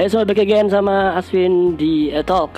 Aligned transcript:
Hey, 0.00 0.08
so 0.08 0.24
back 0.24 0.40
again 0.40 0.72
sama 0.72 1.12
Aswin 1.12 1.76
di 1.76 2.08
uh, 2.08 2.24
Talk. 2.24 2.56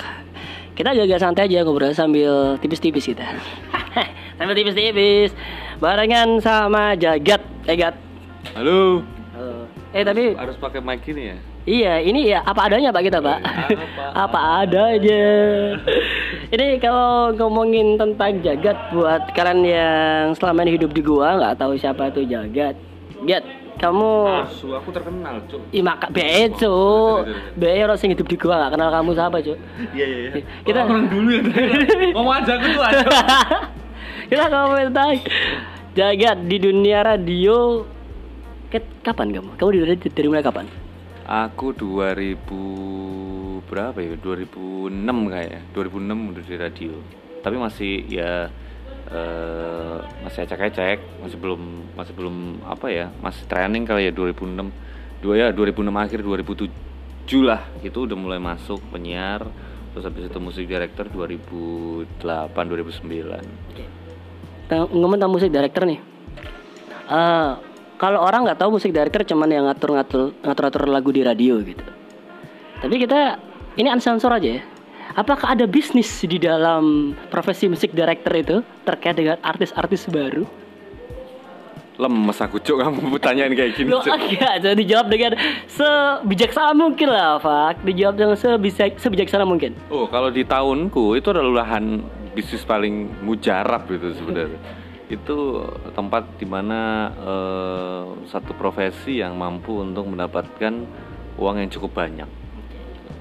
Kita 0.79 0.95
agak 0.95 1.19
santai 1.19 1.51
aja 1.51 1.67
ngobrol 1.67 1.91
sambil 1.91 2.55
tipis-tipis 2.55 3.03
kita. 3.03 3.35
sambil 4.39 4.55
tipis-tipis. 4.55 5.35
Barengan 5.75 6.39
sama 6.39 6.95
Jagat. 6.95 7.43
Eh, 7.67 7.75
Gat. 7.75 7.99
Halo. 8.55 9.03
Halo. 9.35 9.67
Eh, 9.91 10.07
tapi 10.07 10.39
Harus 10.39 10.55
pakai 10.55 10.79
mic 10.79 11.03
ini 11.03 11.35
ya? 11.35 11.37
iya, 11.67 11.93
ini 11.99 12.31
ya 12.31 12.47
apa 12.47 12.71
adanya 12.71 12.95
Pak 12.95 13.11
kita, 13.11 13.19
Pak. 13.19 13.39
Apa 13.43 14.03
apa 14.23 14.39
adanya. 14.63 15.27
ini 16.55 16.79
kalau 16.79 17.35
ngomongin 17.35 17.99
tentang 17.99 18.39
Jagat 18.39 18.79
buat 18.95 19.35
kalian 19.35 19.67
yang 19.67 20.23
selama 20.39 20.63
ini 20.63 20.79
hidup 20.79 20.95
di 20.95 21.03
gua 21.03 21.35
nggak 21.35 21.59
tahu 21.59 21.75
siapa 21.75 22.07
itu 22.07 22.23
Jagat. 22.23 22.79
Gat, 23.27 23.43
kamu 23.75 24.09
Asu, 24.43 24.71
aku 24.71 24.89
terkenal, 24.89 25.41
Cuk. 25.45 25.61
Ih 25.69 25.79
maka 25.79 26.07
be 26.07 26.23
cu. 26.51 26.73
Be 27.53 27.79
orang 27.79 27.95
sing 27.95 28.09
hidup 28.09 28.25
di 28.25 28.35
gua 28.35 28.63
gak 28.63 28.73
kenal 28.73 28.89
kamu 28.89 29.11
siapa, 29.13 29.37
Cuk. 29.39 29.57
Iya, 29.91 30.05
iya, 30.05 30.17
iya. 30.29 30.31
Kita- 30.61 30.83
orang 30.83 31.07
dulu 31.07 31.29
ya. 31.29 31.41
Ngomong 32.15 32.33
aja 32.35 32.51
aku 32.55 32.67
tuh 32.69 32.83
aja. 32.89 33.05
Kita 34.23 34.43
ngomongin 34.47 34.87
tentang 34.89 35.09
jagat 35.93 36.37
di 36.43 36.57
dunia 36.57 36.99
radio. 37.01 37.85
Ket- 38.67 39.01
Kapan 39.01 39.29
kamu? 39.29 39.49
Kamu 39.55 39.69
di 39.69 39.79
radio 39.83 40.09
dari 40.09 40.27
mulai 40.27 40.41
kapan? 40.41 40.65
Aku 41.23 41.71
2000 41.71 42.39
berapa 43.63 43.97
ya? 43.97 44.15
2006 44.17 44.89
kayaknya. 45.29 45.61
2006 45.71 46.31
udah 46.33 46.43
di 46.43 46.55
radio. 46.55 46.93
Tapi 47.39 47.55
masih 47.55 47.93
ya 48.07 48.47
eh, 49.11 49.97
masih 50.23 50.47
ecek-ecek, 50.47 51.19
masih 51.19 51.37
belum 51.39 51.61
masih 51.95 52.13
belum 52.15 52.35
apa 52.63 52.87
ya? 52.87 53.11
Masih 53.19 53.43
training 53.47 53.83
kali 53.83 54.07
ya 54.07 54.11
2006. 54.15 54.71
Dua 55.23 55.33
ya 55.39 55.47
2006 55.51 55.87
akhir 55.95 56.19
2007 56.19 56.67
lah 57.43 57.63
itu 57.79 58.03
udah 58.03 58.17
mulai 58.19 58.39
masuk 58.39 58.83
penyiar 58.91 59.47
terus 59.93 60.09
habis 60.09 60.25
itu 60.25 60.39
musik 60.41 60.65
director 60.65 61.05
2008 61.07 62.09
2009 62.49 63.39
Teng- 64.65 64.89
Ngomong 64.89 65.21
tentang 65.21 65.31
musik 65.31 65.53
director 65.53 65.85
nih. 65.85 66.01
Eh, 67.07 67.51
kalau 67.95 68.19
orang 68.19 68.43
nggak 68.43 68.59
tahu 68.59 68.81
musik 68.81 68.89
director 68.89 69.21
cuman 69.23 69.47
yang 69.47 69.63
ngatur-ngatur 69.69 70.33
ngatur-ngatur 70.41 70.83
lagu 70.89 71.09
di 71.13 71.21
radio 71.21 71.61
gitu. 71.61 71.85
Tapi 72.81 72.95
kita 72.99 73.37
ini 73.77 73.87
unsensor 73.87 74.33
aja 74.33 74.59
ya. 74.59 74.61
Apakah 75.13 75.53
ada 75.53 75.69
bisnis 75.69 76.09
di 76.25 76.41
dalam 76.41 77.13
profesi 77.29 77.69
musik 77.69 77.93
director 77.93 78.33
itu 78.33 78.57
terkait 78.87 79.13
dengan 79.13 79.37
artis-artis 79.45 80.09
baru? 80.09 80.45
lemes 81.93 82.37
aku 82.41 82.57
cuk 82.57 82.81
kamu 82.81 83.21
tanyain 83.21 83.53
kayak 83.53 83.77
gini 83.77 83.93
Lo 83.93 84.01
cuk 84.01 84.17
agak 84.17 84.65
jadi 84.65 84.73
dijawab 84.73 85.07
dengan 85.13 85.37
sebijaksana 85.69 86.73
mungkin 86.73 87.07
lah, 87.13 87.37
Fak. 87.37 87.85
Dijawab 87.85 88.15
dengan 88.17 88.33
sebisa, 88.33 88.89
sebijaksana 88.97 89.45
mungkin. 89.45 89.77
Oh, 89.93 90.09
kalau 90.09 90.33
di 90.33 90.41
tahunku 90.41 91.13
itu 91.17 91.29
adalah 91.29 91.65
lahan 91.65 92.01
bisnis 92.33 92.65
paling 92.65 93.13
mujarab 93.21 93.85
itu 93.93 94.09
sebenarnya. 94.17 94.57
itu 95.13 95.61
tempat 95.93 96.25
di 96.41 96.47
mana 96.49 97.11
eh, 97.13 98.03
satu 98.33 98.57
profesi 98.57 99.21
yang 99.21 99.37
mampu 99.37 99.77
untuk 99.77 100.09
mendapatkan 100.09 100.73
uang 101.37 101.55
yang 101.61 101.69
cukup 101.69 101.93
banyak. 101.93 102.29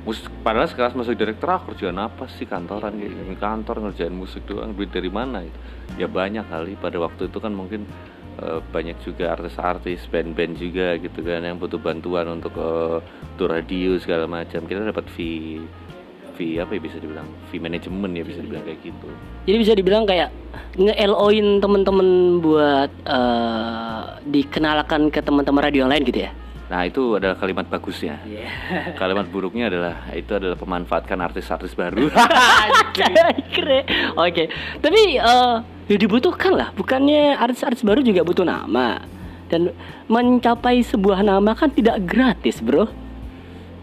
Mus 0.03 0.19
padahal 0.42 0.67
sekelas 0.67 0.98
musik 0.98 1.14
direktur 1.14 1.47
ah, 1.55 1.62
kerjaan 1.62 1.95
apa 2.03 2.27
sih 2.27 2.42
kantoran? 2.42 2.98
Gini 2.98 3.39
kantor 3.39 3.86
ngerjain 3.86 4.11
musik 4.11 4.42
doang 4.50 4.75
duit 4.75 4.91
dari 4.91 5.06
mana 5.06 5.47
itu? 5.47 5.58
Ya 5.95 6.11
banyak 6.11 6.42
kali 6.50 6.75
pada 6.75 6.98
waktu 6.98 7.31
itu 7.31 7.39
kan 7.39 7.55
mungkin 7.55 7.86
eh, 8.42 8.58
banyak 8.58 8.98
juga 9.06 9.39
artis-artis 9.39 10.03
band-band 10.11 10.58
juga 10.58 10.98
gitu 10.98 11.23
kan 11.23 11.47
yang 11.47 11.55
butuh 11.55 11.78
bantuan 11.78 12.27
untuk 12.34 12.50
eh, 12.58 12.98
tour 13.39 13.55
radio 13.55 13.95
segala 14.03 14.27
macam. 14.27 14.67
Kita 14.67 14.83
dapat 14.83 15.06
fee 15.14 15.62
fee 16.34 16.58
apa 16.58 16.74
ya 16.74 16.80
bisa 16.83 16.98
dibilang? 16.98 17.29
Fee 17.55 17.63
manajemen 17.63 18.11
ya 18.19 18.27
bisa 18.27 18.42
dibilang 18.42 18.67
kayak 18.67 18.83
gitu. 18.83 19.07
Jadi 19.46 19.57
bisa 19.63 19.73
dibilang 19.79 20.02
kayak 20.02 20.34
nge-LO-in 20.83 21.63
temen-temen 21.63 22.42
buat 22.42 22.90
eh, 23.07 24.02
dikenalkan 24.27 25.14
ke 25.14 25.23
teman-teman 25.23 25.63
radio 25.63 25.86
yang 25.86 25.95
lain 25.95 26.02
gitu 26.02 26.27
ya. 26.27 26.34
Nah 26.72 26.88
itu 26.88 27.20
adalah 27.20 27.36
kalimat 27.36 27.68
bagusnya 27.68 28.16
Iya. 28.24 28.48
kalimat 28.96 29.28
buruknya 29.28 29.68
adalah 29.68 30.08
itu 30.16 30.33
adalah 30.33 30.56
pemanfaatkan 30.56 31.20
artis-artis 31.20 31.77
baru. 31.77 32.08
Oke. 34.16 34.48
Tapi 34.80 35.20
eh 35.20 35.56
ya 35.92 35.96
dibutuhkan 36.00 36.56
lah. 36.56 36.72
Bukannya 36.72 37.36
artis-artis 37.36 37.84
baru 37.84 38.00
juga 38.00 38.24
butuh 38.24 38.48
nama. 38.48 39.05
Dan 39.52 39.77
mencapai 40.08 40.80
sebuah 40.80 41.20
nama 41.20 41.52
kan 41.52 41.68
tidak 41.68 42.00
gratis, 42.08 42.64
Bro. 42.64 42.89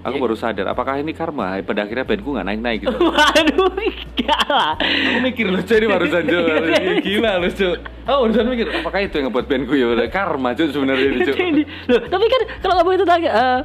Aku 0.04 0.16
baru 0.16 0.36
sadar 0.36 0.72
apakah 0.72 1.00
ini 1.00 1.12
karma 1.12 1.60
pada 1.64 1.84
akhirnya 1.84 2.08
bandku 2.08 2.30
nggak 2.32 2.48
naik-naik 2.48 2.80
gitu 2.88 2.98
Waduh, 3.10 3.72
enggak 3.76 4.46
lah. 4.48 4.74
Aku 4.80 5.20
mikir 5.26 5.46
loh, 5.50 5.62
cuy, 5.64 5.78
ini 5.82 5.88
barusan 5.90 6.24
cuy. 6.28 6.44
Gila 7.06 7.32
loh, 7.42 7.52
cuy. 7.52 7.76
Aku 8.06 8.18
barusan 8.28 8.46
mikir, 8.48 8.68
apakah 8.70 9.00
itu 9.02 9.14
yang 9.18 9.26
ngebuat 9.32 9.46
bandku 9.50 9.74
ya? 9.74 9.86
Karma, 10.12 10.50
cuy, 10.54 10.68
sebenarnya 10.70 11.08
ini. 11.10 11.20
Ini. 11.26 11.64
Loh, 11.90 12.02
tapi 12.06 12.26
kan 12.30 12.42
kalau 12.62 12.74
kamu 12.84 12.92
itu 13.02 13.06
tanya 13.08 13.30
eh 13.34 13.60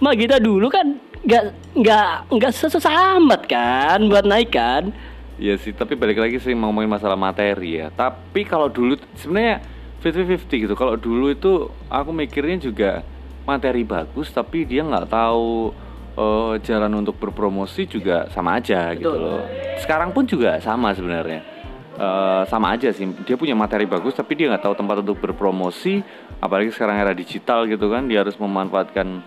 Magita 0.00 0.40
dulu 0.40 0.72
kan 0.72 0.96
nggak 1.20 1.44
nggak 1.76 2.12
nggak 2.32 2.52
susah 2.56 3.20
amat 3.20 3.44
kan 3.44 4.00
buat 4.08 4.24
naik 4.24 4.56
kan. 4.56 4.96
Iya 5.36 5.60
sih, 5.60 5.76
tapi 5.76 5.96
balik 5.96 6.20
lagi 6.20 6.40
sih 6.40 6.56
ngomongin 6.56 6.88
masalah 6.88 7.16
materi 7.20 7.84
ya. 7.84 7.92
Tapi 7.92 8.44
kalau 8.48 8.72
dulu 8.72 8.96
sebenarnya 9.16 9.60
50-50 10.00 10.64
gitu. 10.68 10.74
Kalau 10.76 10.96
dulu 10.96 11.28
itu 11.28 11.68
aku 11.92 12.10
mikirnya 12.16 12.56
juga 12.60 13.04
materi 13.44 13.82
bagus, 13.84 14.30
tapi 14.30 14.64
dia 14.68 14.84
nggak 14.84 15.08
tahu 15.10 15.72
eh, 16.16 16.54
jalan 16.64 17.00
untuk 17.00 17.16
berpromosi 17.16 17.86
juga 17.86 18.28
sama 18.32 18.58
aja 18.60 18.92
gitu 18.94 19.10
Betul. 19.10 19.24
loh. 19.24 19.42
Sekarang 19.80 20.10
pun 20.12 20.24
juga 20.28 20.60
sama 20.60 20.92
sebenarnya. 20.92 21.60
Eh, 22.00 22.42
sama 22.48 22.72
aja 22.72 22.88
sih. 22.96 23.04
Dia 23.28 23.36
punya 23.36 23.52
materi 23.52 23.84
bagus, 23.84 24.16
tapi 24.16 24.32
dia 24.32 24.48
nggak 24.48 24.64
tahu 24.64 24.74
tempat 24.78 25.04
untuk 25.04 25.20
berpromosi. 25.20 26.00
Apalagi 26.40 26.72
sekarang 26.72 26.96
era 26.96 27.12
digital 27.12 27.68
gitu 27.68 27.92
kan, 27.92 28.08
dia 28.08 28.24
harus 28.24 28.40
memanfaatkan 28.40 29.20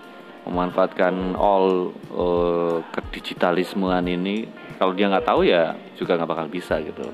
memanfaatkan 0.44 1.38
all 1.38 1.94
eh, 2.12 2.78
kedigitalismean 2.98 4.10
ini. 4.10 4.50
Kalau 4.82 4.98
dia 4.98 5.06
nggak 5.06 5.26
tahu 5.28 5.46
ya 5.46 5.78
juga 5.96 6.18
nggak 6.18 6.30
bakal 6.30 6.48
bisa 6.50 6.82
gitu. 6.82 7.06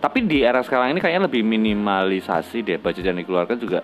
Tapi 0.00 0.24
di 0.24 0.44
era 0.44 0.60
sekarang 0.60 0.92
ini 0.92 1.00
kayaknya 1.00 1.28
lebih 1.28 1.40
minimalisasi 1.44 2.60
deh 2.60 2.76
budget 2.80 3.08
yang 3.08 3.20
dikeluarkan 3.20 3.56
juga 3.56 3.80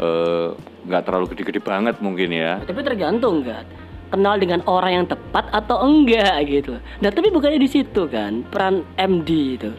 eh, 0.00 0.48
nggak 0.86 1.02
terlalu 1.04 1.26
gede-gede 1.34 1.60
banget 1.60 1.96
mungkin 1.98 2.30
ya. 2.32 2.62
Tapi 2.62 2.80
tergantung 2.80 3.42
kan 3.44 3.64
kenal 4.12 4.36
dengan 4.36 4.60
orang 4.68 4.92
yang 5.02 5.06
tepat 5.08 5.48
atau 5.50 5.80
enggak 5.82 6.44
gitu. 6.44 6.76
Nah 7.00 7.08
tapi 7.08 7.32
bukannya 7.32 7.56
di 7.56 7.70
situ 7.70 8.04
kan 8.12 8.44
peran 8.52 8.84
MD 9.00 9.30
itu 9.56 9.72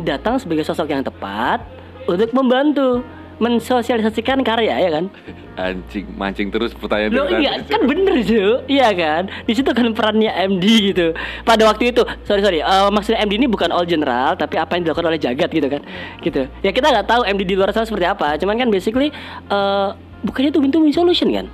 datang 0.00 0.36
sebagai 0.36 0.64
sosok 0.64 0.92
yang 0.92 1.04
tepat 1.04 1.64
untuk 2.04 2.32
membantu 2.36 3.04
mensosialisasikan 3.40 4.44
karya 4.44 4.76
ya 4.76 4.90
kan? 4.92 5.04
Anjing 5.60 6.06
mancing 6.16 6.48
terus 6.48 6.72
pertanyaan 6.72 7.12
Loh 7.12 7.26
dari 7.28 7.44
iya 7.44 7.60
kan 7.60 7.84
bener 7.84 8.22
cuy 8.24 8.64
Iya 8.70 8.88
kan? 8.96 9.22
Di 9.44 9.52
situ 9.52 9.70
kan 9.72 9.92
perannya 9.92 10.32
MD 10.46 10.64
gitu. 10.94 11.12
Pada 11.44 11.68
waktu 11.68 11.92
itu 11.92 12.00
Sorry 12.24 12.40
sorry 12.40 12.60
eh, 12.64 12.88
Maksudnya 12.88 13.20
MD 13.24 13.36
ini 13.36 13.48
bukan 13.50 13.68
all 13.68 13.84
general 13.84 14.38
Tapi 14.40 14.56
apa 14.56 14.76
yang 14.78 14.88
dilakukan 14.88 15.10
oleh 15.10 15.20
Jagat 15.20 15.50
gitu 15.52 15.68
kan? 15.68 15.82
Gitu. 16.24 16.48
Ya 16.64 16.70
kita 16.70 16.88
nggak 16.88 17.08
tahu 17.08 17.26
MD 17.28 17.42
di 17.44 17.54
luar 17.58 17.74
sana 17.74 17.84
seperti 17.84 18.06
apa. 18.08 18.38
Cuman 18.40 18.56
kan 18.56 18.68
basically 18.70 19.10
eh 19.50 19.88
Bukannya 20.20 20.52
itu 20.52 20.60
win-win 20.60 20.92
solution 20.92 21.32
kan? 21.32 21.46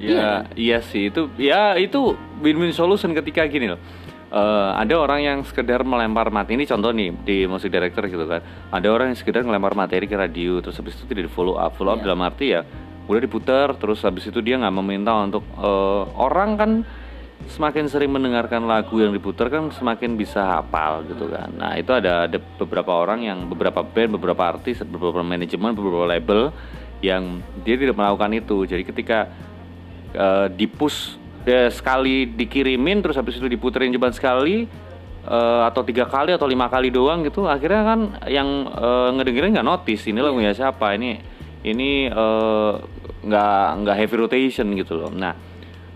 Ya, 0.00 0.48
iya 0.56 0.80
sih. 0.80 1.12
Itu 1.12 1.28
ya 1.36 1.76
itu 1.76 2.16
win-win 2.40 2.72
solution 2.72 3.12
ketika 3.12 3.44
gini 3.44 3.68
loh. 3.68 3.80
Eh, 4.30 4.70
ada 4.78 4.94
orang 4.94 5.20
yang 5.26 5.38
sekedar 5.42 5.82
melempar 5.82 6.30
materi 6.30 6.54
ini 6.54 6.62
contoh 6.62 6.94
nih 6.94 7.10
di 7.26 7.50
musik 7.50 7.66
director 7.66 8.06
gitu 8.06 8.30
kan. 8.30 8.38
Ada 8.70 8.86
orang 8.86 9.10
yang 9.10 9.18
sekedar 9.18 9.42
melempar 9.42 9.74
materi 9.74 10.06
ke 10.06 10.14
radio 10.14 10.62
terus 10.62 10.78
habis 10.78 10.94
itu 10.94 11.02
tidak 11.10 11.26
di 11.26 11.32
follow 11.34 11.58
up. 11.58 11.74
Follow 11.74 11.98
up 11.98 11.98
Iya. 11.98 12.06
dalam 12.06 12.22
arti 12.22 12.46
ya 12.54 12.62
udah 13.10 13.26
diputar 13.26 13.74
terus 13.74 14.06
habis 14.06 14.22
itu 14.30 14.38
dia 14.38 14.54
nggak 14.54 14.70
meminta 14.70 15.10
untuk 15.18 15.42
eh, 15.58 16.02
orang 16.14 16.50
kan 16.54 16.70
semakin 17.50 17.90
sering 17.90 18.14
mendengarkan 18.14 18.70
lagu 18.70 19.02
yang 19.02 19.10
diputar 19.10 19.50
kan 19.50 19.66
semakin 19.74 20.14
bisa 20.14 20.62
hafal 20.62 21.02
gitu 21.10 21.26
kan. 21.26 21.50
Nah, 21.50 21.74
itu 21.74 21.90
ada 21.90 22.30
ada 22.30 22.38
beberapa 22.38 23.02
orang 23.02 23.26
yang 23.26 23.50
beberapa 23.50 23.82
band, 23.82 24.14
beberapa 24.14 24.46
artis, 24.46 24.78
beberapa 24.86 25.26
manajemen, 25.26 25.74
beberapa 25.74 26.06
label 26.06 26.54
yang 27.02 27.42
dia 27.66 27.74
tidak 27.74 27.98
melakukan 27.98 28.30
itu. 28.38 28.62
Jadi 28.62 28.86
ketika 28.86 29.26
eh, 30.14 30.46
di-push 30.54 31.18
ya, 31.46 31.70
sekali 31.72 32.28
dikirimin 32.28 33.00
terus 33.04 33.16
habis 33.16 33.36
itu 33.36 33.46
diputerin 33.46 33.92
cuma 33.92 34.12
sekali 34.12 34.66
eh, 35.24 35.62
atau 35.66 35.82
tiga 35.84 36.08
kali 36.08 36.34
atau 36.34 36.48
lima 36.48 36.66
kali 36.68 36.92
doang 36.92 37.24
gitu. 37.24 37.46
Akhirnya 37.46 37.82
kan 37.84 38.00
yang 38.28 38.68
eh, 38.70 39.08
ngedengerin 39.16 39.56
nggak 39.56 39.68
notice 39.68 40.08
ini 40.08 40.20
lagunya 40.20 40.52
siapa? 40.52 40.96
Ini 40.96 41.10
ini 41.64 42.08
eh, 42.08 42.72
nggak 43.20 43.64
nggak 43.84 43.96
heavy 43.96 44.16
rotation 44.16 44.66
gitu 44.76 44.96
loh. 44.96 45.12
Nah 45.12 45.36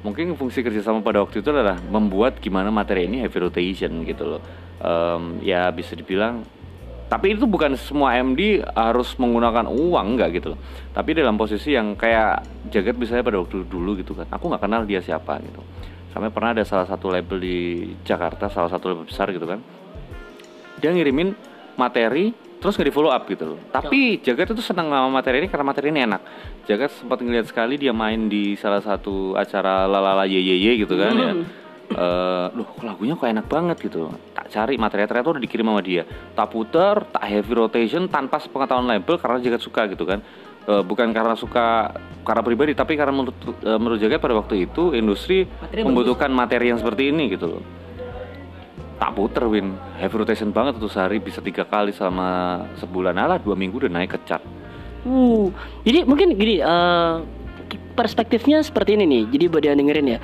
mungkin 0.05 0.37
fungsi 0.37 0.61
kerjasama 0.61 1.01
pada 1.01 1.25
waktu 1.25 1.41
itu 1.41 1.49
adalah 1.49 1.81
membuat 1.81 2.37
gimana 2.37 2.69
materi 2.69 3.09
ini 3.09 3.25
heavy 3.25 3.49
rotation 3.49 4.05
gitu 4.05 4.37
loh. 4.37 4.43
Em, 4.85 5.41
ya 5.41 5.73
bisa 5.73 5.97
dibilang 5.97 6.45
tapi 7.15 7.39
itu 7.39 7.47
bukan 7.47 7.79
semua 7.79 8.19
MD 8.19 8.59
harus 8.75 9.15
menggunakan 9.23 9.71
uang 9.71 10.19
enggak 10.19 10.35
gitu 10.35 10.59
loh. 10.59 10.61
Tapi 10.91 11.15
dalam 11.15 11.39
posisi 11.39 11.71
yang 11.71 11.95
kayak 11.95 12.43
Jagat 12.75 12.99
misalnya 12.99 13.23
pada 13.23 13.39
waktu 13.39 13.63
dulu 13.71 13.95
gitu 13.95 14.19
kan. 14.19 14.27
Aku 14.35 14.51
nggak 14.51 14.67
kenal 14.67 14.83
dia 14.83 14.99
siapa 14.99 15.39
gitu. 15.39 15.63
Kami 16.11 16.35
pernah 16.35 16.59
ada 16.59 16.67
salah 16.67 16.91
satu 16.91 17.15
label 17.15 17.39
di 17.39 17.87
Jakarta, 18.03 18.51
salah 18.51 18.67
satu 18.67 18.91
label 18.91 19.07
besar 19.07 19.31
gitu 19.31 19.47
kan. 19.47 19.63
Dia 20.83 20.91
ngirimin 20.91 21.39
materi 21.79 22.35
terus 22.59 22.75
nggak 22.75 22.91
di 22.91 22.95
follow 22.99 23.15
up 23.15 23.31
gitu 23.31 23.55
loh. 23.55 23.63
Tapi 23.71 24.19
Jagat 24.19 24.51
itu 24.51 24.63
senang 24.67 24.91
sama 24.91 25.07
materi 25.07 25.39
ini 25.39 25.47
karena 25.47 25.71
materi 25.71 25.95
ini 25.95 26.03
enak. 26.03 26.23
Jagat 26.67 26.99
sempat 26.99 27.23
ngeliat 27.23 27.47
sekali 27.47 27.79
dia 27.79 27.95
main 27.95 28.27
di 28.27 28.59
salah 28.59 28.83
satu 28.83 29.39
acara 29.39 29.87
lalala 29.87 30.27
ye 30.27 30.43
ye 30.43 30.59
ye 30.59 30.83
gitu 30.83 30.99
kan 30.99 31.15
ya. 31.15 31.31
Eh, 31.95 32.47
loh 32.59 32.67
lagunya 32.83 33.15
kok 33.15 33.31
enak 33.31 33.47
banget 33.47 33.87
gitu 33.87 34.11
tak 34.45 34.53
cari 34.53 34.77
materi 34.77 35.09
ternyata 35.09 35.33
udah 35.33 35.43
dikirim 35.43 35.65
sama 35.73 35.81
dia. 35.81 36.05
Tak 36.37 36.53
puter 36.53 37.01
tak 37.09 37.25
heavy 37.25 37.53
rotation 37.57 38.05
tanpa 38.13 38.37
sepengetahuan 38.45 38.85
label 38.85 39.17
karena 39.17 39.41
Jagat 39.41 39.65
suka 39.65 39.89
gitu 39.89 40.05
kan. 40.05 40.21
Eh, 40.65 40.83
bukan 40.85 41.13
karena 41.17 41.33
suka 41.33 41.97
karena 42.25 42.45
pribadi 42.45 42.77
tapi 42.77 42.97
karena 43.01 43.17
menurut 43.17 43.37
eh, 43.65 43.79
menurut 43.81 43.97
Jagat 43.97 44.21
pada 44.21 44.37
waktu 44.37 44.69
itu 44.69 44.93
industri 44.93 45.49
Materinya 45.49 45.85
membutuhkan 45.89 46.29
materi 46.29 46.69
yang 46.69 46.77
seperti 46.77 47.09
ini 47.09 47.33
gitu 47.33 47.57
loh. 47.57 47.63
Tak 49.01 49.17
puter 49.17 49.49
win. 49.49 49.73
Heavy 49.97 50.17
rotation 50.21 50.53
banget 50.53 50.77
tuh 50.77 50.93
sehari 50.93 51.25
bisa 51.25 51.41
tiga 51.41 51.65
kali 51.65 51.97
selama 51.97 52.61
sebulan. 52.77 53.17
Alah 53.17 53.41
dua 53.41 53.57
minggu 53.57 53.81
udah 53.81 53.93
naik 53.93 54.13
ke 54.13 54.21
chart 54.29 54.45
Uh, 55.05 55.53
jadi 55.85 56.09
mungkin 56.09 56.33
gini, 56.33 56.65
eh, 56.65 57.15
perspektifnya 57.93 58.65
seperti 58.65 58.97
ini 58.97 59.05
nih. 59.05 59.23
Jadi 59.37 59.45
buat 59.53 59.61
yang 59.61 59.77
dengerin 59.77 60.17
ya, 60.17 60.19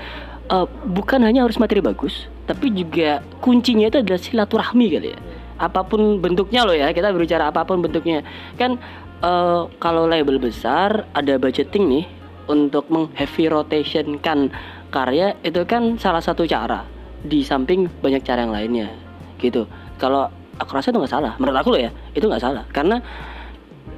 eh, 0.51 0.67
bukan 0.91 1.23
hanya 1.23 1.47
harus 1.47 1.57
materi 1.63 1.79
bagus, 1.81 2.27
tapi 2.51 2.75
juga 2.75 3.23
kuncinya 3.39 3.87
itu 3.87 4.03
adalah 4.03 4.21
silaturahmi 4.21 4.87
kali 4.91 5.09
ya. 5.15 5.21
Apa 5.61 5.85
pun 5.85 6.19
bentuknya 6.19 6.65
loh 6.65 6.75
ya, 6.75 6.91
kita 6.91 7.13
berbicara 7.15 7.53
apa 7.53 7.63
pun 7.63 7.79
bentuknya. 7.81 8.27
Kan 8.59 8.83
eh, 9.23 9.63
kalau 9.79 10.11
label 10.11 10.43
besar 10.43 11.07
ada 11.15 11.39
budgeting 11.39 11.87
nih 11.87 12.07
untuk 12.51 12.91
mengheavy 12.91 13.47
rotation 13.47 14.19
kan 14.19 14.51
karya 14.91 15.39
itu 15.47 15.63
kan 15.71 15.95
salah 16.03 16.19
satu 16.19 16.43
cara 16.51 16.83
di 17.23 17.47
samping 17.47 17.87
banyak 18.03 18.27
cara 18.27 18.43
yang 18.43 18.51
lainnya 18.51 18.91
gitu. 19.39 19.71
Kalau 20.01 20.27
aku 20.59 20.71
rasa 20.75 20.91
itu 20.91 20.99
nggak 20.99 21.15
salah, 21.15 21.33
menurut 21.39 21.57
aku 21.63 21.69
loh 21.77 21.81
ya, 21.81 21.91
itu 22.13 22.27
nggak 22.27 22.43
salah 22.43 22.65
karena 22.75 22.99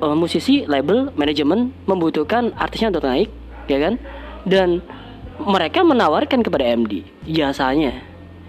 eh, 0.03 0.17
musisi, 0.19 0.69
label, 0.69 1.11
manajemen 1.17 1.73
membutuhkan 1.89 2.53
artisnya 2.61 2.93
untuk 2.93 3.09
naik, 3.09 3.31
ya 3.71 3.79
kan? 3.81 3.97
Dan 4.43 4.83
mereka 5.47 5.83
menawarkan 5.83 6.41
kepada 6.43 6.65
MD 6.65 7.07
jasanya. 7.27 8.03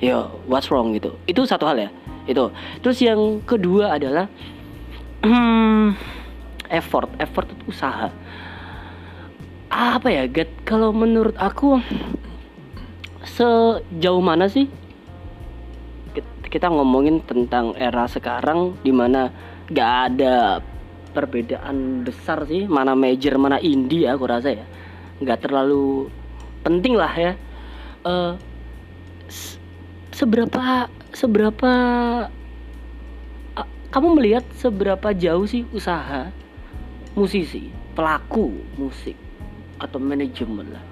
Yo, 0.04 0.44
what's 0.50 0.68
wrong 0.68 0.92
gitu. 0.94 1.16
Itu 1.24 1.48
satu 1.48 1.64
hal 1.64 1.80
ya. 1.80 1.90
Itu. 2.28 2.52
Terus 2.84 2.98
yang 3.00 3.40
kedua 3.48 3.96
adalah 3.96 4.28
hmm, 5.24 5.96
effort. 6.68 7.10
Effort 7.20 7.48
itu 7.52 7.64
usaha. 7.72 8.12
Apa 9.72 10.08
ya, 10.12 10.28
Gat? 10.28 10.52
Kalau 10.68 10.92
menurut 10.92 11.34
aku 11.40 11.80
sejauh 13.24 14.20
mana 14.20 14.52
sih 14.52 14.68
kit- 16.12 16.44
kita 16.52 16.68
ngomongin 16.68 17.24
tentang 17.24 17.72
era 17.80 18.04
sekarang 18.06 18.76
di 18.84 18.92
mana 18.92 19.32
gak 19.72 19.92
ada 20.12 20.60
perbedaan 21.16 22.04
besar 22.04 22.44
sih 22.50 22.68
mana 22.68 22.98
major 22.98 23.40
mana 23.40 23.62
indie 23.64 24.10
aku 24.10 24.28
rasa 24.28 24.52
ya 24.52 24.66
nggak 25.22 25.46
terlalu 25.46 26.12
penting 26.64 26.96
lah 26.96 27.14
ya. 27.14 27.32
S- 29.30 29.60
seberapa 30.16 30.88
seberapa 31.14 31.72
kamu 33.94 34.08
melihat 34.18 34.42
seberapa 34.58 35.14
jauh 35.14 35.46
sih 35.46 35.70
usaha 35.70 36.34
musisi 37.14 37.70
pelaku 37.94 38.50
musik 38.74 39.14
atau 39.78 40.02
manajemen 40.02 40.74
lah 40.74 40.84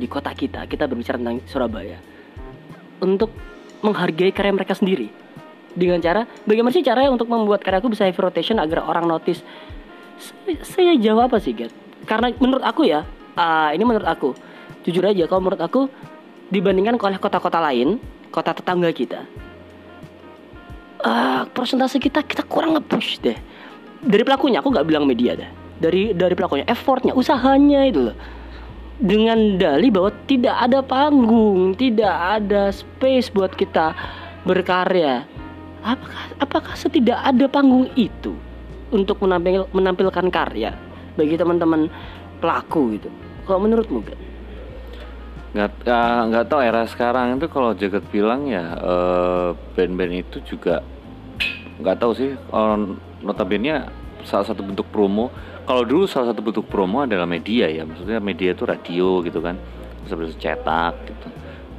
di 0.00 0.08
kota 0.08 0.32
kita? 0.32 0.64
Kita 0.64 0.88
berbicara 0.88 1.20
tentang 1.20 1.44
Surabaya. 1.44 2.00
Untuk 3.04 3.28
menghargai 3.84 4.32
karya 4.32 4.56
mereka 4.56 4.72
sendiri. 4.72 5.12
Dengan 5.76 6.00
cara 6.00 6.24
bagaimana 6.48 6.72
sih 6.72 6.80
caranya 6.80 7.12
untuk 7.12 7.28
membuat 7.28 7.60
karyaku 7.60 7.92
bisa 7.92 8.08
heavy 8.08 8.16
rotation 8.16 8.56
agar 8.56 8.88
orang 8.88 9.04
notice? 9.04 9.44
Saya, 10.64 10.96
jawab 10.96 11.28
apa 11.28 11.36
sih 11.36 11.52
Gat? 11.52 11.68
karena 12.06 12.30
menurut 12.38 12.62
aku 12.62 12.86
ya 12.86 13.02
ah, 13.34 13.74
ini 13.74 13.82
menurut 13.82 14.06
aku 14.06 14.32
jujur 14.86 15.04
aja 15.04 15.26
kalau 15.26 15.48
menurut 15.48 15.62
aku 15.62 15.90
dibandingkan 16.50 16.98
oleh 16.98 17.18
kota-kota 17.18 17.58
lain 17.58 17.98
kota 18.30 18.54
tetangga 18.54 18.90
kita 18.94 19.26
ah, 21.02 21.46
persentase 21.50 21.98
kita 21.98 22.22
kita 22.22 22.46
kurang 22.46 22.78
nge-push 22.78 23.18
deh 23.22 23.38
dari 24.02 24.22
pelakunya 24.22 24.62
aku 24.62 24.70
nggak 24.70 24.86
bilang 24.86 25.04
media 25.04 25.34
deh 25.34 25.50
dari 25.76 26.14
dari 26.14 26.34
pelakunya 26.38 26.64
effortnya 26.70 27.12
usahanya 27.12 27.84
itu 27.84 28.10
loh 28.10 28.16
dengan 28.96 29.60
dali 29.60 29.92
bahwa 29.92 30.08
tidak 30.24 30.56
ada 30.56 30.80
panggung, 30.80 31.76
tidak 31.76 32.16
ada 32.16 32.72
space 32.72 33.28
buat 33.28 33.52
kita 33.52 33.92
berkarya. 34.48 35.28
Apakah 35.84 36.24
apakah 36.40 36.74
setidak 36.74 37.20
ada 37.20 37.44
panggung 37.46 37.92
itu 37.94 38.34
untuk 38.90 39.20
menampil, 39.20 39.68
menampilkan 39.76 40.26
karya 40.32 40.72
bagi 41.14 41.36
teman-teman 41.36 41.92
pelaku 42.40 42.96
gitu? 42.96 43.12
Kalau 43.44 43.62
menurutmu 43.62 44.00
Gat? 44.02 44.18
Nggak 45.56 45.88
ah, 45.88 46.28
nggak 46.28 46.44
tahu 46.52 46.60
era 46.60 46.84
sekarang 46.84 47.40
itu 47.40 47.48
kalau 47.48 47.72
Jagat 47.72 48.04
bilang 48.12 48.44
ya 48.44 48.76
eh, 48.76 49.48
band-band 49.72 50.12
itu 50.20 50.44
juga 50.44 50.84
nggak 51.80 51.96
tahu 51.96 52.12
sih 52.12 52.36
kalau 52.52 53.00
notabene 53.24 53.88
salah 54.26 54.44
satu 54.44 54.60
bentuk 54.60 54.84
promo. 54.92 55.32
Kalau 55.64 55.82
dulu 55.82 56.04
salah 56.06 56.30
satu 56.30 56.44
bentuk 56.44 56.68
promo 56.68 57.02
adalah 57.02 57.24
media 57.24 57.66
ya 57.66 57.82
maksudnya 57.88 58.20
media 58.20 58.52
itu 58.52 58.62
radio 58.68 59.24
gitu 59.24 59.40
kan 59.40 59.56
seperti 60.04 60.36
cetak 60.38 60.94
gitu. 61.08 61.26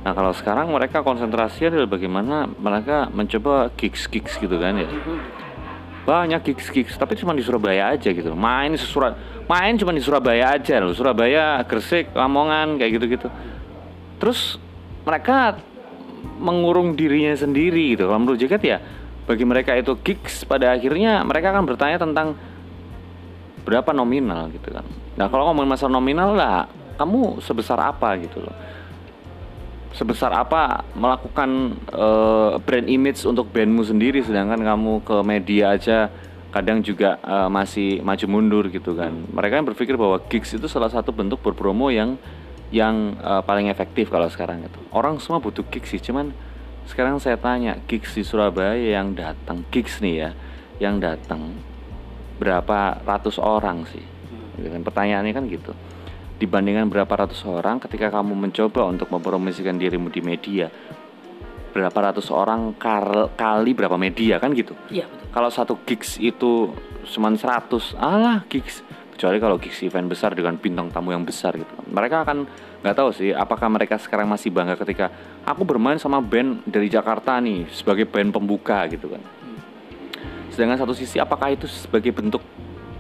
Nah 0.04 0.12
kalau 0.12 0.34
sekarang 0.34 0.74
mereka 0.74 1.06
konsentrasi 1.06 1.70
adalah 1.70 1.88
bagaimana 1.88 2.50
mereka 2.50 3.08
mencoba 3.14 3.70
gigs 3.78 4.10
gigs 4.10 4.36
gitu 4.42 4.58
kan 4.58 4.76
ya. 4.76 4.90
Banyak 6.04 6.42
gigs 6.52 6.68
gigs 6.74 6.96
tapi 6.98 7.16
cuma 7.16 7.32
di 7.38 7.46
Surabaya 7.46 7.96
aja 7.96 8.10
gitu. 8.12 8.34
Main 8.34 8.76
di 8.76 8.82
Surat 8.82 9.16
main 9.48 9.78
cuma 9.80 9.96
di 9.96 10.04
Surabaya 10.04 10.58
aja 10.58 10.84
loh. 10.84 10.92
Surabaya 10.92 11.64
Gresik 11.64 12.12
Lamongan 12.12 12.76
kayak 12.82 12.92
gitu 13.00 13.06
gitu 13.08 13.30
terus 14.18 14.58
mereka 15.06 15.62
mengurung 16.38 16.94
dirinya 16.94 17.34
sendiri 17.34 17.98
gitu. 17.98 18.10
Kalau 18.10 18.20
menurut 18.20 18.40
Jagat 18.42 18.62
ya 18.66 18.78
bagi 19.28 19.44
mereka 19.44 19.76
itu 19.76 19.92
gigs 20.04 20.48
pada 20.48 20.72
akhirnya 20.72 21.20
mereka 21.28 21.52
akan 21.52 21.64
bertanya 21.68 21.98
tentang 22.00 22.40
berapa 23.68 23.92
nominal 23.92 24.48
gitu 24.56 24.72
kan. 24.72 24.88
Nah 25.20 25.28
kalau 25.28 25.52
ngomongin 25.52 25.76
masalah 25.76 25.94
nominal 26.00 26.32
lah 26.32 26.72
kamu 26.96 27.44
sebesar 27.44 27.76
apa 27.84 28.16
gitu 28.24 28.40
loh. 28.40 28.56
Sebesar 29.92 30.32
apa 30.32 30.86
melakukan 30.96 31.76
eh, 31.92 32.54
brand 32.64 32.88
image 32.88 33.24
untuk 33.28 33.52
bandmu 33.52 33.84
sendiri 33.84 34.24
sedangkan 34.24 34.62
kamu 34.62 35.04
ke 35.04 35.16
media 35.26 35.76
aja 35.76 36.08
kadang 36.56 36.80
juga 36.80 37.20
eh, 37.20 37.50
masih 37.52 38.00
maju 38.00 38.26
mundur 38.32 38.72
gitu 38.72 38.96
kan. 38.96 39.12
Mereka 39.12 39.60
yang 39.60 39.68
berpikir 39.68 40.00
bahwa 40.00 40.24
gigs 40.32 40.56
itu 40.56 40.72
salah 40.72 40.88
satu 40.88 41.12
bentuk 41.12 41.44
berpromo 41.44 41.92
yang 41.92 42.16
yang 42.74 43.16
eh, 43.20 43.42
paling 43.44 43.72
efektif 43.72 44.12
kalau 44.12 44.28
sekarang 44.28 44.64
itu. 44.64 44.80
Orang 44.92 45.20
semua 45.24 45.40
butuh 45.40 45.64
gigs 45.68 45.92
sih 45.94 46.02
cuman 46.02 46.32
sekarang 46.88 47.20
saya 47.20 47.36
tanya 47.36 47.76
gigs 47.88 48.16
di 48.16 48.24
Surabaya 48.24 48.76
yang 48.76 49.12
datang 49.12 49.68
gigs 49.72 50.00
nih 50.00 50.16
ya 50.16 50.30
yang 50.80 51.04
datang 51.04 51.56
berapa 52.38 53.02
ratus 53.04 53.40
orang 53.40 53.84
sih? 53.90 54.04
Gitu 54.60 54.68
kan 54.68 54.82
pertanyaannya 54.84 55.34
kan 55.34 55.46
gitu. 55.48 55.72
Dibandingkan 56.38 56.86
berapa 56.88 57.10
ratus 57.10 57.42
orang 57.50 57.82
ketika 57.82 58.14
kamu 58.14 58.38
mencoba 58.38 58.86
untuk 58.86 59.10
mempromosikan 59.10 59.76
dirimu 59.76 60.14
di 60.14 60.22
media 60.22 60.70
berapa 61.68 62.10
ratus 62.10 62.34
orang 62.34 62.74
kar- 62.74 63.38
kali 63.38 63.78
berapa 63.78 64.02
media 64.02 64.42
kan 64.42 64.50
gitu? 64.58 64.74
Iya 64.90 65.06
betul. 65.06 65.30
kalau 65.30 65.50
satu 65.54 65.74
gigs 65.86 66.18
itu 66.18 66.74
cuma 67.06 67.30
100 67.30 67.94
alah 68.02 68.42
gigs 68.50 68.82
kecuali 69.18 69.42
kalau 69.42 69.58
gigs 69.58 69.82
event 69.82 70.06
besar 70.06 70.38
dengan 70.38 70.62
bintang 70.62 70.94
tamu 70.94 71.10
yang 71.10 71.26
besar 71.26 71.58
gitu. 71.58 71.74
Mereka 71.90 72.22
akan 72.22 72.46
nggak 72.86 72.94
tahu 72.94 73.10
sih 73.10 73.34
apakah 73.34 73.66
mereka 73.66 73.98
sekarang 73.98 74.30
masih 74.30 74.54
bangga 74.54 74.78
ketika 74.78 75.10
aku 75.42 75.66
bermain 75.66 75.98
sama 75.98 76.22
band 76.22 76.62
dari 76.70 76.86
Jakarta 76.86 77.42
nih 77.42 77.66
sebagai 77.74 78.06
band 78.06 78.30
pembuka 78.30 78.86
gitu 78.86 79.10
kan. 79.10 79.26
Sedangkan 80.54 80.78
satu 80.78 80.94
sisi 80.94 81.18
apakah 81.18 81.50
itu 81.50 81.66
sebagai 81.66 82.14
bentuk 82.14 82.46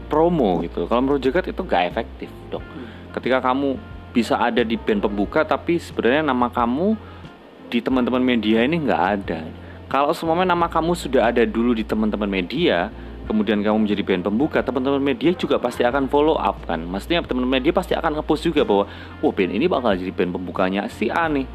promo 0.10 0.66
gitu? 0.66 0.90
Kalau 0.90 1.06
menurut 1.06 1.22
Jagat 1.22 1.54
itu 1.54 1.62
gak 1.62 1.86
efektif 1.94 2.34
dok. 2.50 2.66
Ketika 3.14 3.38
kamu 3.38 3.78
bisa 4.10 4.42
ada 4.42 4.66
di 4.66 4.74
band 4.74 5.06
pembuka 5.06 5.46
tapi 5.46 5.78
sebenarnya 5.78 6.26
nama 6.26 6.50
kamu 6.50 6.98
di 7.70 7.78
teman-teman 7.78 8.26
media 8.26 8.66
ini 8.66 8.82
nggak 8.82 9.04
ada. 9.22 9.46
Kalau 9.86 10.18
semuanya 10.18 10.58
nama 10.58 10.66
kamu 10.66 10.98
sudah 10.98 11.30
ada 11.30 11.46
dulu 11.46 11.78
di 11.78 11.86
teman-teman 11.86 12.26
media 12.26 12.90
kemudian 13.28 13.60
kamu 13.60 13.84
menjadi 13.84 14.02
band 14.08 14.24
pembuka 14.26 14.64
teman-teman 14.64 15.04
media 15.04 15.36
juga 15.36 15.60
pasti 15.60 15.84
akan 15.84 16.08
follow 16.08 16.40
up 16.40 16.64
kan? 16.64 16.80
Maksudnya 16.88 17.22
teman-teman 17.28 17.60
media 17.60 17.76
pasti 17.76 17.94
akan 17.94 18.18
ngepost 18.18 18.48
juga 18.48 18.64
bahwa 18.64 18.88
wah 19.20 19.34
band 19.36 19.52
ini 19.52 19.68
bakal 19.68 19.94
jadi 19.94 20.10
band 20.16 20.32
pembukanya 20.34 20.88
si 20.88 21.12
A 21.12 21.28
nih. 21.28 21.46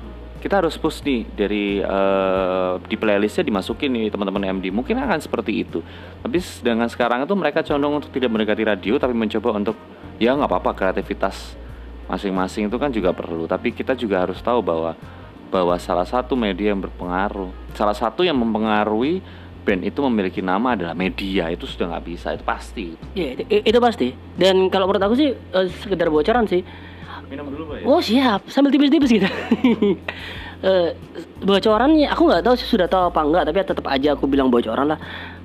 Kita 0.43 0.59
harus 0.59 0.75
post 0.75 1.07
nih 1.07 1.23
dari 1.33 1.79
eh, 1.79 2.73
di 2.85 2.97
playlistnya 2.99 3.47
dimasukin 3.47 3.95
nih 3.95 4.11
teman-teman 4.11 4.59
MD 4.59 4.75
mungkin 4.75 4.99
akan 5.00 5.23
seperti 5.23 5.64
itu. 5.64 5.81
Tapi 6.21 6.38
dengan 6.61 6.91
sekarang 6.91 7.25
itu 7.25 7.35
mereka 7.38 7.64
condong 7.64 8.02
untuk 8.02 8.11
tidak 8.11 8.29
mendekati 8.29 8.62
radio 8.67 8.99
tapi 8.99 9.14
mencoba 9.14 9.55
untuk 9.55 9.79
ya 10.19 10.35
nggak 10.35 10.50
apa-apa 10.50 10.71
kreativitas 10.75 11.55
masing-masing 12.11 12.69
itu 12.69 12.76
kan 12.76 12.91
juga 12.91 13.14
perlu. 13.14 13.47
Tapi 13.47 13.73
kita 13.73 13.95
juga 13.97 14.26
harus 14.26 14.43
tahu 14.43 14.61
bahwa 14.61 14.99
bahwa 15.52 15.76
salah 15.76 16.09
satu 16.09 16.33
media 16.33 16.73
yang 16.73 16.81
berpengaruh, 16.81 17.52
salah 17.76 17.93
satu 17.93 18.25
yang 18.25 18.41
mempengaruhi 18.41 19.21
band 19.62 19.87
itu 19.87 19.99
memiliki 20.02 20.40
nama 20.42 20.75
adalah 20.75 20.95
media 20.95 21.49
itu 21.49 21.64
sudah 21.64 21.95
nggak 21.95 22.04
bisa 22.04 22.35
itu 22.35 22.45
pasti. 22.45 22.87
Iya, 23.14 23.28
itu, 23.38 23.42
itu 23.62 23.78
pasti. 23.78 24.09
Dan 24.35 24.66
kalau 24.69 24.90
menurut 24.90 25.02
aku 25.07 25.14
sih 25.14 25.31
eh, 25.33 25.66
sekedar 25.83 26.11
bocoran 26.11 26.45
sih. 26.50 26.66
Minum 27.31 27.49
dulu 27.49 27.73
pak 27.73 27.76
ya. 27.81 27.85
Oh 27.88 28.00
siap, 28.02 28.40
sambil 28.50 28.75
tipis-tipis 28.75 29.11
gitu. 29.11 29.28
Eh, 30.62 30.95
bocorannya 31.42 32.07
aku 32.07 32.31
nggak 32.31 32.47
tahu 32.47 32.54
sih 32.54 32.71
sudah 32.71 32.87
tahu 32.87 33.11
apa 33.11 33.19
enggak, 33.26 33.50
tapi 33.50 33.57
tetap 33.66 33.83
aja 33.90 34.14
aku 34.14 34.31
bilang 34.31 34.47
bocoran 34.47 34.95
lah. 34.95 34.99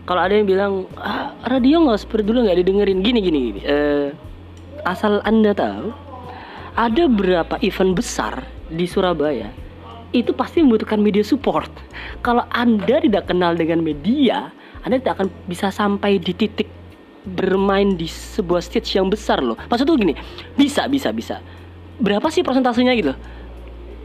Kalau 0.05 0.21
ada 0.21 0.29
yang 0.37 0.45
bilang 0.45 0.85
ah, 0.93 1.33
radio 1.49 1.81
nggak 1.89 2.05
seperti 2.05 2.29
dulu 2.29 2.45
nggak 2.45 2.61
didengerin 2.61 3.01
gini 3.01 3.19
gini 3.25 3.39
gini. 3.49 3.61
Eh, 3.65 4.13
asal 4.85 5.17
anda 5.25 5.57
tahu, 5.57 5.89
ada 6.77 7.03
berapa 7.09 7.57
event 7.65 7.97
besar 7.97 8.45
di 8.69 8.85
Surabaya 8.85 9.49
itu 10.15 10.31
pasti 10.31 10.63
membutuhkan 10.63 10.99
media 10.99 11.23
support. 11.23 11.71
Kalau 12.23 12.45
anda 12.55 12.99
tidak 13.03 13.27
kenal 13.27 13.55
dengan 13.55 13.83
media, 13.83 14.51
anda 14.87 14.99
tidak 14.99 15.19
akan 15.19 15.27
bisa 15.51 15.71
sampai 15.71 16.21
di 16.21 16.31
titik 16.31 16.69
bermain 17.27 17.99
di 17.99 18.07
sebuah 18.07 18.63
stage 18.63 18.95
yang 18.95 19.11
besar 19.11 19.43
loh. 19.43 19.59
Maksud 19.67 19.83
tuh 19.83 19.99
gini, 19.99 20.15
bisa 20.55 20.87
bisa 20.87 21.11
bisa. 21.11 21.43
Berapa 21.99 22.31
sih 22.31 22.45
persentasenya 22.45 22.93
gitu? 22.95 23.11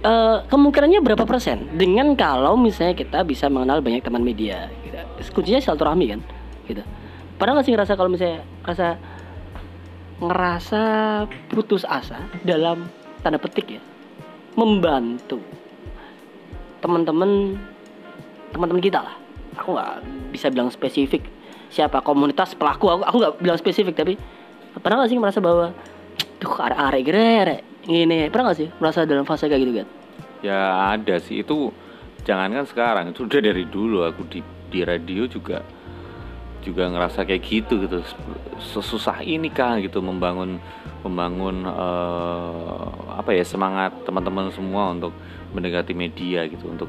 Eh, 0.02 0.38
kemungkinannya 0.50 0.98
berapa 0.98 1.22
persen 1.22 1.78
dengan 1.78 2.18
kalau 2.18 2.58
misalnya 2.58 2.98
kita 2.98 3.22
bisa 3.22 3.46
mengenal 3.46 3.78
banyak 3.78 4.02
teman 4.02 4.26
media 4.26 4.66
gitu. 4.82 4.98
kuncinya 5.30 5.62
silaturahmi 5.62 6.10
kan 6.10 6.20
gitu 6.66 6.82
pernah 7.38 7.54
nggak 7.54 7.66
sih 7.70 7.72
ngerasa 7.78 7.94
kalau 7.94 8.10
misalnya 8.10 8.42
ngerasa 8.66 8.88
ngerasa 10.18 10.82
putus 11.54 11.86
asa 11.86 12.18
dalam 12.42 12.90
tanda 13.22 13.38
petik 13.38 13.78
ya 13.78 13.82
membantu 14.58 15.38
teman-teman 16.82 17.56
teman-teman 18.50 18.82
kita 18.82 19.00
lah. 19.00 19.14
Aku 19.56 19.72
nggak 19.72 19.92
bisa 20.34 20.50
bilang 20.50 20.68
spesifik 20.68 21.24
siapa 21.72 22.02
komunitas 22.04 22.52
pelaku. 22.58 22.90
Aku 22.90 23.06
aku 23.06 23.16
nggak 23.22 23.34
bilang 23.40 23.58
spesifik 23.58 23.94
tapi 23.96 24.14
pernah 24.82 25.04
nggak 25.04 25.10
sih 25.14 25.20
merasa 25.20 25.38
bahwa 25.38 25.70
tuh 26.42 26.52
are 26.58 26.74
are 26.74 27.00
gere 27.06 27.62
ini 27.86 28.26
pernah 28.32 28.50
nggak 28.50 28.58
sih 28.58 28.68
merasa 28.82 29.06
dalam 29.06 29.22
fase 29.22 29.46
kayak 29.46 29.62
gitu 29.62 29.74
kan 29.82 29.88
Ya 30.42 30.90
ada 30.90 31.22
sih. 31.22 31.46
Itu 31.46 31.70
jangankan 32.26 32.66
sekarang 32.66 33.14
itu 33.14 33.22
udah 33.26 33.40
dari 33.40 33.62
dulu. 33.62 34.02
Aku 34.02 34.26
di 34.26 34.42
di 34.74 34.82
radio 34.82 35.30
juga 35.30 35.62
juga 36.66 36.90
ngerasa 36.90 37.22
kayak 37.22 37.42
gitu 37.46 37.78
gitu. 37.86 38.02
Sesusah 38.58 39.22
ini 39.22 39.54
kah 39.54 39.78
gitu 39.78 40.02
membangun 40.02 40.58
membangun 41.06 41.62
eh, 41.62 42.86
apa 43.14 43.30
ya 43.34 43.46
semangat 43.46 43.94
teman-teman 44.02 44.50
semua 44.50 44.90
untuk 44.90 45.14
mendekati 45.52 45.92
media 45.92 46.44
gitu 46.48 46.68
untuk 46.68 46.88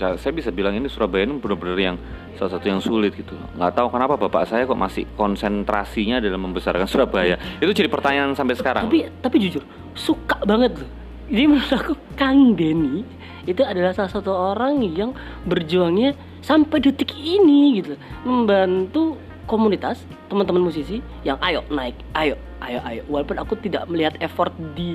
ya, 0.00 0.16
saya 0.16 0.32
bisa 0.32 0.48
bilang 0.48 0.72
ini 0.74 0.88
Surabaya 0.88 1.28
ini 1.28 1.36
benar-benar 1.36 1.78
yang 1.78 1.96
salah 2.40 2.56
satu 2.56 2.66
yang 2.66 2.80
sulit 2.80 3.12
gitu. 3.12 3.36
Nggak 3.56 3.72
tahu 3.76 3.88
kenapa 3.92 4.16
bapak 4.16 4.48
saya 4.48 4.64
kok 4.64 4.78
masih 4.78 5.04
konsentrasinya 5.14 6.18
dalam 6.18 6.40
membesarkan 6.40 6.88
Surabaya. 6.88 7.36
Itu 7.60 7.70
jadi 7.76 7.92
pertanyaan 7.92 8.32
sampai 8.32 8.56
sekarang. 8.56 8.88
Tapi 8.88 9.12
tapi 9.20 9.36
jujur 9.44 9.60
suka 9.92 10.40
banget 10.48 10.80
loh. 10.80 10.90
Jadi 11.30 11.44
menurut 11.46 11.70
aku 11.70 11.94
Kang 12.18 12.58
Denny 12.58 13.06
itu 13.46 13.62
adalah 13.62 13.94
salah 13.94 14.10
satu 14.10 14.32
orang 14.34 14.82
yang 14.82 15.14
berjuangnya 15.46 16.16
sampai 16.42 16.80
detik 16.80 17.14
ini 17.14 17.84
gitu. 17.84 17.94
Membantu 18.26 19.20
komunitas 19.46 20.02
teman-teman 20.30 20.62
musisi 20.62 21.02
yang 21.26 21.38
ayo 21.42 21.62
naik 21.70 21.94
ayo 22.14 22.34
ayo 22.62 22.78
ayo. 22.86 23.02
Walaupun 23.10 23.36
aku 23.38 23.54
tidak 23.62 23.86
melihat 23.90 24.14
effort 24.22 24.54
di 24.74 24.94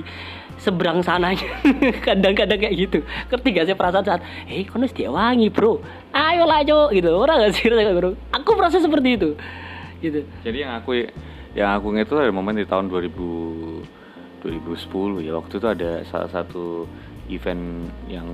seberang 0.60 1.04
sananya. 1.04 1.46
Kadang-kadang 2.06 2.58
kayak 2.58 2.74
gitu. 2.76 2.98
Ketika 3.28 3.64
saya 3.64 3.76
perasaan 3.76 4.04
saat 4.04 4.20
hei 4.48 4.64
kono 4.64 4.88
dia 4.88 5.08
wangi 5.12 5.48
bro? 5.52 5.80
Ayo 6.12 6.44
lah 6.48 6.64
Jo 6.64 6.88
gitu. 6.92 7.12
Orang 7.12 7.42
gak 7.42 7.54
sih? 7.56 7.68
Bro 7.68 8.16
aku 8.32 8.50
merasa 8.56 8.80
seperti 8.80 9.16
itu. 9.16 9.30
Gitu. 10.00 10.24
Jadi 10.44 10.58
yang 10.64 10.76
aku 10.76 11.08
yang 11.56 11.72
aku 11.76 11.96
ingat 11.96 12.08
itu 12.08 12.16
ada 12.20 12.32
momen 12.32 12.56
di 12.60 12.66
tahun 12.68 12.88
2000 12.92 14.44
2010 14.44 15.26
ya. 15.26 15.32
Waktu 15.36 15.54
itu 15.58 15.66
ada 15.66 15.90
salah 16.06 16.30
satu 16.30 16.86
event 17.32 17.90
yang 18.06 18.28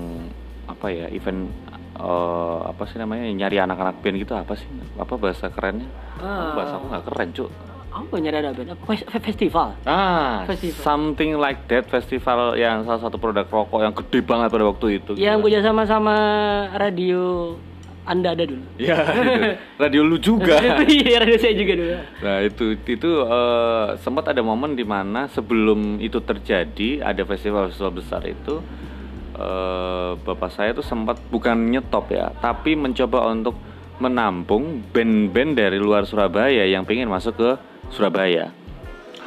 apa 0.69 0.87
ya 0.91 1.07
event 1.11 1.51
eh, 1.99 2.59
apa 2.67 2.83
sih 2.87 2.99
namanya 2.99 3.27
nyari 3.27 3.57
anak-anak 3.59 3.99
band 3.99 4.17
gitu 4.21 4.33
apa 4.35 4.53
sih? 4.55 4.67
Apa 4.99 5.15
bahasa 5.17 5.49
kerennya? 5.49 5.87
Ah. 6.21 6.53
bahasa 6.53 6.77
aku 6.77 6.85
nggak 6.93 7.05
keren 7.09 7.29
cuk 7.33 7.51
apa 7.93 8.15
nyari 8.17 8.37
ada 8.41 8.51
band 8.57 8.73
festival 9.21 9.77
ah 9.85 10.49
Festival. 10.49 10.81
something 10.81 11.37
like 11.37 11.61
that 11.69 11.85
festival 11.85 12.57
yang 12.57 12.81
salah 12.83 13.05
satu 13.05 13.21
produk 13.21 13.45
rokok 13.45 13.85
yang 13.85 13.93
gede 13.93 14.19
banget 14.25 14.49
pada 14.49 14.65
waktu 14.65 14.97
itu 14.97 15.11
yang 15.13 15.37
gitu. 15.39 15.45
kerja 15.45 15.59
sama 15.61 15.85
sama 15.85 16.15
radio 16.73 17.53
anda 18.03 18.33
ada 18.33 18.43
dulu 18.43 18.65
ya 18.81 18.97
gitu. 18.97 19.51
radio 19.77 20.01
lu 20.03 20.17
juga 20.17 20.57
Iya, 20.83 21.23
radio 21.23 21.37
saya 21.39 21.55
juga 21.55 21.73
dulu 21.77 21.93
Nah 22.19 22.37
itu 22.41 22.65
itu 22.75 23.09
eh, 23.23 23.87
sempat 24.01 24.25
ada 24.27 24.41
momen 24.41 24.73
di 24.73 24.83
mana 24.83 25.29
sebelum 25.29 26.01
itu 26.01 26.17
terjadi 26.19 26.99
ada 26.99 27.21
festival-festival 27.23 27.93
besar 27.93 28.25
itu 28.25 28.59
eh, 29.37 30.11
bapak 30.17 30.49
saya 30.49 30.73
tuh 30.73 30.83
sempat 30.83 31.21
bukan 31.29 31.69
nyetop 31.69 32.09
ya, 32.09 32.33
tapi 32.41 32.73
mencoba 32.75 33.29
untuk 33.29 33.55
menampung 34.01 34.81
band-band 34.91 35.55
dari 35.55 35.77
luar 35.77 36.03
Surabaya 36.03 36.65
yang 36.65 36.83
pengen 36.83 37.07
masuk 37.07 37.37
ke 37.37 37.49
Surabaya, 37.93 38.49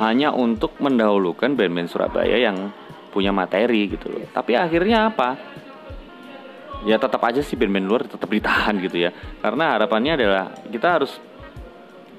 hanya 0.03 0.35
untuk 0.35 0.75
mendahulukan 0.83 1.55
band-band 1.55 1.89
Surabaya 1.89 2.35
yang 2.35 2.75
punya 3.15 3.31
materi 3.31 3.87
gitu 3.89 4.11
loh. 4.11 4.27
Tapi 4.35 4.59
akhirnya 4.59 5.09
apa? 5.09 5.39
Ya 6.85 6.99
tetap 6.99 7.23
aja 7.25 7.41
sih 7.41 7.55
band-band 7.55 7.87
luar 7.87 8.03
tetap 8.05 8.27
ditahan 8.27 8.77
gitu 8.83 8.99
ya, 8.99 9.15
karena 9.41 9.79
harapannya 9.79 10.19
adalah 10.19 10.53
kita 10.67 11.01
harus 11.01 11.17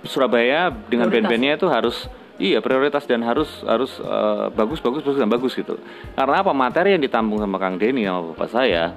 Surabaya 0.07 0.71
dengan 0.71 1.11
band-bandnya 1.11 1.59
itu 1.59 1.67
harus 1.67 2.07
iya 2.37 2.61
prioritas 2.61 3.03
dan 3.09 3.25
harus 3.25 3.49
harus 3.65 3.97
eh, 3.97 4.45
bagus 4.53 4.79
bagus 4.79 5.01
bagus 5.03 5.19
dan 5.19 5.29
bagus 5.29 5.53
gitu. 5.57 5.75
Karena 6.15 6.45
apa 6.45 6.53
materi 6.55 6.95
yang 6.95 7.03
ditampung 7.03 7.41
sama 7.41 7.57
Kang 7.57 7.75
Denny 7.81 8.05
sama 8.05 8.31
bapak 8.31 8.49
saya 8.49 8.93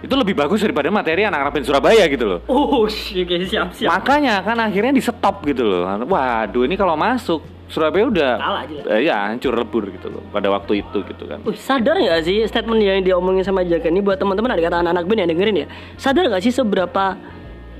itu 0.00 0.14
lebih 0.14 0.34
bagus 0.34 0.60
daripada 0.60 0.88
materi 0.88 1.22
anak-anak 1.22 1.52
band 1.54 1.66
Surabaya 1.66 2.04
gitu 2.08 2.24
loh. 2.26 2.40
oh 2.48 2.84
oke 2.88 3.36
siap 3.46 3.70
siap 3.72 3.88
Makanya 3.88 4.42
kan 4.42 4.58
akhirnya 4.58 4.92
di 4.92 5.02
stop 5.02 5.44
gitu 5.44 5.62
loh. 5.62 5.84
Waduh 6.04 6.64
ini 6.64 6.74
kalau 6.74 6.96
masuk 6.96 7.40
Surabaya 7.64 8.04
udah 8.06 8.32
Kalah 8.36 8.60
aja. 8.68 8.76
eh, 8.92 9.00
ya 9.08 9.16
hancur 9.32 9.56
lebur 9.56 9.88
gitu 9.88 10.12
loh 10.12 10.20
pada 10.28 10.52
waktu 10.52 10.84
itu 10.84 11.00
gitu 11.00 11.24
kan. 11.24 11.40
Wih, 11.42 11.56
sadar 11.56 11.96
nggak 11.96 12.20
sih 12.22 12.44
statement 12.44 12.78
yang 12.78 13.00
diomongin 13.00 13.40
sama 13.40 13.64
Jaka 13.64 13.88
ini 13.88 14.04
buat 14.04 14.20
teman-teman 14.20 14.52
ada 14.52 14.62
kata 14.62 14.76
anak-anak 14.84 15.04
band 15.08 15.20
yang 15.24 15.30
dengerin 15.32 15.56
ya 15.64 15.66
sadar 15.96 16.28
nggak 16.28 16.42
sih 16.44 16.52
seberapa 16.52 17.16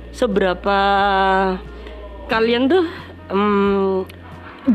seberapa 0.09 0.77
kalian 2.25 2.65
tuh 2.65 2.83
hmm, 3.29 3.95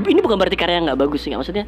ini 0.06 0.20
bukan 0.22 0.38
berarti 0.38 0.54
karya 0.54 0.78
nggak 0.80 1.00
bagus 1.00 1.26
sih 1.26 1.34
maksudnya 1.34 1.66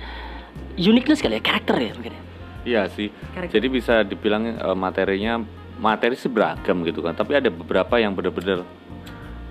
uniqueness 0.79 1.19
kali 1.19 1.37
ya 1.39 1.43
karakter 1.43 1.77
ya 1.77 1.93
mungkin 1.93 2.15
ya. 2.15 2.23
Iya 2.63 2.83
sih. 2.95 3.11
Karakter. 3.35 3.59
Jadi 3.59 3.67
bisa 3.67 3.95
dibilang 4.07 4.55
eh, 4.55 4.77
materinya 4.79 5.43
materi 5.83 6.15
sih 6.15 6.31
beragam 6.31 6.87
gitu 6.87 7.03
kan. 7.03 7.19
Tapi 7.19 7.43
ada 7.43 7.51
beberapa 7.51 7.99
yang 7.99 8.15
bener-bener 8.15 8.63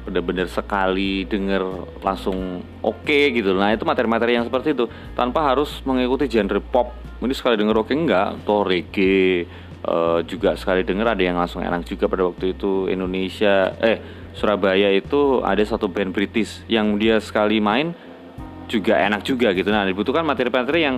bener-bener 0.01 0.50
sekali 0.50 1.29
denger 1.29 1.61
langsung 2.01 2.65
oke 2.81 3.19
gitu. 3.35 3.53
Nah 3.53 3.75
itu 3.75 3.85
materi-materi 3.85 4.39
yang 4.39 4.47
seperti 4.47 4.73
itu 4.73 4.89
tanpa 5.13 5.45
harus 5.53 5.83
mengikuti 5.85 6.25
genre 6.25 6.57
pop. 6.57 6.95
Ini 7.21 7.35
sekali 7.38 7.53
denger 7.53 7.85
oke 7.85 7.93
enggak, 7.93 8.41
atau 8.41 8.65
reggae 8.65 9.45
eh, 9.85 10.19
juga 10.25 10.57
sekali 10.57 10.81
denger 10.81 11.13
ada 11.13 11.21
yang 11.21 11.38
langsung 11.38 11.61
enak 11.61 11.85
juga 11.85 12.09
pada 12.09 12.25
waktu 12.25 12.57
itu 12.57 12.89
Indonesia 12.89 13.77
eh 13.77 14.01
Surabaya 14.31 14.89
itu 14.89 15.43
ada 15.43 15.61
satu 15.61 15.91
band 15.91 16.15
British 16.15 16.63
yang 16.71 16.95
dia 16.95 17.19
sekali 17.19 17.59
main 17.61 17.93
juga 18.71 18.97
enak 18.97 19.21
juga 19.21 19.51
gitu. 19.51 19.69
Nah 19.69 19.85
dibutuhkan 19.85 20.23
materi-materi 20.23 20.88
yang 20.88 20.97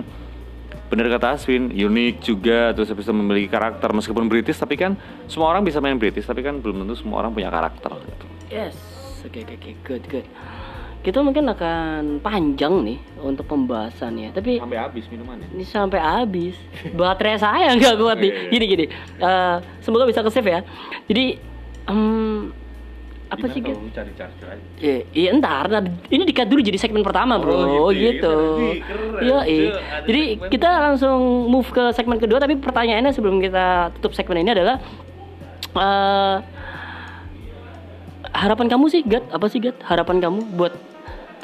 bener 0.94 1.10
kata 1.10 1.34
Aswin 1.34 1.74
unik 1.74 2.22
juga 2.22 2.70
terus 2.70 2.86
habis 2.86 3.02
itu 3.02 3.10
memiliki 3.10 3.50
karakter. 3.50 3.90
Meskipun 3.90 4.30
British 4.30 4.62
tapi 4.62 4.78
kan 4.78 4.94
semua 5.26 5.50
orang 5.50 5.66
bisa 5.66 5.82
main 5.82 5.98
British 5.98 6.22
tapi 6.22 6.46
kan 6.46 6.62
belum 6.62 6.86
tentu 6.86 6.94
semua 6.94 7.26
orang 7.26 7.34
punya 7.34 7.50
karakter 7.50 7.90
gitu. 7.98 8.26
yes 8.46 8.78
oke 9.26 9.42
oke 9.42 9.54
oke. 9.58 9.70
Good 9.82 10.04
good. 10.06 10.26
Kita 11.04 11.20
mungkin 11.20 11.44
akan 11.50 12.24
panjang 12.24 12.80
nih 12.80 12.98
untuk 13.20 13.44
pembahasannya 13.44 14.32
tapi 14.32 14.56
sampai 14.56 14.78
habis 14.78 15.04
minumannya 15.10 15.50
ini 15.50 15.66
sampai 15.66 16.00
habis. 16.00 16.54
Baterai 16.94 17.36
saya 17.42 17.68
nggak 17.76 17.98
kuat 17.98 18.22
nih. 18.22 18.30
Iya, 18.30 18.40
iya. 18.46 18.50
gini 18.54 18.64
gini. 18.70 18.86
Eh, 19.18 19.56
semoga 19.82 20.06
bisa 20.06 20.22
ke 20.22 20.30
save 20.30 20.48
ya. 20.48 20.60
Jadi 21.10 21.36
em, 21.90 22.54
apa 23.34 23.46
sih 23.50 23.60
Git? 23.60 23.76
cari 23.92 24.12
charger 24.14 24.48
aja 24.54 24.64
Iya, 24.78 24.98
iya 25.14 25.28
entar. 25.34 25.64
Nah, 25.70 25.82
ini 26.10 26.22
dikat 26.26 26.46
dulu 26.46 26.60
jadi 26.62 26.78
segmen 26.78 27.02
pertama, 27.02 27.38
Bro. 27.38 27.54
Oh, 27.54 27.90
gitu. 27.90 28.14
gitu 28.14 28.34
ya. 29.20 29.22
Iya, 29.22 29.38
iya. 29.46 29.70
Jadi 30.06 30.22
segmen 30.38 30.50
kita 30.50 30.70
langsung 30.90 31.20
move 31.50 31.68
ke 31.70 31.84
segmen 31.94 32.18
kedua 32.18 32.38
tapi 32.38 32.58
pertanyaannya 32.58 33.12
sebelum 33.12 33.38
kita 33.42 33.94
tutup 33.98 34.14
segmen 34.14 34.42
ini 34.42 34.50
adalah 34.54 34.76
eh 35.74 36.36
harapan 38.34 38.66
kamu 38.66 38.86
sih, 38.90 39.02
Gat? 39.06 39.30
Apa 39.30 39.46
sih, 39.46 39.62
Gat? 39.62 39.78
Harapan 39.86 40.18
kamu 40.18 40.58
buat 40.58 40.74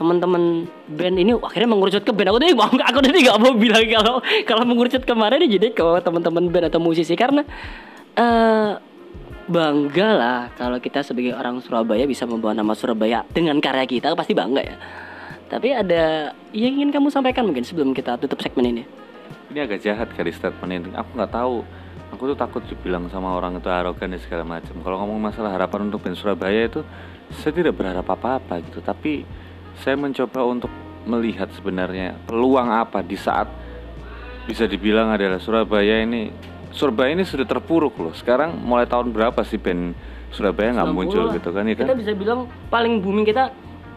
teman-teman 0.01 0.65
band 0.89 1.17
ini 1.21 1.37
akhirnya 1.37 1.69
mengerucut 1.77 2.01
ke 2.09 2.13
band 2.17 2.33
aku 2.33 2.41
tadi 2.41 2.57
mau 2.57 2.73
aku 2.73 2.99
tadi 3.05 3.21
nggak 3.21 3.37
mau 3.37 3.53
bilang 3.53 3.85
kalau 3.85 4.17
kalau 4.49 4.65
mengerucut 4.65 5.05
kemarin 5.05 5.45
jadi 5.45 5.77
ke 5.77 5.85
teman-teman 6.01 6.49
band 6.49 6.73
atau 6.73 6.81
musisi 6.81 7.13
karena 7.13 7.45
eh 8.17 8.81
bangga 9.51 10.09
lah 10.15 10.41
kalau 10.55 10.79
kita 10.79 11.03
sebagai 11.03 11.35
orang 11.35 11.59
Surabaya 11.59 12.07
bisa 12.07 12.23
membawa 12.25 12.55
nama 12.55 12.73
Surabaya 12.79 13.27
dengan 13.35 13.59
karya 13.59 13.85
kita 13.85 14.15
pasti 14.15 14.33
bangga 14.33 14.63
ya. 14.63 14.77
Tapi 15.51 15.75
ada 15.75 16.31
yang 16.55 16.79
ingin 16.79 16.95
kamu 16.95 17.11
sampaikan 17.11 17.43
mungkin 17.43 17.67
sebelum 17.67 17.91
kita 17.91 18.15
tutup 18.23 18.39
segmen 18.39 18.71
ini. 18.71 18.85
ini 19.51 19.59
agak 19.59 19.83
jahat 19.83 20.07
kali 20.15 20.31
statement 20.31 20.71
ini 20.71 20.95
aku 20.95 21.11
nggak 21.19 21.35
tahu 21.35 21.67
aku 22.15 22.23
tuh 22.35 22.39
takut 22.39 22.63
dibilang 22.67 23.11
sama 23.11 23.35
orang 23.35 23.59
itu 23.59 23.67
arogan 23.67 24.15
dan 24.15 24.23
segala 24.23 24.47
macam 24.47 24.79
kalau 24.83 25.03
ngomong 25.03 25.19
masalah 25.19 25.51
harapan 25.55 25.91
untuk 25.91 26.07
band 26.07 26.15
Surabaya 26.15 26.71
itu 26.71 26.87
saya 27.35 27.51
tidak 27.55 27.75
berharap 27.75 28.07
apa-apa 28.07 28.63
gitu 28.67 28.79
tapi 28.79 29.27
saya 29.79 29.99
mencoba 29.99 30.47
untuk 30.47 30.71
melihat 31.03 31.51
sebenarnya 31.55 32.19
peluang 32.31 32.71
apa 32.71 33.03
di 33.03 33.19
saat 33.19 33.51
bisa 34.47 34.67
dibilang 34.67 35.15
adalah 35.15 35.39
Surabaya 35.39 36.03
ini 36.03 36.31
Surabaya 36.71 37.11
ini 37.15 37.27
sudah 37.27 37.47
terpuruk 37.47 37.99
loh 37.99 38.15
sekarang 38.15 38.55
mulai 38.55 38.87
tahun 38.87 39.11
berapa 39.11 39.43
sih 39.43 39.59
band 39.59 39.95
Surabaya 40.31 40.79
nggak 40.79 40.89
90 40.91 40.99
muncul 40.99 41.25
lah. 41.27 41.35
gitu 41.35 41.49
kan 41.51 41.65
ya 41.67 41.75
Kita 41.75 41.91
kan 41.91 41.99
bisa 41.99 42.13
bilang 42.15 42.41
paling 42.71 43.03
booming 43.03 43.27
kita 43.27 43.51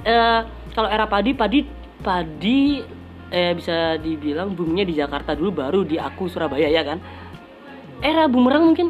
eh 0.03 0.41
kalau 0.73 0.89
era 0.89 1.05
padi 1.05 1.37
padi 1.37 1.59
padi 2.01 2.81
eh 3.29 3.53
bisa 3.53 3.97
dibilang 4.01 4.57
boomingnya 4.57 4.85
di 4.89 4.95
Jakarta 4.97 5.37
dulu 5.37 5.53
baru 5.53 5.85
di 5.85 6.01
aku 6.01 6.25
Surabaya 6.29 6.69
ya 6.69 6.81
kan. 6.81 6.97
Era 8.01 8.25
bumerang 8.27 8.73
mungkin. 8.73 8.89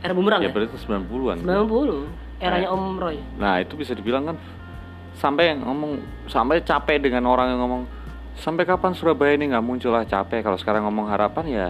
Era 0.00 0.16
bumerang 0.16 0.40
ya 0.40 0.48
ya. 0.48 0.52
berarti 0.56 0.76
90-an 0.80 1.36
90 1.44 2.40
eranya 2.40 2.68
Om 2.72 2.84
Roy. 2.96 3.16
Nah 3.36 3.60
itu 3.60 3.76
bisa 3.76 3.92
dibilang 3.92 4.32
kan 4.32 4.36
sampai 5.20 5.52
yang 5.52 5.60
ngomong 5.68 6.00
sampai 6.32 6.64
capek 6.64 6.96
dengan 6.96 7.28
orang 7.28 7.52
yang 7.52 7.60
ngomong 7.60 7.82
sampai 8.40 8.64
kapan 8.64 8.96
Surabaya 8.96 9.36
ini 9.36 9.52
nggak 9.52 9.64
muncul 9.64 9.92
lah 9.92 10.08
capek 10.08 10.40
kalau 10.40 10.56
sekarang 10.56 10.88
ngomong 10.88 11.12
harapan 11.12 11.44
ya 11.44 11.66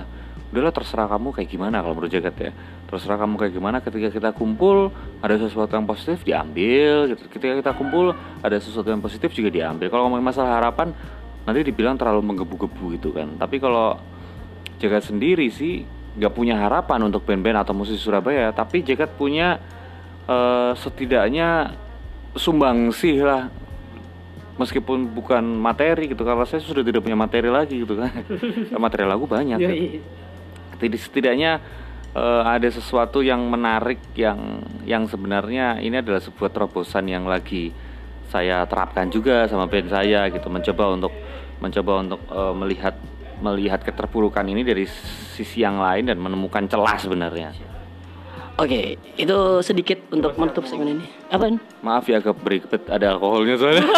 udahlah 0.51 0.75
terserah 0.75 1.07
kamu 1.07 1.31
kayak 1.31 1.49
gimana 1.49 1.79
kalau 1.79 1.95
menurut 1.95 2.11
jagat 2.11 2.35
ya. 2.37 2.51
Terserah 2.91 3.23
kamu 3.23 3.35
kayak 3.39 3.53
gimana 3.55 3.77
ketika 3.79 4.09
kita 4.11 4.31
kumpul 4.35 4.91
ada 5.23 5.39
sesuatu 5.39 5.71
yang 5.79 5.87
positif 5.87 6.27
diambil 6.27 7.15
gitu. 7.15 7.23
ketika 7.31 7.55
kita 7.55 7.73
kumpul 7.79 8.11
ada 8.43 8.57
sesuatu 8.59 8.91
yang 8.91 8.99
positif 8.99 9.31
juga 9.31 9.49
diambil. 9.49 9.87
Kalau 9.87 10.11
ngomongin 10.11 10.27
masalah 10.27 10.59
harapan 10.59 10.91
nanti 11.47 11.63
dibilang 11.63 11.95
terlalu 11.95 12.23
menggebu-gebu 12.35 12.85
gitu 12.99 13.15
kan. 13.15 13.39
Tapi 13.39 13.63
kalau 13.63 13.95
Jagat 14.81 15.07
sendiri 15.07 15.47
sih 15.53 15.87
nggak 16.19 16.33
punya 16.35 16.59
harapan 16.59 17.07
untuk 17.07 17.23
band-band 17.23 17.63
atau 17.63 17.71
musisi 17.71 18.03
Surabaya. 18.03 18.51
Tapi 18.51 18.83
Jagat 18.83 19.15
punya 19.15 19.61
eh, 20.27 20.73
setidaknya 20.75 21.77
sumbangsih 22.35 23.19
lah. 23.23 23.45
Meskipun 24.59 25.09
bukan 25.17 25.41
materi 25.41 26.13
gitu 26.13 26.21
karena 26.21 26.45
saya 26.45 26.61
sudah 26.61 26.85
tidak 26.85 27.01
punya 27.01 27.17
materi 27.17 27.49
lagi 27.49 27.81
gitu 27.81 27.97
kan. 27.97 28.13
Materi 28.77 29.09
lagu 29.09 29.25
banyak 29.25 29.57
Iya, 29.57 29.69
gitu. 29.73 30.05
Tidak- 30.81 30.99
setidaknya 31.01 31.61
eh, 32.17 32.43
ada 32.43 32.69
sesuatu 32.73 33.21
yang 33.21 33.45
menarik 33.47 34.01
yang 34.17 34.65
yang 34.89 35.05
sebenarnya 35.07 35.79
ini 35.79 36.01
adalah 36.01 36.19
sebuah 36.19 36.51
terobosan 36.51 37.07
yang 37.07 37.29
lagi 37.29 37.71
saya 38.31 38.63
terapkan 38.65 39.11
juga 39.11 39.47
sama 39.51 39.67
band 39.67 39.91
saya 39.91 40.31
gitu 40.31 40.49
mencoba 40.49 40.85
untuk 40.97 41.13
mencoba 41.61 41.93
untuk 42.01 42.21
eh, 42.33 42.55
melihat 42.57 42.95
melihat 43.41 43.81
keterpurukan 43.81 44.45
ini 44.49 44.65
dari 44.65 44.85
sisi 45.37 45.65
yang 45.65 45.81
lain 45.81 46.09
dan 46.09 46.21
menemukan 46.21 46.65
celah 46.69 46.97
sebenarnya 47.01 47.53
Oke, 48.61 49.01
itu 49.17 49.39
sedikit 49.65 49.97
untuk 50.13 50.37
menutup 50.37 50.69
segmen 50.69 51.01
ini. 51.01 51.07
Apaan? 51.33 51.57
maaf 51.81 52.05
ya 52.05 52.21
agak 52.21 52.37
berikut 52.45 52.93
ada 52.93 53.17
alkoholnya 53.17 53.57
soalnya 53.57 53.89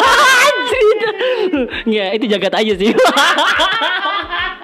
Nggak, 1.91 2.09
itu 2.23 2.27
jagat 2.31 2.55
aja 2.55 2.73
sih. 2.79 2.95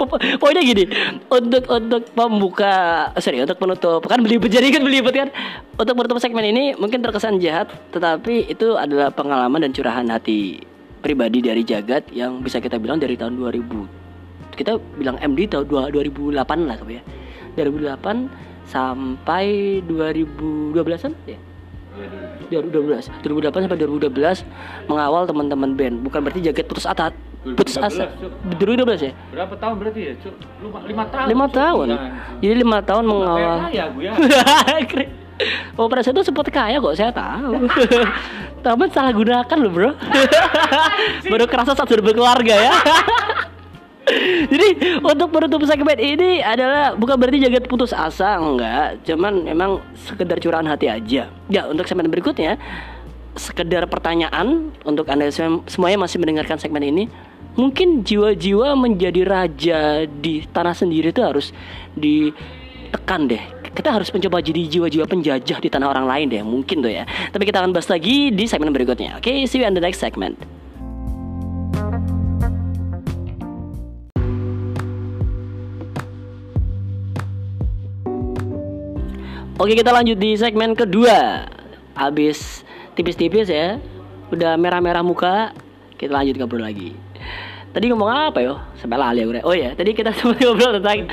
Pok- 0.00 0.20
Pokoknya 0.40 0.62
gini, 0.64 0.84
untuk 1.28 1.64
untuk 1.68 2.02
pembuka, 2.16 2.74
sorry, 3.20 3.44
untuk 3.44 3.60
penutup 3.60 4.00
kan 4.08 4.20
belibet 4.20 4.50
jadi 4.52 4.68
kan 4.72 4.82
belibet 4.82 5.14
kan. 5.14 5.28
Untuk 5.76 5.94
menutup 5.96 6.16
segmen 6.20 6.44
ini 6.44 6.76
mungkin 6.76 7.00
terkesan 7.00 7.40
jahat, 7.40 7.68
tetapi 7.92 8.48
itu 8.48 8.76
adalah 8.76 9.12
pengalaman 9.12 9.64
dan 9.64 9.72
curahan 9.72 10.06
hati 10.08 10.60
pribadi 11.00 11.40
dari 11.40 11.64
jagat 11.64 12.08
yang 12.12 12.44
bisa 12.44 12.60
kita 12.60 12.76
bilang 12.76 13.00
dari 13.00 13.16
tahun 13.16 13.36
2000. 13.36 14.56
Kita 14.56 14.76
bilang 15.00 15.16
MD 15.20 15.48
tahun 15.48 15.64
dua- 15.68 15.88
2008 15.88 16.68
lah 16.68 16.76
ya. 16.88 17.02
2008 17.56 18.28
sampai 18.68 19.80
2012-an 19.88 21.12
ya. 21.24 21.40
2012 22.50 23.10
2008 23.22 23.66
sampai 23.66 23.78
2012 23.78 24.46
mengawal 24.88 25.26
teman-teman 25.26 25.74
band 25.74 25.96
bukan 26.06 26.22
berarti 26.22 26.40
jaket 26.42 26.66
putus 26.66 26.86
asa 26.86 27.10
putus 27.40 27.76
asa. 27.80 28.12
2012 28.60 29.08
ya? 29.08 29.12
Berapa 29.32 29.54
tahun 29.56 29.74
berarti 29.80 30.00
ya 30.00 30.12
Cuk? 30.20 30.34
lima, 30.60 30.78
lima 30.84 31.04
tahun 31.08 31.26
lima 31.28 31.46
tahun? 31.48 31.86
Iya. 31.88 31.98
jadi 32.44 32.54
lima 32.60 32.78
tahun 32.84 33.04
mengawal. 33.08 33.56
kaya 33.68 33.84
gue 33.90 34.04
ya. 34.04 34.12
Oh 35.80 35.88
saat 35.88 36.12
itu 36.12 36.20
sempat 36.20 36.52
kaya 36.52 36.76
kok 36.76 36.92
saya 36.92 37.08
tahu. 37.08 37.64
Tapi 38.64 38.92
salah 38.92 39.08
gunakan 39.08 39.56
loh 39.56 39.72
bro. 39.72 39.90
Baru 41.32 41.48
kerasa 41.48 41.72
saat 41.72 41.88
sudah 41.88 42.04
berkeluarga 42.04 42.52
ya. 42.52 42.74
Jadi 44.50 44.98
untuk 45.00 45.30
penutup 45.30 45.62
segmen 45.64 45.96
ini 45.96 46.42
adalah 46.42 46.92
bukan 46.98 47.14
berarti 47.14 47.40
jagat 47.46 47.64
putus 47.70 47.94
asa 47.94 48.36
enggak, 48.36 49.00
cuman 49.06 49.46
memang 49.46 49.70
sekedar 49.94 50.36
curahan 50.42 50.66
hati 50.66 50.90
aja. 50.90 51.30
Ya 51.46 51.62
untuk 51.64 51.86
segmen 51.86 52.10
berikutnya 52.10 52.58
sekedar 53.38 53.86
pertanyaan 53.86 54.74
untuk 54.82 55.06
anda 55.06 55.30
sem- 55.30 55.62
semuanya 55.70 56.04
masih 56.04 56.18
mendengarkan 56.18 56.58
segmen 56.58 56.82
ini. 56.82 57.04
Mungkin 57.58 58.06
jiwa-jiwa 58.06 58.78
menjadi 58.78 59.26
raja 59.26 60.06
di 60.06 60.46
tanah 60.46 60.74
sendiri 60.74 61.10
itu 61.10 61.18
harus 61.18 61.50
ditekan 61.98 63.26
deh. 63.26 63.42
Kita 63.70 63.90
harus 63.90 64.10
mencoba 64.14 64.38
jadi 64.38 64.66
jiwa-jiwa 64.70 65.06
penjajah 65.06 65.58
di 65.58 65.68
tanah 65.70 65.90
orang 65.90 66.06
lain 66.06 66.26
deh, 66.30 66.42
mungkin 66.46 66.82
tuh 66.82 66.92
ya. 66.94 67.04
Tapi 67.06 67.42
kita 67.46 67.62
akan 67.62 67.74
bahas 67.74 67.90
lagi 67.90 68.30
di 68.30 68.44
segmen 68.46 68.70
berikutnya. 68.70 69.18
Oke, 69.18 69.46
see 69.50 69.62
you 69.62 69.66
in 69.66 69.74
the 69.74 69.82
next 69.82 69.98
segment. 69.98 70.38
Oke 79.60 79.76
kita 79.76 79.92
lanjut 79.92 80.16
di 80.16 80.40
segmen 80.40 80.72
kedua 80.72 81.44
Habis 81.92 82.64
tipis-tipis 82.96 83.44
ya 83.52 83.76
Udah 84.32 84.56
merah-merah 84.56 85.04
muka 85.04 85.52
Kita 86.00 86.16
lanjut 86.16 86.40
ngobrol 86.40 86.64
lagi 86.64 87.09
Tadi 87.70 87.86
ngomong 87.86 88.10
apa 88.10 88.42
yo? 88.42 88.58
Sampai 88.74 88.98
lali 88.98 89.22
aku. 89.22 89.46
Oh 89.46 89.54
ya, 89.54 89.70
tadi 89.78 89.94
kita 89.94 90.10
sempat 90.18 90.42
ngobrol 90.42 90.82
tentang 90.82 91.06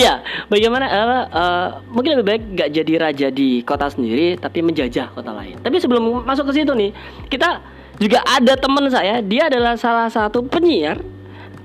ya, 0.00 0.24
bagaimana 0.48 0.86
eh, 0.88 1.24
eh, 1.28 1.68
mungkin 1.92 2.16
lebih 2.16 2.26
baik 2.26 2.42
gak 2.56 2.70
jadi 2.72 2.92
raja 2.96 3.28
di 3.28 3.60
kota 3.60 3.92
sendiri 3.92 4.40
tapi 4.40 4.64
menjajah 4.64 5.12
kota 5.12 5.36
lain. 5.36 5.60
Tapi 5.60 5.76
sebelum 5.76 6.24
masuk 6.24 6.48
ke 6.48 6.64
situ 6.64 6.72
nih, 6.72 6.90
kita 7.28 7.60
juga 8.00 8.24
ada 8.24 8.56
teman 8.56 8.88
saya, 8.88 9.20
dia 9.20 9.52
adalah 9.52 9.76
salah 9.76 10.08
satu 10.08 10.40
penyiar 10.46 11.04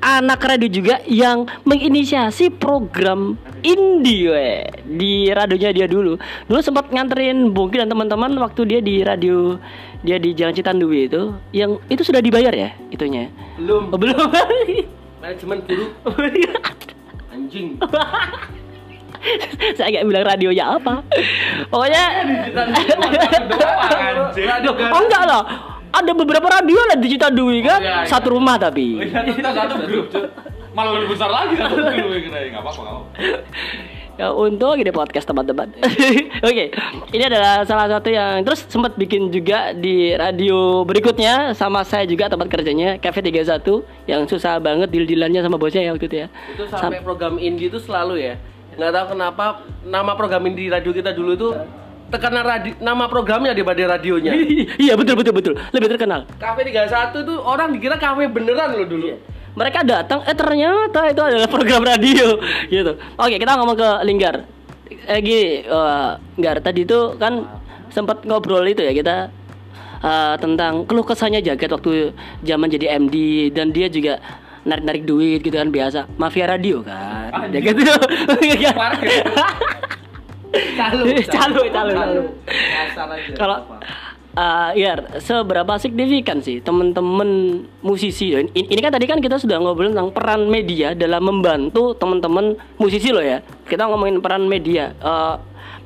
anak 0.03 0.43
radio 0.43 0.67
juga 0.67 0.99
yang 1.07 1.47
menginisiasi 1.63 2.51
program 2.51 3.39
indie 3.63 4.27
we, 4.27 4.67
di 4.99 5.31
radionya 5.31 5.71
dia 5.71 5.87
dulu. 5.87 6.19
Dulu 6.51 6.59
sempat 6.59 6.91
nganterin 6.91 7.55
Bungki 7.55 7.79
dan 7.79 7.87
teman-teman 7.87 8.35
waktu 8.43 8.67
dia 8.67 8.79
di 8.83 8.99
radio 8.99 9.55
dia 10.03 10.19
di 10.19 10.35
Jalan 10.35 10.51
Citandui 10.51 11.07
itu 11.07 11.31
yang 11.55 11.79
itu 11.87 12.03
sudah 12.03 12.19
dibayar 12.19 12.51
ya 12.51 12.75
itunya. 12.91 13.31
Belum. 13.55 13.87
Oh, 13.95 13.97
belum. 13.97 14.27
Manajemen 15.23 15.63
buruk 16.03 16.83
anjing. 17.31 17.79
Saya 19.79 19.87
nggak 19.87 20.05
bilang 20.11 20.27
radionya 20.27 20.75
apa. 20.75 20.99
Pokoknya 21.71 22.03
Loh, 24.67 24.75
oh 24.75 24.99
enggak 24.99 25.23
lah. 25.23 25.72
Ada 25.93 26.11
beberapa 26.17 26.47
radio 26.49 26.81
lah 26.89 26.97
di 26.97 27.07
Citandui 27.13 27.61
kan, 27.61 27.77
iya, 27.77 28.01
iya. 28.01 28.09
satu 28.09 28.33
rumah 28.33 28.57
tapi. 28.57 28.97
Kita 29.05 29.53
satu 29.53 29.85
grup. 29.85 30.09
Malah 30.73 30.91
lebih 30.97 31.13
besar 31.13 31.29
lagi 31.29 31.53
satu 31.53 31.77
grup 31.77 32.09
kira 32.17 32.49
enggak 32.49 32.65
apa-apa. 32.65 33.05
Ya 34.13 34.29
untung 34.29 34.77
ini 34.77 34.93
podcast 34.93 35.25
teman-teman. 35.25 35.73
Oke, 36.49 36.69
ini 37.09 37.23
adalah 37.25 37.65
salah 37.65 37.89
satu 37.89 38.13
yang 38.13 38.45
terus 38.45 38.61
sempat 38.69 38.93
bikin 38.93 39.33
juga 39.33 39.73
di 39.73 40.13
radio 40.13 40.85
berikutnya 40.85 41.57
sama 41.57 41.81
saya 41.81 42.05
juga 42.05 42.29
tempat 42.29 42.45
kerjanya 42.45 43.01
Cafe 43.01 43.25
31 43.25 43.65
yang 44.05 44.29
susah 44.29 44.61
banget 44.61 44.93
deal-dealannya 44.93 45.41
sama 45.41 45.57
bosnya 45.57 45.89
ya 45.89 45.97
waktu 45.97 46.05
itu 46.05 46.17
ya. 46.21 46.27
Itu 46.53 46.69
sampai 46.69 47.01
program 47.01 47.41
indie 47.41 47.73
itu 47.73 47.81
selalu 47.81 48.21
ya. 48.21 48.37
Nggak 48.77 48.91
tahu 48.93 49.05
kenapa 49.17 49.45
nama 49.81 50.13
program 50.13 50.45
indie 50.45 50.69
radio 50.69 50.93
kita 50.93 51.09
dulu 51.09 51.33
itu 51.33 51.49
tekanan 52.09 52.43
radi, 52.43 52.71
nama 52.81 53.07
programnya 53.07 53.55
daripada 53.55 53.97
radionya. 53.97 54.33
iya 54.83 54.93
betul 54.97 55.15
betul 55.15 55.33
betul 55.33 55.53
lebih 55.71 55.87
terkenal. 55.95 56.27
Cafe 56.39 56.67
31 56.67 57.23
itu 57.23 57.35
orang 57.39 57.69
dikira 57.75 57.95
kafe 57.99 58.27
beneran 58.27 58.75
loh 58.75 58.87
dulu. 58.87 59.07
Mereka 59.53 59.85
datang, 59.85 60.25
eh 60.25 60.33
ternyata 60.33 61.13
itu 61.13 61.21
adalah 61.21 61.45
program 61.45 61.85
radio 61.85 62.41
gitu. 62.73 62.97
Oke, 63.21 63.37
kita 63.37 63.53
ngomong 63.61 63.77
ke 63.77 63.89
Linggar. 64.01 64.49
Eh 65.05 65.19
gini, 65.21 65.61
eh, 65.61 66.09
Gar 66.41 66.57
tadi 66.59 66.89
itu 66.89 67.13
kan 67.21 67.45
sempat 67.93 68.25
ngobrol 68.25 68.65
itu 68.65 68.81
ya 68.81 68.91
kita 68.91 69.29
eh, 70.01 70.35
tentang 70.41 70.89
keluh 70.89 71.05
kesahnya 71.05 71.39
jagat 71.45 71.69
waktu 71.69 72.17
zaman 72.41 72.67
jadi 72.67 72.97
MD 72.97 73.15
dan 73.53 73.69
dia 73.69 73.87
juga 73.93 74.17
narik-narik 74.63 75.03
duit 75.03 75.39
gitu 75.43 75.53
kan 75.53 75.69
biasa 75.69 76.07
mafia 76.15 76.47
radio 76.47 76.79
kan 76.81 77.51
jagat 77.51 77.75
itu 77.77 77.93
Calo, 80.53 81.03
Calo, 81.25 81.61
calo, 81.73 81.91
calo. 81.97 82.21
Kasar 82.45 83.09
aja. 83.09 83.33
kalau 83.33 83.57
eh, 84.37 84.69
ya 84.77 84.93
seberapa 85.17 85.73
signifikan 85.81 86.41
sih 86.45 86.61
teman-teman 86.61 87.63
musisi 87.81 88.37
ini, 88.37 88.49
ini 88.53 88.81
kan 88.81 88.93
tadi 88.93 89.09
kan 89.09 89.17
kita 89.17 89.41
sudah 89.41 89.57
ngobrolin 89.57 89.97
tentang 89.97 90.13
peran 90.13 90.45
media 90.45 90.93
dalam 90.93 91.25
membantu 91.25 91.97
teman-teman 91.97 92.53
musisi 92.77 93.09
loh 93.09 93.25
ya. 93.25 93.41
Kita 93.65 93.89
ngomongin 93.89 94.21
peran 94.21 94.45
media 94.45 94.93
Eh, 94.93 95.35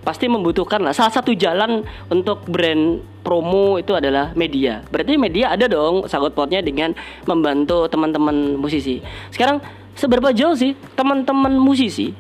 pasti 0.03 0.31
membutuhkan 0.31 0.79
lah. 0.79 0.95
Salah 0.95 1.11
satu 1.11 1.35
jalan 1.35 1.83
untuk 2.07 2.47
brand 2.47 3.03
promo 3.27 3.75
itu 3.75 3.91
adalah 3.91 4.31
media. 4.39 4.79
Berarti 4.87 5.19
media 5.19 5.51
ada 5.51 5.67
dong 5.67 6.07
sangkut 6.07 6.31
pautnya 6.31 6.63
dengan 6.63 6.95
membantu 7.27 7.91
teman-teman 7.91 8.55
musisi. 8.55 9.03
Sekarang 9.35 9.59
seberapa 9.99 10.31
jauh 10.31 10.55
sih 10.55 10.79
teman-teman 10.95 11.59
musisi 11.59 12.15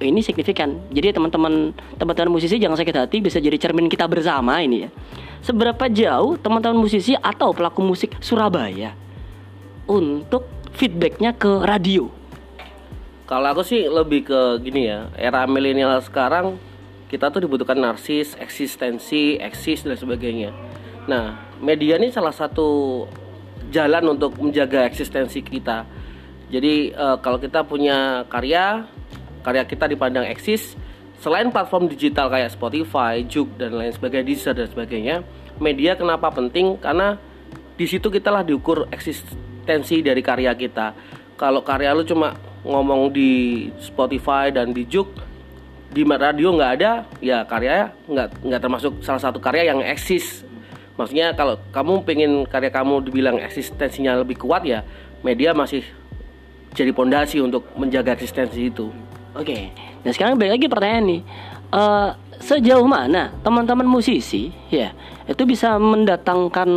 ini 0.00 0.20
signifikan. 0.20 0.76
Jadi 0.92 1.16
teman-teman 1.16 1.72
teman-teman 1.96 2.36
musisi 2.36 2.60
jangan 2.60 2.76
sakit 2.76 2.96
hati 2.96 3.16
bisa 3.24 3.40
jadi 3.40 3.56
cermin 3.56 3.88
kita 3.88 4.04
bersama 4.04 4.60
ini 4.60 4.88
ya. 4.88 4.90
Seberapa 5.40 5.88
jauh 5.88 6.36
teman-teman 6.36 6.76
musisi 6.76 7.16
atau 7.16 7.54
pelaku 7.56 7.80
musik 7.80 8.12
Surabaya 8.20 8.92
untuk 9.88 10.44
feedbacknya 10.76 11.32
ke 11.32 11.64
radio? 11.64 12.10
Kalau 13.26 13.46
aku 13.50 13.62
sih 13.66 13.88
lebih 13.90 14.28
ke 14.28 14.40
gini 14.62 14.86
ya, 14.86 15.10
era 15.18 15.48
milenial 15.50 15.98
sekarang 15.98 16.60
kita 17.06 17.30
tuh 17.30 17.42
dibutuhkan 17.42 17.78
narsis, 17.78 18.34
eksistensi, 18.38 19.38
eksis 19.38 19.86
dan 19.86 19.98
sebagainya. 19.98 20.50
Nah, 21.06 21.38
media 21.62 21.98
ini 21.98 22.10
salah 22.10 22.34
satu 22.34 23.02
jalan 23.70 24.14
untuk 24.18 24.38
menjaga 24.38 24.86
eksistensi 24.86 25.42
kita. 25.42 25.86
Jadi 26.50 26.94
eh, 26.94 27.16
kalau 27.22 27.38
kita 27.38 27.66
punya 27.66 28.26
karya, 28.30 28.86
karya 29.46 29.62
kita 29.62 29.86
dipandang 29.86 30.26
eksis, 30.26 30.74
selain 31.22 31.54
platform 31.54 31.86
digital 31.86 32.26
kayak 32.26 32.50
Spotify, 32.50 33.22
Juk 33.22 33.54
dan 33.54 33.78
lain 33.78 33.94
sebagainya, 33.94 34.26
Deezer 34.26 34.54
dan 34.58 34.66
sebagainya, 34.66 35.22
media 35.62 35.94
kenapa 35.94 36.34
penting? 36.34 36.74
Karena 36.82 37.14
di 37.78 37.86
situ 37.86 38.10
kita 38.10 38.34
lah 38.34 38.42
diukur 38.42 38.90
eksistensi 38.90 40.02
dari 40.02 40.18
karya 40.18 40.50
kita. 40.58 40.90
Kalau 41.38 41.62
karya 41.62 41.94
lu 41.94 42.02
cuma 42.02 42.34
ngomong 42.66 43.14
di 43.14 43.68
Spotify 43.78 44.50
dan 44.50 44.74
di 44.74 44.82
Juk, 44.90 45.14
di 45.94 46.02
radio 46.02 46.50
nggak 46.50 46.72
ada, 46.82 47.06
ya 47.22 47.46
karya 47.46 47.94
nggak 48.10 48.42
nggak 48.42 48.60
termasuk 48.60 48.98
salah 49.06 49.22
satu 49.22 49.38
karya 49.38 49.70
yang 49.70 49.80
eksis. 49.80 50.42
Maksudnya 50.96 51.36
kalau 51.36 51.60
kamu 51.70 52.02
pengen 52.08 52.32
karya 52.48 52.72
kamu 52.72 53.04
dibilang 53.04 53.36
eksistensinya 53.38 54.16
lebih 54.16 54.40
kuat 54.40 54.64
ya, 54.64 54.82
media 55.20 55.52
masih 55.52 55.84
jadi 56.72 56.92
pondasi 56.92 57.40
untuk 57.40 57.68
menjaga 57.76 58.16
eksistensi 58.16 58.72
itu. 58.72 58.88
Oke. 59.36 59.70
Nah 60.02 60.12
sekarang 60.12 60.40
balik 60.40 60.60
lagi 60.60 60.66
pertanyaan 60.66 61.04
nih. 61.06 61.20
Eh, 61.66 62.10
sejauh 62.36 62.84
mana 62.84 63.32
teman-teman 63.40 63.88
musisi 63.88 64.52
ya 64.68 64.92
itu 65.24 65.42
bisa 65.44 65.76
mendatangkan 65.76 66.68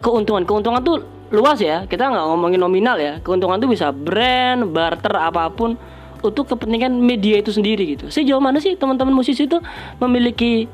keuntungan? 0.00 0.42
Keuntungan 0.48 0.80
tuh 0.80 1.04
luas 1.30 1.60
ya. 1.60 1.84
Kita 1.84 2.08
nggak 2.08 2.24
ngomongin 2.24 2.60
nominal 2.60 2.96
ya. 2.96 3.20
Keuntungan 3.20 3.60
tuh 3.60 3.68
bisa 3.68 3.92
brand, 3.92 4.64
barter 4.72 5.14
apa 5.16 5.52
pun 5.52 5.76
untuk 6.20 6.52
kepentingan 6.52 6.92
media 7.00 7.40
itu 7.40 7.52
sendiri 7.52 7.96
gitu. 7.96 8.08
Sejauh 8.08 8.40
mana 8.40 8.60
sih 8.60 8.76
teman-teman 8.76 9.12
musisi 9.12 9.44
itu 9.44 9.60
memiliki 10.00 10.64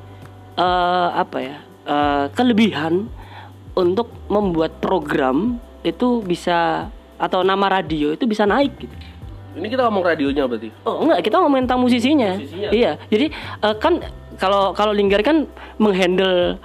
eh, 0.54 1.08
apa 1.10 1.38
ya 1.42 1.56
eh, 1.86 2.24
kelebihan 2.34 3.10
untuk 3.76 4.08
membuat 4.30 4.78
program 4.80 5.60
itu 5.84 6.24
bisa 6.24 6.90
atau 7.16 7.40
nama 7.40 7.80
radio 7.80 8.12
itu 8.12 8.28
bisa 8.28 8.44
naik 8.44 8.72
gitu. 8.76 8.94
Ini 9.56 9.66
kita 9.72 9.88
ngomong 9.88 10.04
radionya 10.04 10.44
berarti. 10.44 10.68
Oh 10.84 11.00
enggak, 11.00 11.24
kita 11.24 11.36
ngomongin 11.40 11.64
tentang 11.64 11.80
musisinya. 11.80 12.30
Musisinya. 12.36 12.68
Iya, 12.70 12.92
jadi 13.08 13.26
eh, 13.32 13.74
kan 13.80 14.04
kalau 14.36 14.76
kalau 14.76 14.92
Linggar 14.92 15.24
kan 15.24 15.48
menghandle 15.80 16.60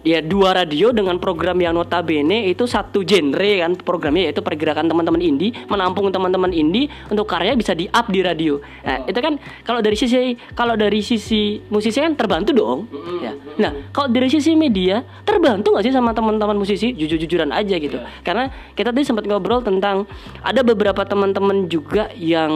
ya 0.00 0.24
dua 0.24 0.56
radio 0.56 0.92
dengan 0.96 1.20
program 1.20 1.60
yang 1.60 1.76
notabene 1.76 2.48
itu 2.48 2.64
satu 2.64 3.04
genre 3.04 3.52
kan 3.60 3.76
programnya 3.76 4.32
yaitu 4.32 4.40
pergerakan 4.40 4.88
teman-teman 4.88 5.20
indie 5.20 5.52
menampung 5.68 6.08
teman-teman 6.08 6.48
indie 6.52 6.88
untuk 7.12 7.28
karya 7.28 7.52
bisa 7.52 7.76
di 7.76 7.84
up 7.92 8.08
di 8.08 8.24
radio. 8.24 8.60
Nah, 8.80 9.04
itu 9.04 9.20
kan 9.20 9.36
kalau 9.62 9.84
dari 9.84 9.96
sisi 9.96 10.36
kalau 10.56 10.74
dari 10.74 11.00
sisi 11.04 11.60
musisi 11.68 12.00
kan 12.00 12.16
terbantu 12.16 12.56
dong. 12.56 12.88
Ya. 13.20 13.36
Nah, 13.60 13.72
kalau 13.92 14.08
dari 14.08 14.32
sisi 14.32 14.56
media 14.56 15.04
terbantu 15.28 15.76
nggak 15.76 15.84
sih 15.84 15.94
sama 15.94 16.16
teman-teman 16.16 16.56
musisi 16.56 16.96
jujur-jujuran 16.96 17.52
aja 17.52 17.76
gitu. 17.76 18.00
Karena 18.24 18.48
kita 18.72 18.90
tadi 18.90 19.04
sempat 19.04 19.28
ngobrol 19.28 19.60
tentang 19.60 20.08
ada 20.40 20.64
beberapa 20.64 21.04
teman-teman 21.04 21.68
juga 21.68 22.08
yang 22.16 22.52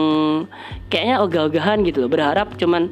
kayaknya 0.89 1.21
ogah-ogahan 1.21 1.85
gitu 1.85 2.05
loh, 2.05 2.09
berharap 2.09 2.57
cuman 2.57 2.89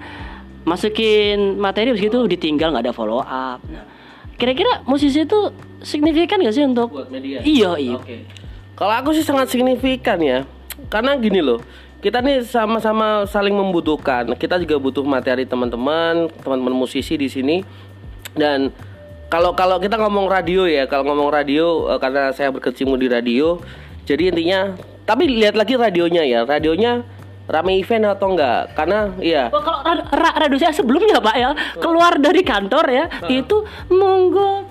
masukin 0.64 1.60
materi 1.60 1.92
habis 1.92 2.04
gitu 2.06 2.24
ditinggal 2.24 2.72
nggak 2.72 2.88
ada 2.88 2.96
follow 2.96 3.20
up. 3.20 3.60
Nah, 3.68 3.84
kira-kira 4.38 4.82
musisi 4.88 5.24
itu 5.24 5.54
signifikan 5.84 6.40
gak 6.42 6.56
sih 6.56 6.66
untuk 6.66 6.90
Buat 6.90 7.10
media. 7.12 7.44
Iya, 7.44 7.72
iya. 7.78 7.98
Oke. 8.00 8.26
Kalau 8.74 8.94
aku 8.94 9.14
sih 9.14 9.22
sangat 9.22 9.54
signifikan 9.54 10.18
ya. 10.20 10.48
Karena 10.90 11.14
gini 11.16 11.40
loh, 11.40 11.62
kita 12.04 12.20
nih 12.20 12.44
sama-sama 12.44 13.24
saling 13.30 13.54
membutuhkan. 13.54 14.34
Kita 14.36 14.60
juga 14.60 14.76
butuh 14.82 15.06
materi 15.06 15.48
teman-teman, 15.48 16.28
teman-teman 16.42 16.76
musisi 16.76 17.16
di 17.16 17.30
sini. 17.30 17.62
Dan 18.34 18.74
kalau 19.30 19.54
kalau 19.54 19.78
kita 19.78 19.96
ngomong 20.02 20.28
radio 20.28 20.66
ya, 20.66 20.90
kalau 20.90 21.08
ngomong 21.08 21.30
radio 21.32 21.88
eh, 21.94 22.00
karena 22.02 22.34
saya 22.34 22.50
berkecimpung 22.50 22.98
di 22.98 23.08
radio, 23.08 23.62
jadi 24.04 24.34
intinya 24.34 24.74
tapi 25.08 25.30
lihat 25.30 25.56
lagi 25.56 25.80
radionya 25.80 26.28
ya. 26.28 26.44
Radionya 26.44 27.06
rame 27.44 27.76
event 27.76 28.08
atau 28.10 28.32
enggak? 28.32 28.72
Karena 28.72 29.12
iya. 29.20 29.52
Wah, 29.52 29.60
kalau 29.60 29.80
ra- 29.84 30.08
ra- 30.08 30.38
radio 30.40 30.56
saya 30.56 30.72
sebelumnya 30.72 31.20
Pak 31.20 31.36
ya 31.36 31.50
keluar 31.76 32.16
dari 32.16 32.40
kantor 32.42 32.86
ya 32.88 33.06
itu 33.28 33.64
monggo 33.90 34.68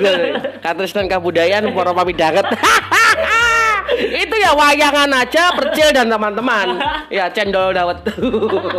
Katristan 0.64 1.04
Kabudayan 1.04 1.68
Poro 1.70 1.92
Pami 1.92 2.12
Danget. 2.12 2.48
itu 3.94 4.34
ya 4.34 4.56
wayangan 4.56 5.06
aja 5.14 5.54
percil 5.54 5.92
dan 5.92 6.08
teman-teman 6.08 6.80
ya 7.08 7.28
cendol 7.28 7.70
dawet 7.70 8.00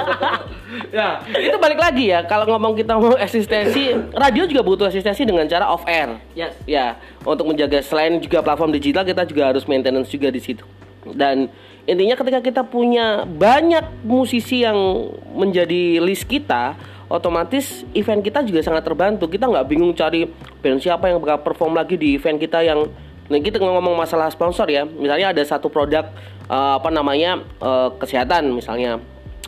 ya 0.91 1.21
itu 1.29 1.55
balik 1.55 1.79
lagi 1.79 2.09
ya 2.09 2.25
kalau 2.25 2.43
ngomong 2.47 2.75
kita 2.75 2.97
mau 2.97 3.13
eksistensi 3.15 3.93
radio 4.11 4.43
juga 4.43 4.65
butuh 4.65 4.89
eksistensi 4.89 5.23
dengan 5.23 5.45
cara 5.45 5.69
off 5.69 5.85
air 5.85 6.19
Yes. 6.33 6.57
ya 6.65 6.97
untuk 7.21 7.47
menjaga 7.47 7.79
selain 7.79 8.19
juga 8.19 8.41
platform 8.41 8.73
digital 8.73 9.05
kita 9.05 9.23
juga 9.23 9.53
harus 9.53 9.63
maintenance 9.63 10.09
juga 10.09 10.27
di 10.27 10.41
situ 10.41 10.65
dan 11.13 11.47
intinya 11.85 12.17
ketika 12.17 12.39
kita 12.41 12.61
punya 12.65 13.25
banyak 13.25 14.05
musisi 14.05 14.65
yang 14.65 15.09
menjadi 15.37 16.01
list 16.01 16.25
kita 16.25 16.77
otomatis 17.09 17.85
event 17.93 18.21
kita 18.25 18.41
juga 18.41 18.65
sangat 18.65 18.83
terbantu. 18.85 19.29
Kita 19.29 19.45
nggak 19.45 19.65
bingung 19.69 19.93
cari 19.93 20.25
band 20.61 20.81
siapa 20.81 21.09
yang 21.09 21.21
bakal 21.21 21.45
perform 21.45 21.77
lagi 21.77 21.95
di 21.97 22.17
event 22.17 22.41
kita 22.41 22.65
yang 22.65 22.89
nah 23.25 23.41
kita 23.41 23.57
ngomong 23.57 23.97
masalah 23.97 24.29
sponsor 24.29 24.69
ya. 24.69 24.85
Misalnya 24.85 25.33
ada 25.33 25.41
satu 25.45 25.69
produk 25.69 26.09
eh, 26.49 26.73
apa 26.77 26.89
namanya 26.89 27.41
eh, 27.61 27.89
kesehatan 28.01 28.53
misalnya 28.53 29.01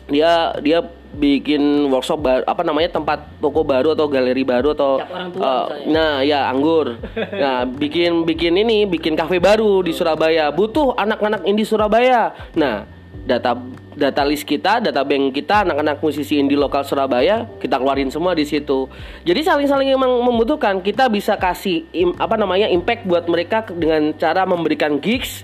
dia 0.08 0.56
dia 0.58 0.80
bikin 1.08 1.88
workshop 1.88 2.20
baru 2.20 2.42
apa 2.44 2.62
namanya 2.62 3.00
tempat 3.00 3.40
toko 3.40 3.64
baru 3.64 3.96
atau 3.96 4.06
galeri 4.12 4.44
baru 4.44 4.76
atau 4.76 5.00
tua 5.00 5.24
misalnya. 5.32 5.88
Nah, 5.88 6.14
ya 6.20 6.40
anggur. 6.48 7.00
Nah, 7.42 7.64
bikin 7.64 8.24
bikin 8.28 8.54
ini, 8.60 8.84
bikin 8.84 9.16
kafe 9.16 9.40
baru 9.40 9.80
di 9.80 9.92
Surabaya. 9.96 10.52
Butuh 10.52 10.92
anak-anak 10.96 11.44
indie 11.48 11.64
Surabaya. 11.64 12.34
Nah, 12.52 12.84
data 13.24 13.56
data 13.98 14.22
list 14.22 14.46
kita, 14.46 14.78
data 14.78 15.02
bank 15.02 15.34
kita, 15.34 15.66
anak-anak 15.66 15.98
musisi 15.98 16.38
indie 16.38 16.56
lokal 16.56 16.86
Surabaya, 16.86 17.48
kita 17.58 17.76
keluarin 17.80 18.12
semua 18.12 18.32
di 18.32 18.46
situ. 18.46 18.86
Jadi 19.26 19.40
saling-saling 19.42 19.90
emang 19.90 20.22
membutuhkan. 20.22 20.78
Kita 20.80 21.10
bisa 21.10 21.34
kasih 21.34 21.88
im- 21.90 22.16
apa 22.16 22.38
namanya 22.38 22.70
impact 22.70 23.04
buat 23.08 23.26
mereka 23.26 23.66
dengan 23.74 24.14
cara 24.14 24.46
memberikan 24.46 24.96
gigs. 25.02 25.42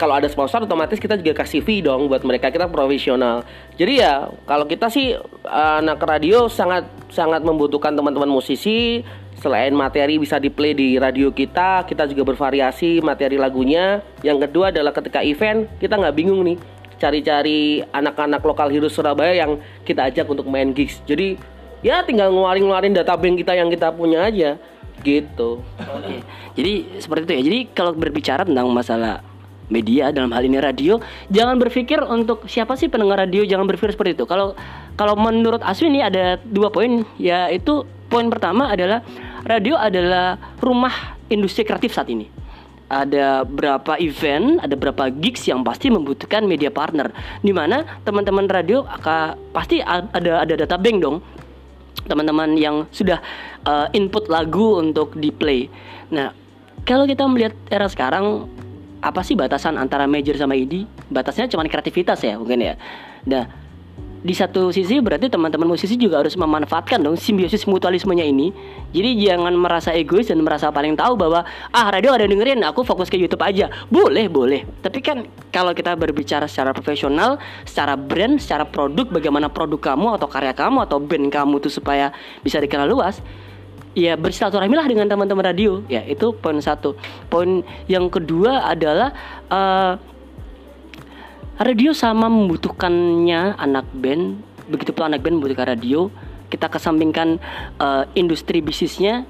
Kalau 0.00 0.18
ada 0.18 0.26
sponsor 0.26 0.66
otomatis 0.66 0.98
kita 0.98 1.14
juga 1.14 1.44
kasih 1.44 1.62
fee 1.62 1.84
dong 1.84 2.10
buat 2.10 2.24
mereka 2.26 2.50
kita 2.50 2.66
profesional. 2.66 3.46
Jadi 3.78 4.02
ya 4.02 4.26
kalau 4.48 4.66
kita 4.66 4.90
sih 4.90 5.14
anak 5.48 6.02
radio 6.02 6.50
sangat 6.50 6.88
sangat 7.12 7.44
membutuhkan 7.44 7.94
teman-teman 7.94 8.26
musisi 8.26 9.06
Selain 9.42 9.74
materi 9.74 10.22
bisa 10.22 10.38
di 10.38 10.54
play 10.54 10.70
di 10.70 10.94
radio 11.02 11.34
kita, 11.34 11.82
kita 11.82 12.06
juga 12.06 12.30
bervariasi 12.30 13.02
materi 13.02 13.34
lagunya. 13.34 13.98
Yang 14.22 14.46
kedua 14.46 14.70
adalah 14.70 14.94
ketika 14.94 15.18
event, 15.18 15.66
kita 15.82 15.98
nggak 15.98 16.14
bingung 16.14 16.46
nih 16.46 16.54
cari-cari 16.94 17.82
anak-anak 17.90 18.38
lokal 18.46 18.70
hero 18.70 18.86
Surabaya 18.86 19.34
yang 19.34 19.58
kita 19.82 20.06
ajak 20.06 20.30
untuk 20.30 20.46
main 20.46 20.70
gigs. 20.70 21.02
Jadi 21.10 21.34
ya 21.82 22.06
tinggal 22.06 22.30
ngeluarin-ngeluarin 22.30 22.94
data 22.94 23.18
bank 23.18 23.42
kita 23.42 23.58
yang 23.58 23.66
kita 23.66 23.90
punya 23.90 24.30
aja 24.30 24.62
gitu. 25.02 25.58
Oke. 25.90 26.22
Jadi 26.54 27.02
seperti 27.02 27.22
itu 27.26 27.32
ya. 27.34 27.42
Jadi 27.42 27.58
kalau 27.74 27.98
berbicara 27.98 28.46
tentang 28.46 28.70
masalah 28.70 29.26
media 29.68 30.10
dalam 30.10 30.32
hal 30.32 30.42
ini 30.42 30.58
radio, 30.58 30.98
jangan 31.30 31.60
berpikir 31.60 32.02
untuk 32.02 32.48
siapa 32.50 32.74
sih 32.74 32.90
pendengar 32.90 33.22
radio, 33.22 33.46
jangan 33.46 33.68
berpikir 33.68 33.94
seperti 33.94 34.18
itu. 34.18 34.24
Kalau 34.26 34.56
kalau 34.96 35.14
menurut 35.16 35.62
Aswin 35.64 35.94
ini 35.94 36.02
ada 36.04 36.40
dua 36.42 36.68
poin, 36.68 37.06
yaitu 37.16 37.86
poin 38.12 38.28
pertama 38.28 38.68
adalah 38.68 39.00
radio 39.48 39.80
adalah 39.80 40.36
rumah 40.60 41.16
industri 41.32 41.64
kreatif 41.64 41.96
saat 41.96 42.12
ini. 42.12 42.28
Ada 42.92 43.48
berapa 43.48 43.96
event, 44.04 44.60
ada 44.60 44.76
berapa 44.76 45.08
gigs 45.08 45.48
yang 45.48 45.64
pasti 45.64 45.88
membutuhkan 45.88 46.44
media 46.44 46.68
partner. 46.68 47.08
Di 47.40 47.48
mana 47.48 47.88
teman-teman 48.04 48.44
radio 48.52 48.84
akan 48.84 49.40
pasti 49.56 49.80
ada 49.80 50.44
ada 50.44 50.54
data 50.60 50.76
bank 50.76 51.00
dong. 51.00 51.24
Teman-teman 52.04 52.52
yang 52.60 52.84
sudah 52.92 53.16
uh, 53.64 53.88
input 53.96 54.28
lagu 54.28 54.76
untuk 54.76 55.16
di 55.16 55.32
play. 55.32 55.72
Nah, 56.12 56.36
kalau 56.84 57.08
kita 57.08 57.24
melihat 57.24 57.56
era 57.72 57.88
sekarang 57.88 58.44
apa 59.02 59.20
sih 59.26 59.34
batasan 59.34 59.74
antara 59.74 60.06
major 60.06 60.38
sama 60.38 60.54
indie? 60.54 60.86
Batasnya 61.10 61.50
cuma 61.50 61.66
kreativitas 61.66 62.22
ya 62.22 62.38
mungkin 62.38 62.62
ya. 62.62 62.74
Nah, 63.26 63.44
di 64.22 64.30
satu 64.38 64.70
sisi 64.70 65.02
berarti 65.02 65.26
teman-teman 65.26 65.66
musisi 65.66 65.98
juga 65.98 66.22
harus 66.22 66.38
memanfaatkan 66.38 67.02
dong 67.02 67.18
simbiosis 67.18 67.66
mutualismenya 67.66 68.22
ini. 68.22 68.54
Jadi 68.94 69.18
jangan 69.18 69.50
merasa 69.58 69.90
egois 69.90 70.30
dan 70.30 70.38
merasa 70.46 70.70
paling 70.70 70.94
tahu 70.94 71.18
bahwa 71.18 71.42
ah 71.74 71.86
radio 71.90 72.14
ada 72.14 72.30
dengerin, 72.30 72.62
aku 72.62 72.86
fokus 72.86 73.10
ke 73.10 73.18
YouTube 73.18 73.42
aja. 73.42 73.66
Boleh, 73.90 74.30
boleh. 74.30 74.62
Tapi 74.78 75.02
kan 75.02 75.26
kalau 75.50 75.74
kita 75.74 75.98
berbicara 75.98 76.46
secara 76.46 76.70
profesional, 76.70 77.42
secara 77.66 77.98
brand, 77.98 78.38
secara 78.38 78.62
produk, 78.62 79.10
bagaimana 79.10 79.50
produk 79.50 79.82
kamu 79.92 80.14
atau 80.14 80.30
karya 80.30 80.54
kamu 80.54 80.86
atau 80.86 81.02
band 81.02 81.26
kamu 81.34 81.58
tuh 81.58 81.74
supaya 81.74 82.14
bisa 82.46 82.62
dikenal 82.62 82.86
luas, 82.86 83.18
ya 83.92 84.16
bersilaturahmilah 84.16 84.86
dengan 84.88 85.06
teman-teman 85.08 85.44
radio. 85.44 85.80
Ya 85.88 86.04
itu 86.04 86.32
poin 86.36 86.58
satu. 86.60 86.96
Poin 87.28 87.64
yang 87.86 88.08
kedua 88.08 88.68
adalah 88.68 89.12
eh, 89.48 89.92
radio 91.62 91.92
sama 91.94 92.26
membutuhkannya 92.26 93.56
anak 93.60 93.86
band 93.94 94.40
begitu 94.66 94.94
pula 94.94 95.10
anak 95.10 95.20
band 95.22 95.38
membutuhkan 95.38 95.76
radio 95.76 96.08
kita 96.48 96.68
kesampingkan 96.68 97.38
eh, 97.78 98.04
industri 98.18 98.64
bisnisnya 98.64 99.24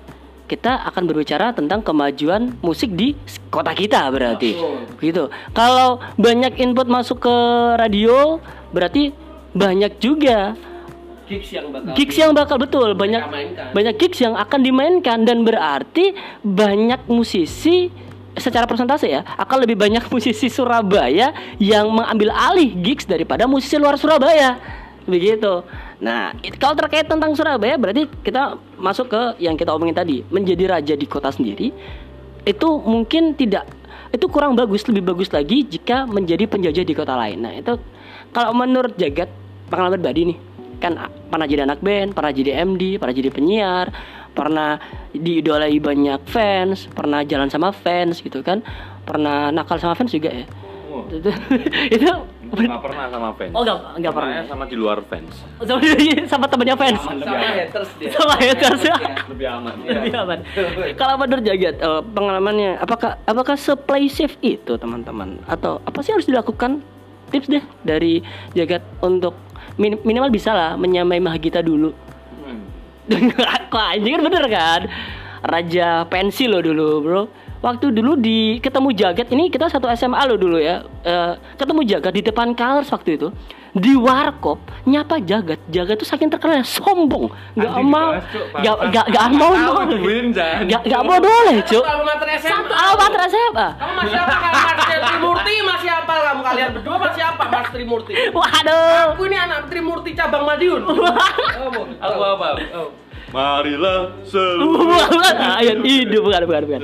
kita 0.50 0.84
akan 0.90 1.08
berbicara 1.08 1.56
tentang 1.56 1.80
kemajuan 1.80 2.52
musik 2.60 2.92
di 2.92 3.16
kota 3.48 3.72
kita 3.72 4.04
berarti 4.12 4.58
gitu 5.00 5.32
kalau 5.56 6.02
banyak 6.20 6.60
input 6.60 6.88
masuk 6.90 7.24
ke 7.24 7.36
radio 7.78 8.36
berarti 8.74 9.16
banyak 9.56 9.96
juga 10.00 10.56
gigs 11.28 11.50
yang 11.52 11.66
bakal 11.70 11.92
gigs 11.94 12.16
yang 12.18 12.32
bakal 12.32 12.56
betul 12.58 12.88
banyak 12.92 13.22
mainkan. 13.28 13.70
banyak 13.72 13.94
gigs 13.98 14.18
yang 14.20 14.34
akan 14.34 14.60
dimainkan 14.60 15.22
dan 15.22 15.42
berarti 15.42 16.12
banyak 16.42 17.00
musisi 17.06 17.90
secara 18.32 18.64
persentase 18.64 19.06
ya 19.08 19.20
akan 19.36 19.68
lebih 19.68 19.76
banyak 19.76 20.04
musisi 20.14 20.48
Surabaya 20.48 21.32
yang 21.60 21.88
mengambil 21.92 22.32
alih 22.32 22.72
gigs 22.80 23.04
daripada 23.04 23.44
musisi 23.44 23.76
luar 23.76 24.00
Surabaya 24.00 24.56
begitu. 25.02 25.66
Nah, 25.98 26.30
it- 26.46 26.58
kalau 26.58 26.78
terkait 26.78 27.06
tentang 27.10 27.34
Surabaya 27.34 27.74
berarti 27.74 28.06
kita 28.22 28.54
masuk 28.78 29.10
ke 29.10 29.22
yang 29.42 29.58
kita 29.58 29.74
omongin 29.74 29.94
tadi, 29.94 30.22
menjadi 30.30 30.78
raja 30.78 30.94
di 30.94 31.06
kota 31.06 31.30
sendiri 31.30 31.74
itu 32.42 32.68
mungkin 32.82 33.34
tidak 33.34 33.66
itu 34.12 34.26
kurang 34.28 34.54
bagus, 34.54 34.84
lebih 34.86 35.02
bagus 35.14 35.30
lagi 35.32 35.64
jika 35.64 36.04
menjadi 36.06 36.44
penjajah 36.46 36.84
di 36.84 36.94
kota 36.94 37.16
lain. 37.16 37.38
Nah, 37.42 37.52
itu 37.54 37.78
kalau 38.30 38.52
menurut 38.52 38.92
Jagat 38.94 39.26
pengalaman 39.72 39.98
pribadi 39.98 40.20
nih, 40.34 40.36
kan 40.82 40.98
pernah 41.30 41.46
jadi 41.46 41.62
anak 41.62 41.78
band, 41.78 42.10
pernah 42.12 42.34
jadi 42.34 42.66
MD, 42.66 42.98
pernah 42.98 43.14
jadi 43.14 43.30
penyiar, 43.30 43.86
pernah 44.32 44.82
diidolai 45.12 45.78
banyak 45.78 46.20
fans, 46.26 46.90
pernah 46.90 47.22
jalan 47.22 47.46
sama 47.46 47.70
fans 47.70 48.18
gitu 48.18 48.42
kan, 48.42 48.58
pernah 49.04 49.48
nakal 49.48 49.78
sama 49.78 49.94
fans 49.94 50.10
juga 50.10 50.34
ya. 50.34 50.46
Oh. 50.92 51.06
itu 51.08 51.30
itu 51.96 52.10
Nggak 52.52 52.84
pernah 52.84 53.08
sama 53.08 53.32
fans. 53.32 53.52
Oh, 53.56 53.64
nggak- 53.64 53.96
nggak 53.96 54.12
pernah. 54.12 54.44
Sama 54.44 54.64
di 54.68 54.76
luar 54.76 55.00
fans. 55.08 55.40
sama, 55.64 55.80
sama 56.28 56.44
temennya 56.44 56.76
fans 56.76 57.00
sama 57.00 57.16
haters 57.48 57.90
dia 57.96 58.10
sama 58.12 58.34
haters 58.36 58.82
ya 58.84 58.96
Lebih 59.24 59.46
aman. 59.48 59.74
lebih 59.80 60.12
aman. 60.12 60.38
Kalau 60.92 61.14
menurut 61.16 61.40
Jagat 61.40 61.80
eh, 61.80 62.02
pengalamannya 62.04 62.76
apakah 62.76 63.16
apakah 63.24 63.56
seplay 63.56 64.04
safe 64.12 64.36
itu 64.44 64.76
teman-teman 64.76 65.40
atau 65.48 65.80
apa 65.80 66.04
sih 66.04 66.12
harus 66.12 66.28
dilakukan 66.28 66.84
tips 67.32 67.48
deh 67.48 67.64
dari 67.80 68.20
Jagat 68.52 68.84
untuk 69.00 69.32
min- 69.76 70.02
minimal 70.04 70.30
bisa 70.32 70.52
lah 70.52 70.72
menyamai 70.76 71.20
Mahagita 71.20 71.60
dulu. 71.64 71.92
Kok 73.72 73.84
anjing 73.96 74.14
kan 74.18 74.22
bener 74.24 74.44
kan? 74.48 74.80
Raja 75.42 76.06
pensi 76.06 76.46
lo 76.46 76.62
dulu 76.62 76.88
bro. 77.02 77.22
Waktu 77.62 77.94
dulu 77.94 78.18
di 78.18 78.58
ketemu 78.58 78.90
Jagat 78.90 79.30
ini 79.30 79.46
kita 79.46 79.70
satu 79.70 79.86
SMA 79.94 80.18
lo 80.26 80.34
dulu 80.34 80.58
ya. 80.58 80.82
Eh, 81.06 81.32
ketemu 81.54 81.86
Jagat 81.86 82.10
di 82.10 82.20
depan 82.20 82.58
Colors 82.58 82.90
waktu 82.90 83.14
itu 83.14 83.30
di 83.70 83.94
warkop 83.94 84.58
nyapa 84.82 85.22
Jagat. 85.22 85.62
Jagat 85.70 85.94
tuh 85.96 86.04
saking 86.04 86.26
terkenal 86.26 86.66
sombong. 86.66 87.30
Gak 87.54 87.70
Anjing 87.70 87.86
mau, 87.86 88.18
dibahas, 88.18 88.26
Cuk, 88.28 88.44
gak 88.50 88.76
bangsat. 88.76 88.90
gak 88.90 89.06
gak 89.08 89.26
mau 89.30 89.52
Tahu 89.54 89.74
boleh. 89.78 89.98
duin, 90.02 90.26
Jan. 90.34 90.58
Gak 90.66 90.82
gak 90.90 91.02
mau 91.06 91.18
boleh 91.22 91.56
cuk. 91.62 91.84
Satu 92.42 92.74
alma 92.74 92.94
mater 92.98 93.20
SMA. 93.30 93.68
Kamu 93.78 93.92
masih 93.94 94.18
apa 94.18 94.34
kamu 94.34 94.58
Mas 94.58 94.78
Trimurti 95.02 95.54
masih 95.62 95.90
apa 95.92 96.14
kamu 96.18 96.40
kalian 96.42 96.68
berdua 96.74 96.96
masih 96.98 97.22
apa 97.22 97.44
Mas 97.46 97.68
Trimurti 97.70 98.12
Waduh. 98.30 99.14
aku 99.14 99.22
ini 99.26 99.36
anak 99.38 99.60
Trimurti 99.70 100.10
cabang 100.12 100.44
Madiun 100.46 100.82
Aku 101.98 102.20
apa? 102.22 102.48
Marilah. 103.32 104.12
Bukan, 104.28 105.36
ayat 105.40 105.78
hidup 105.80 106.20
bukan 106.28 106.42
bukan 106.44 106.62
bukan. 106.68 106.80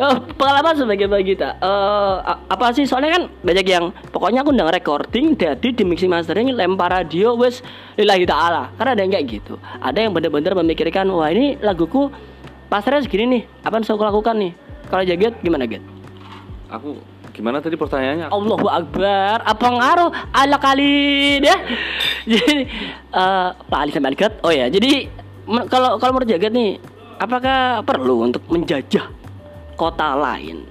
Oh, 0.00 0.16
pengalaman 0.40 0.74
sebagai 0.80 1.06
Bagita. 1.12 1.60
Eh 1.60 2.16
a- 2.24 2.40
apa 2.48 2.72
sih 2.72 2.88
soalnya 2.88 3.20
kan 3.20 3.22
banyak 3.44 3.66
yang 3.68 3.92
pokoknya 4.08 4.40
aku 4.40 4.56
udah 4.56 4.72
recording 4.72 5.36
jadi 5.36 5.68
di 5.68 5.84
mixing 5.84 6.08
mastering 6.08 6.48
lempar 6.56 6.88
radio 6.88 7.36
wes 7.36 7.60
lillahi 8.00 8.24
taala. 8.24 8.72
Karena 8.80 8.96
ada 8.96 9.02
yang 9.04 9.12
kayak 9.12 9.26
gitu. 9.28 9.54
Ada 9.60 10.08
yang 10.08 10.16
bener-bener 10.16 10.56
memikirkan 10.56 11.04
wah 11.12 11.28
ini 11.28 11.60
laguku 11.60 12.08
pasarnya 12.72 13.04
segini 13.04 13.24
nih. 13.28 13.42
Apa 13.60 13.76
yang 13.76 13.84
aku 13.84 14.04
lakukan 14.08 14.34
nih? 14.40 14.52
Kalau 14.88 15.04
jaget 15.04 15.34
gimana 15.44 15.68
Get? 15.68 15.84
Aku 16.72 16.96
gimana 17.36 17.60
tadi 17.60 17.76
pertanyaannya? 17.76 18.32
Allahu 18.32 18.66
Akbar 18.66 19.44
apa 19.44 19.66
ngaruh 19.68 20.10
ala 20.32 20.56
kali 20.58 21.38
deh 21.38 21.58
jadi 22.34 22.66
eh 23.14 23.48
Pak 23.54 23.78
Ali 23.78 23.90
sampai 23.94 24.16
oh 24.42 24.50
ya 24.50 24.66
jadi 24.66 25.06
kalau 25.68 25.96
kalau 25.96 26.12
menurut 26.16 26.28
Jagat 26.28 26.52
nih 26.52 26.76
apakah 27.18 27.82
perlu 27.82 28.28
untuk 28.28 28.44
menjajah 28.52 29.08
kota 29.74 30.14
lain? 30.14 30.64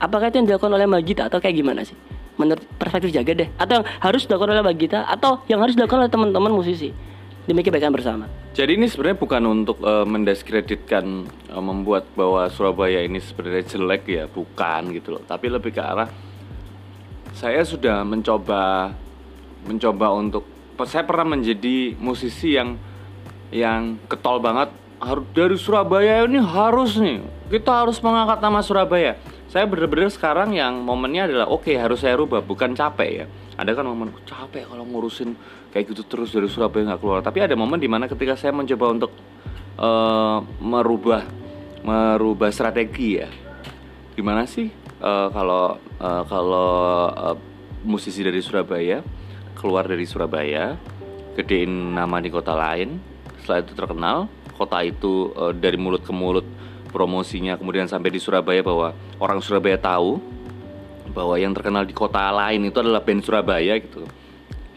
Apakah 0.00 0.32
itu 0.32 0.40
yang 0.40 0.48
dilakukan 0.48 0.72
oleh 0.72 0.88
Magita 0.88 1.28
atau 1.28 1.42
kayak 1.42 1.60
gimana 1.60 1.84
sih? 1.84 1.96
Menurut 2.40 2.64
perspektif 2.80 3.12
Jagat 3.12 3.36
deh. 3.36 3.48
Atau 3.60 3.82
yang 3.82 3.86
harus 4.00 4.24
dilakukan 4.24 4.50
oleh 4.56 4.64
Magita 4.64 5.04
atau 5.04 5.44
yang 5.50 5.60
harus 5.60 5.76
dilakukan 5.76 6.08
oleh 6.08 6.12
teman-teman 6.12 6.52
musisi? 6.54 6.90
Demi 7.44 7.66
kebaikan 7.66 7.90
bersama. 7.90 8.30
Jadi 8.54 8.78
ini 8.78 8.86
sebenarnya 8.86 9.18
bukan 9.18 9.42
untuk 9.48 9.82
eh, 9.82 10.06
mendiskreditkan 10.06 11.04
eh, 11.50 11.62
membuat 11.62 12.06
bahwa 12.14 12.46
Surabaya 12.48 13.02
ini 13.02 13.18
sebenarnya 13.18 13.76
jelek 13.76 14.02
ya, 14.08 14.24
bukan 14.30 14.94
gitu 14.94 15.18
loh. 15.18 15.22
Tapi 15.26 15.50
lebih 15.50 15.74
ke 15.74 15.82
arah 15.82 16.08
saya 17.34 17.62
sudah 17.62 18.02
mencoba 18.02 18.92
mencoba 19.66 20.06
untuk 20.16 20.44
saya 20.88 21.04
pernah 21.04 21.36
menjadi 21.36 21.92
musisi 22.00 22.56
yang 22.56 22.80
yang 23.50 23.98
ketol 24.06 24.38
banget 24.38 24.70
harus 25.00 25.26
dari 25.32 25.56
Surabaya 25.56 26.28
ini 26.28 26.38
harus 26.38 27.00
nih. 27.00 27.24
Kita 27.50 27.82
harus 27.82 27.98
mengangkat 28.04 28.38
nama 28.38 28.60
Surabaya. 28.62 29.18
Saya 29.50 29.66
bener-bener 29.66 30.06
sekarang 30.12 30.54
yang 30.54 30.86
momennya 30.86 31.26
adalah 31.26 31.46
oke 31.50 31.74
harus 31.74 32.06
saya 32.06 32.14
rubah 32.14 32.44
bukan 32.44 32.76
capek 32.76 33.10
ya. 33.10 33.26
Ada 33.58 33.74
kan 33.74 33.84
momen 33.88 34.14
capek 34.22 34.70
kalau 34.70 34.86
ngurusin 34.86 35.34
kayak 35.74 35.90
gitu 35.90 36.06
terus 36.06 36.30
dari 36.30 36.46
Surabaya 36.46 36.94
nggak 36.94 37.00
keluar. 37.02 37.20
Tapi 37.24 37.42
ada 37.42 37.58
momen 37.58 37.80
di 37.82 37.90
mana 37.90 38.06
ketika 38.06 38.38
saya 38.38 38.54
mencoba 38.54 38.86
untuk 38.94 39.12
eh, 39.80 40.38
merubah 40.62 41.26
merubah 41.82 42.52
strategi 42.54 43.18
ya. 43.18 43.28
Gimana 44.14 44.46
sih 44.46 44.70
eh, 45.00 45.28
kalau 45.34 45.80
eh, 45.98 46.22
kalau 46.28 46.70
eh, 47.10 47.36
musisi 47.82 48.20
dari 48.20 48.38
Surabaya 48.44 49.00
keluar 49.56 49.88
dari 49.88 50.04
Surabaya 50.04 50.76
gedein 51.34 51.96
nama 51.96 52.20
di 52.20 52.28
kota 52.28 52.52
lain 52.52 53.09
setelah 53.50 53.66
itu 53.66 53.74
terkenal 53.74 54.18
kota 54.54 54.78
itu 54.86 55.34
eh, 55.34 55.52
dari 55.58 55.74
mulut 55.74 56.06
ke 56.06 56.14
mulut 56.14 56.46
promosinya 56.94 57.58
kemudian 57.58 57.90
sampai 57.90 58.14
di 58.14 58.22
Surabaya 58.22 58.62
bahwa 58.62 58.94
orang 59.18 59.42
Surabaya 59.42 59.74
tahu 59.74 60.22
bahwa 61.10 61.34
yang 61.34 61.50
terkenal 61.50 61.82
di 61.82 61.90
kota 61.90 62.30
lain 62.30 62.70
itu 62.70 62.78
adalah 62.78 63.02
band 63.02 63.26
Surabaya 63.26 63.74
gitu 63.82 64.06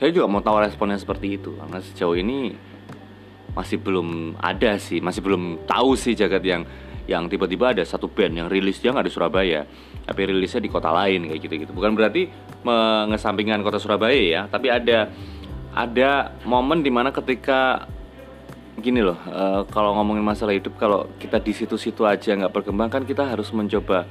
saya 0.02 0.10
juga 0.10 0.26
mau 0.26 0.42
tahu 0.42 0.58
responnya 0.66 0.98
seperti 0.98 1.38
itu 1.38 1.54
karena 1.54 1.78
sejauh 1.86 2.18
ini 2.18 2.58
masih 3.54 3.78
belum 3.78 4.34
ada 4.42 4.82
sih, 4.82 4.98
masih 4.98 5.22
belum 5.22 5.70
tahu 5.70 5.94
sih 5.94 6.18
jagat 6.18 6.42
yang 6.42 6.66
yang 7.06 7.30
tiba-tiba 7.30 7.76
ada 7.76 7.84
satu 7.86 8.10
band 8.10 8.34
yang 8.34 8.48
rilis 8.50 8.82
dia 8.82 8.90
nggak 8.90 9.06
di 9.06 9.14
Surabaya, 9.14 9.62
tapi 10.04 10.22
rilisnya 10.26 10.58
di 10.64 10.74
kota 10.74 10.90
lain 10.90 11.30
kayak 11.30 11.40
gitu-gitu. 11.46 11.72
Bukan 11.72 11.94
berarti 11.94 12.28
mengesampingkan 12.66 13.62
kota 13.62 13.78
Surabaya 13.78 14.18
ya, 14.18 14.42
tapi 14.50 14.74
ada 14.74 15.14
ada 15.74 16.34
momen 16.46 16.82
di 16.82 16.90
mana 16.90 17.14
ketika 17.14 17.86
gini 18.84 19.00
loh, 19.00 19.16
eh, 19.24 19.62
kalau 19.72 19.96
ngomongin 19.96 20.28
masalah 20.28 20.52
hidup, 20.52 20.76
kalau 20.76 21.08
kita 21.16 21.40
di 21.40 21.56
situ-situ 21.56 22.04
aja 22.04 22.36
nggak 22.36 22.52
berkembang 22.52 22.92
kan 22.92 23.08
kita 23.08 23.24
harus 23.24 23.48
mencoba 23.56 24.04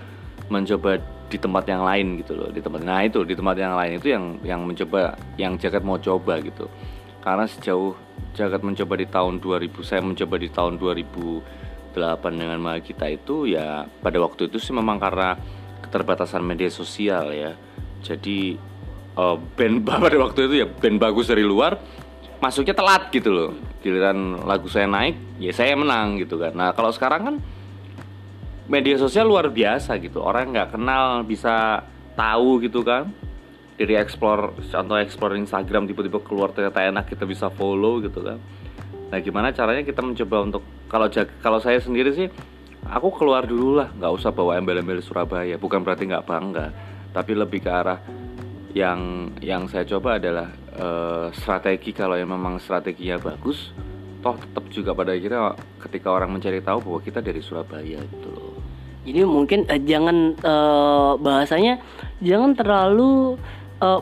mencoba 0.48 0.96
di 1.28 1.36
tempat 1.36 1.64
yang 1.68 1.84
lain 1.84 2.24
gitu 2.24 2.32
loh, 2.32 2.48
di 2.48 2.64
tempat 2.64 2.80
nah 2.80 3.04
itu 3.04 3.20
di 3.28 3.36
tempat 3.36 3.56
yang 3.60 3.76
lain 3.76 4.00
itu 4.00 4.08
yang 4.08 4.24
yang 4.40 4.60
mencoba 4.64 5.16
yang 5.36 5.60
jagat 5.60 5.84
mau 5.84 6.00
coba 6.00 6.40
gitu 6.40 6.68
karena 7.20 7.46
sejauh 7.46 7.94
jagat 8.34 8.64
mencoba 8.64 8.98
di 8.98 9.06
tahun 9.06 9.38
2000 9.38 9.86
saya 9.86 10.00
mencoba 10.02 10.34
di 10.40 10.48
tahun 10.50 10.80
2017 10.80 11.62
delapan 11.92 12.32
dengan 12.34 12.58
Mahagita 12.58 13.06
itu 13.06 13.46
ya 13.46 13.86
pada 14.00 14.18
waktu 14.18 14.48
itu 14.48 14.56
sih 14.58 14.72
memang 14.72 14.96
karena 14.96 15.36
keterbatasan 15.84 16.40
media 16.40 16.72
sosial 16.72 17.30
ya. 17.30 17.52
Jadi 18.02 18.56
eh, 19.14 19.36
band 19.54 19.76
pada 19.86 20.16
waktu 20.18 20.48
itu 20.48 20.54
ya 20.64 20.66
band 20.66 20.98
bagus 20.98 21.28
dari 21.28 21.44
luar 21.44 21.78
masuknya 22.42 22.74
telat 22.74 23.06
gitu 23.14 23.30
loh. 23.30 23.50
Giliran 23.78 24.42
lagu 24.42 24.66
saya 24.66 24.90
naik, 24.90 25.38
ya 25.38 25.54
saya 25.54 25.78
menang 25.78 26.18
gitu 26.18 26.42
kan. 26.42 26.50
Nah 26.50 26.74
kalau 26.74 26.90
sekarang 26.90 27.22
kan 27.22 27.36
media 28.66 28.98
sosial 28.98 29.30
luar 29.30 29.46
biasa 29.46 29.94
gitu. 30.02 30.18
Orang 30.18 30.50
nggak 30.50 30.74
kenal 30.74 31.22
bisa 31.22 31.86
tahu 32.18 32.58
gitu 32.66 32.82
kan. 32.82 33.14
Dari 33.78 33.94
explore 33.94 34.58
contoh 34.58 34.98
explore 34.98 35.38
Instagram 35.38 35.86
tiba-tiba 35.86 36.18
keluar 36.22 36.50
ternyata 36.50 36.82
enak 36.82 37.06
kita 37.06 37.22
bisa 37.22 37.46
follow 37.54 38.02
gitu 38.02 38.18
kan. 38.26 38.42
Nah 39.14 39.18
gimana 39.22 39.54
caranya 39.54 39.86
kita 39.86 40.02
mencoba 40.02 40.36
untuk 40.42 40.62
kalau 40.90 41.06
kalau 41.38 41.58
saya 41.62 41.78
sendiri 41.78 42.10
sih 42.10 42.26
aku 42.86 43.14
keluar 43.14 43.46
dulu 43.46 43.78
lah 43.78 43.88
nggak 43.94 44.12
usah 44.18 44.30
bawa 44.34 44.58
embel-embel 44.58 44.98
Surabaya 44.98 45.54
bukan 45.56 45.86
berarti 45.86 46.10
nggak 46.10 46.26
bangga 46.26 46.66
tapi 47.14 47.32
lebih 47.36 47.62
ke 47.62 47.70
arah 47.70 47.98
yang 48.72 49.32
yang 49.44 49.68
saya 49.68 49.84
coba 49.84 50.16
adalah 50.16 50.48
eh, 50.72 51.26
strategi 51.36 51.92
kalau 51.92 52.16
yang 52.16 52.32
memang 52.32 52.56
strateginya 52.56 53.20
bagus 53.20 53.72
toh 54.22 54.38
tetap 54.38 54.64
juga 54.70 54.94
pada 54.94 55.12
akhirnya 55.12 55.58
ketika 55.82 56.08
orang 56.14 56.30
mencari 56.32 56.62
tahu 56.62 56.78
bahwa 56.80 57.00
kita 57.02 57.18
dari 57.20 57.42
Surabaya 57.42 58.00
gitu 58.00 58.28
loh 58.32 58.54
Jadi 59.02 59.20
mungkin 59.26 59.66
eh, 59.66 59.82
jangan 59.82 60.16
eh, 60.38 61.12
bahasanya 61.18 61.82
jangan 62.22 62.54
terlalu 62.54 63.34
eh, 63.82 64.00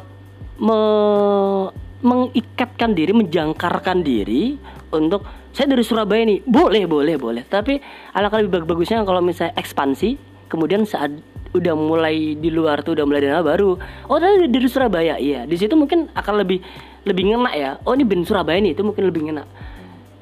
me- 0.61 1.73
mengikatkan 2.01 2.97
diri, 2.97 3.13
menjangkarkan 3.13 4.01
diri 4.01 4.57
untuk 4.93 5.25
saya 5.53 5.69
dari 5.69 5.85
Surabaya 5.85 6.25
nih. 6.25 6.41
Boleh, 6.49 6.89
boleh, 6.89 7.21
boleh. 7.21 7.45
Tapi 7.45 7.77
alangkah 8.17 8.41
lebih 8.41 8.65
bag- 8.65 8.69
bagusnya 8.73 9.05
kalau 9.05 9.21
misalnya 9.21 9.53
ekspansi, 9.61 10.17
kemudian 10.49 10.89
saat 10.89 11.13
udah 11.51 11.75
mulai 11.75 12.39
di 12.39 12.51
luar 12.51 12.83
tuh 12.87 12.95
udah 12.95 13.05
mulai 13.07 13.27
dana 13.27 13.43
baru. 13.43 13.75
Oh, 14.07 14.19
tadi 14.23 14.47
dari 14.47 14.69
Surabaya. 14.71 15.19
Iya, 15.19 15.47
di 15.47 15.57
situ 15.59 15.75
mungkin 15.75 16.07
akan 16.15 16.35
lebih 16.47 16.63
lebih 17.03 17.35
ngena 17.35 17.51
ya. 17.57 17.71
Oh, 17.83 17.95
ini 17.97 18.07
band 18.07 18.27
Surabaya 18.29 18.59
nih, 18.63 18.77
itu 18.77 18.83
mungkin 18.87 19.09
lebih 19.11 19.31
ngena. 19.31 19.45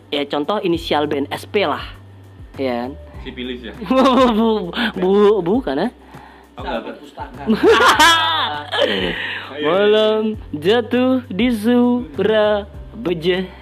Ya 0.09 0.25
contoh 0.25 0.57
inisial 0.64 1.05
band 1.05 1.29
SP 1.29 1.69
lah. 1.69 1.85
Ya. 2.57 2.88
Sipilis 3.21 3.61
ya 3.61 3.75
bu, 4.38 4.71
bu, 4.97 5.11
bukan 5.43 5.77
ya? 5.77 5.88
Sahabat 6.59 6.97
pustaka. 6.99 7.43
Malam 9.59 10.38
jatuh 10.55 11.23
di 11.29 11.51
Surabaya. 11.53 12.78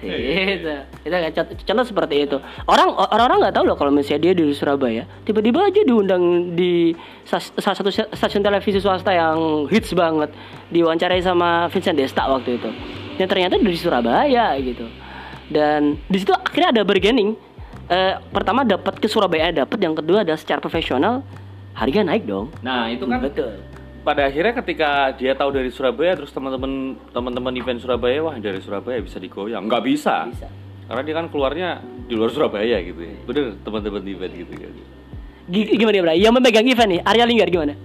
Itu, 0.01 0.73
itu 1.05 1.13
kan 1.13 1.31
contoh, 1.33 1.55
contoh 1.61 1.85
seperti 1.85 2.15
itu. 2.25 2.37
Orang 2.65 2.93
orang-orang 2.97 3.37
nggak 3.47 3.55
tahu 3.55 3.65
loh 3.69 3.77
kalau 3.77 3.91
misalnya 3.93 4.29
dia 4.29 4.33
di 4.33 4.45
Surabaya, 4.51 5.03
tiba-tiba 5.23 5.69
aja 5.69 5.81
diundang 5.85 6.53
di 6.57 6.97
salah 7.23 7.77
satu 7.77 7.89
stasiun 7.91 8.41
televisi 8.41 8.81
swasta 8.81 9.13
yang 9.13 9.69
hits 9.69 9.93
banget, 9.93 10.33
diwawancarai 10.73 11.21
sama 11.21 11.69
Vincent 11.69 11.97
Desta 11.97 12.25
waktu 12.25 12.57
itu. 12.57 12.69
Yang 13.17 13.29
ternyata 13.33 13.53
dari 13.57 13.77
Surabaya 13.77 14.53
gitu. 14.61 14.85
Dan 15.47 15.95
di 16.11 16.17
situ 16.19 16.33
akhirnya 16.35 16.75
ada 16.75 16.81
bargaining. 16.83 17.33
Eh, 17.87 18.13
pertama 18.35 18.67
dapat 18.67 18.99
ke 18.99 19.07
Surabaya 19.07 19.47
dapat, 19.63 19.79
yang 19.79 19.95
kedua 19.95 20.27
ada 20.27 20.35
secara 20.35 20.59
profesional 20.59 21.23
harga 21.71 22.03
naik 22.03 22.27
dong. 22.27 22.51
nah 22.65 22.89
itu 22.89 23.05
kan 23.05 23.21
Betul. 23.21 23.53
Pada 24.07 24.23
akhirnya 24.31 24.55
ketika 24.63 25.11
dia 25.19 25.35
tahu 25.35 25.51
dari 25.51 25.67
Surabaya 25.67 26.15
terus 26.15 26.31
teman-teman 26.31 26.95
teman-teman 27.11 27.51
event 27.59 27.75
Surabaya 27.83 28.23
wah 28.23 28.39
dari 28.39 28.63
Surabaya 28.63 29.03
bisa 29.03 29.19
digoyang 29.19 29.67
nggak 29.67 29.83
bisa. 29.83 30.31
Bisa. 30.31 30.47
karena 30.87 31.03
dia 31.03 31.15
kan 31.19 31.27
keluarnya 31.27 31.83
di 32.07 32.15
luar 32.15 32.31
Surabaya 32.31 32.79
gitu 32.79 33.03
ya 33.03 33.11
bener 33.27 33.59
teman-teman 33.67 34.07
event 34.07 34.31
gitu 34.31 34.53
kan 34.55 34.71
G- 35.47 35.75
gimana 35.79 35.95
ya, 35.95 36.03
Bray? 36.03 36.19
Yang 36.19 36.33
memegang 36.39 36.67
event 36.67 36.89
nih, 36.91 37.01
Arya 37.07 37.23
Linggar 37.23 37.47
gimana? 37.47 37.75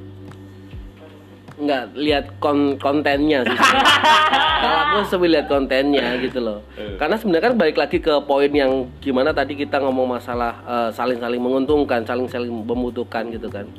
nggak 1.63 1.85
lihat 1.95 2.25
kon 2.43 2.75
kontennya 2.83 3.47
sih 3.47 3.55
kalau 4.63 4.79
aku 4.83 4.99
sebelum 5.07 5.31
lihat 5.39 5.47
kontennya 5.47 6.19
gitu 6.19 6.43
loh 6.43 6.59
karena 6.99 7.15
sebenarnya 7.15 7.53
kan 7.53 7.55
balik 7.55 7.77
lagi 7.79 8.03
ke 8.03 8.15
poin 8.27 8.51
yang 8.51 8.91
gimana 8.99 9.31
tadi 9.31 9.55
kita 9.55 9.79
ngomong 9.79 10.19
masalah 10.19 10.59
eh, 10.67 10.91
saling-saling 10.91 11.39
menguntungkan 11.39 12.03
saling-saling 12.03 12.51
membutuhkan 12.51 13.31
gitu 13.31 13.47
kan 13.47 13.71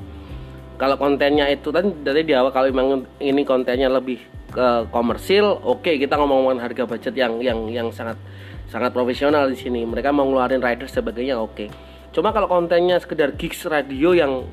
kalau 0.83 0.99
kontennya 0.99 1.47
itu 1.47 1.71
kan 1.71 1.95
dari 2.03 2.27
di 2.27 2.35
awal 2.35 2.51
kalau 2.51 2.67
memang 2.67 3.07
ini 3.23 3.47
kontennya 3.47 3.87
lebih 3.87 4.19
ke 4.51 4.91
komersil 4.91 5.63
oke 5.63 5.87
kita 5.95 6.19
ngomong-ngomongin 6.19 6.59
harga 6.59 6.83
budget 6.83 7.15
yang 7.15 7.39
yang 7.39 7.71
yang 7.71 7.87
sangat 7.95 8.19
sangat 8.67 8.91
profesional 8.91 9.47
di 9.47 9.55
sini. 9.55 9.87
Mereka 9.87 10.11
mau 10.11 10.27
ngeluarin 10.27 10.59
rider 10.59 10.91
sebagainya 10.91 11.39
oke. 11.39 11.71
Cuma 12.11 12.35
kalau 12.35 12.51
kontennya 12.51 12.99
sekedar 12.99 13.31
gigs 13.39 13.63
radio 13.63 14.11
yang 14.11 14.43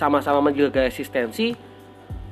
sama-sama 0.00 0.40
menjaga 0.40 0.88
eksistensi 0.88 1.52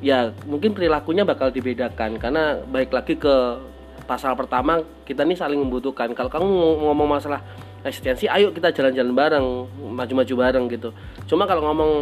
ya 0.00 0.32
mungkin 0.48 0.72
perilakunya 0.72 1.28
bakal 1.28 1.52
dibedakan. 1.52 2.16
Karena 2.16 2.56
baik 2.56 2.88
lagi 2.88 3.20
ke 3.20 3.60
pasal 4.08 4.32
pertama 4.32 4.80
kita 5.04 5.28
nih 5.28 5.36
saling 5.36 5.60
membutuhkan. 5.60 6.16
Kalau 6.16 6.32
kamu 6.32 6.48
ngom- 6.48 6.80
ngomong 6.88 7.20
masalah 7.20 7.44
eksistensi 7.84 8.32
ayo 8.32 8.48
kita 8.48 8.72
jalan-jalan 8.72 9.12
bareng 9.12 9.46
maju-maju 9.92 10.34
bareng 10.40 10.64
gitu. 10.72 10.88
Cuma 11.28 11.44
kalau 11.44 11.68
ngomong 11.68 11.92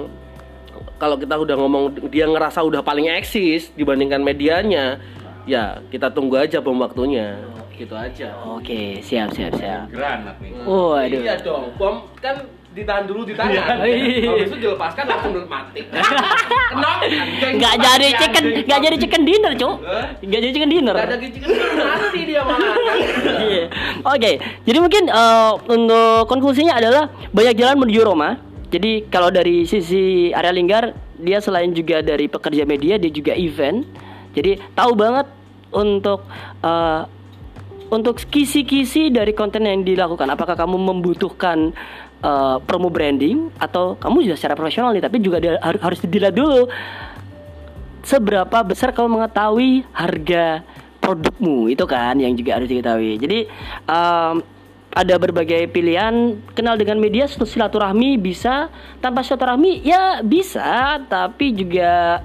kalau 0.97 1.17
kita 1.17 1.35
udah 1.35 1.57
ngomong 1.57 1.85
dia 2.09 2.25
ngerasa 2.25 2.61
udah 2.61 2.81
paling 2.81 3.09
eksis 3.11 3.73
dibandingkan 3.73 4.21
medianya 4.21 5.01
ya 5.45 5.81
kita 5.89 6.09
tunggu 6.09 6.37
aja 6.37 6.61
bom 6.61 6.77
waktunya 6.77 7.41
gitu 7.73 7.97
aja 7.97 8.29
Oke, 8.47 9.01
siap, 9.01 9.33
siap, 9.33 9.57
siap. 9.57 9.89
granat 9.89 10.37
nih 10.39 10.53
Oh, 10.63 10.93
aduh. 10.93 11.17
iya 11.17 11.35
dong 11.37 11.73
bom 11.75 12.05
kan 12.17 12.37
ditahan 12.71 13.03
dulu 13.03 13.25
di 13.25 13.33
tangan 13.33 13.83
Iya. 13.83 14.31
habis 14.31 14.47
itu 14.47 14.59
dilepaskan 14.61 15.05
langsung 15.09 15.33
mati 15.49 15.81
kenapa 16.71 17.03
Nggak 17.51 17.75
jadi 17.81 18.09
chicken, 18.15 18.45
nggak 18.63 18.81
jadi 18.81 18.97
chicken 19.01 19.23
dinner, 19.25 19.53
cuk. 19.57 19.75
Nggak 20.23 20.39
jadi 20.39 20.53
chicken 20.53 20.71
dinner. 20.71 20.95
Gak 20.95 21.09
ada 21.09 21.17
gizi 21.19 21.39
kan 21.41 21.51
mati 21.51 22.21
dia 22.23 22.41
malah 22.45 22.75
kan. 22.77 22.97
Iya. 23.43 23.65
Oke, 24.07 24.31
jadi 24.63 24.79
mungkin 24.79 25.05
eh, 25.09 25.51
untuk 25.67 26.29
konklusinya 26.29 26.77
adalah 26.77 27.03
banyak 27.33 27.55
jalan 27.57 27.81
menuju 27.81 28.01
Roma. 28.05 28.39
Jadi 28.71 29.11
kalau 29.11 29.35
dari 29.35 29.67
sisi 29.67 30.31
Arya 30.31 30.55
Linggar, 30.55 30.95
dia 31.19 31.43
selain 31.43 31.75
juga 31.75 32.01
dari 32.01 32.31
pekerja 32.31 32.63
media, 32.63 32.97
dia 32.97 33.11
juga 33.11 33.35
event. 33.35 33.83
Jadi 34.31 34.63
tahu 34.79 34.95
banget 34.95 35.27
untuk 35.75 36.23
eh, 36.63 37.03
untuk 37.91 38.23
kisi-kisi 38.31 39.11
dari 39.11 39.35
konten 39.35 39.67
yang 39.67 39.83
dilakukan. 39.83 40.31
Apakah 40.31 40.55
kamu 40.55 40.79
membutuhkan 40.79 41.75
eh, 42.23 42.57
promo 42.63 42.89
branding 42.95 43.51
atau 43.59 43.99
kamu 43.99 44.31
juga 44.31 44.37
secara 44.39 44.55
profesional 44.55 44.95
nih, 44.95 45.03
tapi 45.03 45.19
juga 45.19 45.43
har- 45.43 45.83
harus 45.83 45.99
dilihat 46.07 46.39
dulu 46.39 46.71
seberapa 48.01 48.65
besar 48.65 48.97
kamu 48.97 49.21
mengetahui 49.21 49.85
harga 49.93 50.65
produkmu 51.01 51.69
itu 51.73 51.85
kan 51.89 52.17
yang 52.17 52.33
juga 52.37 52.61
harus 52.61 52.69
diketahui. 52.69 53.17
Jadi 53.21 53.39
em, 53.89 54.35
ada 54.91 55.15
berbagai 55.23 55.71
pilihan 55.71 56.35
kenal 56.59 56.75
dengan 56.75 56.99
media 56.99 57.31
silaturahmi 57.31 58.19
bisa 58.19 58.67
tanpa 58.99 59.23
silaturahmi 59.23 59.87
ya 59.87 60.19
bisa 60.27 60.99
tapi 61.07 61.55
juga 61.55 62.19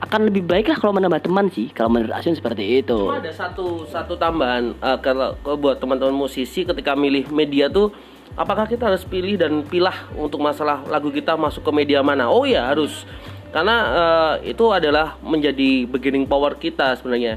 akan 0.00 0.32
lebih 0.32 0.44
baik 0.48 0.72
lah 0.72 0.76
kalau 0.80 0.96
menambah 0.96 1.24
teman 1.24 1.48
sih 1.52 1.72
kalau 1.72 1.92
menurut 1.92 2.12
Asun 2.16 2.32
seperti 2.32 2.80
itu. 2.80 2.96
Cuma 2.96 3.20
ada 3.20 3.32
satu 3.32 3.84
satu 3.88 4.16
tambahan 4.16 4.72
eh, 4.76 4.98
kalau 5.04 5.36
kalau 5.44 5.56
buat 5.60 5.76
teman-teman 5.76 6.16
musisi 6.16 6.64
ketika 6.64 6.96
milih 6.96 7.28
media 7.32 7.68
tuh 7.68 7.92
apakah 8.36 8.64
kita 8.64 8.88
harus 8.88 9.04
pilih 9.04 9.36
dan 9.36 9.60
pilah 9.64 10.08
untuk 10.16 10.40
masalah 10.40 10.84
lagu 10.88 11.12
kita 11.12 11.36
masuk 11.36 11.64
ke 11.64 11.72
media 11.72 12.00
mana? 12.00 12.32
Oh 12.32 12.48
ya 12.48 12.68
harus 12.72 13.04
karena 13.52 13.76
eh, 13.92 14.56
itu 14.56 14.64
adalah 14.72 15.20
menjadi 15.20 15.84
beginning 15.88 16.24
power 16.24 16.56
kita 16.56 16.96
sebenarnya. 16.96 17.36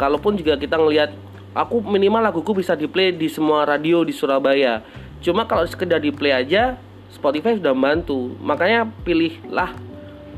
Kalaupun 0.00 0.38
juga 0.38 0.56
kita 0.56 0.80
ngelihat 0.80 1.10
aku 1.54 1.80
minimal 1.84 2.20
laguku 2.24 2.56
bisa 2.56 2.74
di 2.74 2.88
play 2.88 3.14
di 3.14 3.28
semua 3.30 3.64
radio 3.64 4.02
di 4.02 4.12
Surabaya. 4.12 4.84
Cuma 5.20 5.44
kalau 5.44 5.64
sekedar 5.66 5.98
di 5.98 6.14
play 6.14 6.32
aja 6.32 6.78
Spotify 7.08 7.56
sudah 7.56 7.72
membantu. 7.72 8.36
Makanya 8.40 8.88
pilihlah 9.04 9.72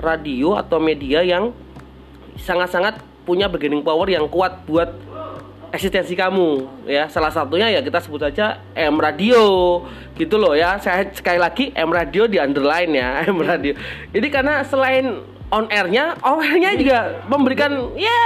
radio 0.01 0.57
atau 0.57 0.81
media 0.81 1.21
yang 1.21 1.53
sangat-sangat 2.41 3.03
punya 3.29 3.47
bargaining 3.47 3.85
power 3.85 4.09
yang 4.09 4.27
kuat 4.27 4.65
buat 4.65 4.91
eksistensi 5.71 6.19
kamu 6.19 6.67
ya 6.91 7.07
salah 7.07 7.31
satunya 7.31 7.71
ya 7.71 7.81
kita 7.81 8.03
sebut 8.03 8.27
saja 8.27 8.59
M 8.75 8.99
Radio 8.99 9.43
gitu 10.19 10.35
loh 10.35 10.59
ya 10.59 10.83
saya 10.83 11.07
sekali 11.15 11.39
lagi 11.39 11.71
M 11.79 11.95
Radio 11.95 12.27
di 12.27 12.43
underline 12.43 12.91
ya 12.91 13.23
M 13.31 13.39
Radio 13.39 13.79
jadi 14.11 14.27
karena 14.35 14.67
selain 14.67 15.23
on 15.51 15.67
airnya 15.71 16.15
on 16.23 16.39
airnya 16.41 16.71
juga 16.79 16.99
memberikan 17.27 17.95
ya 17.99 18.23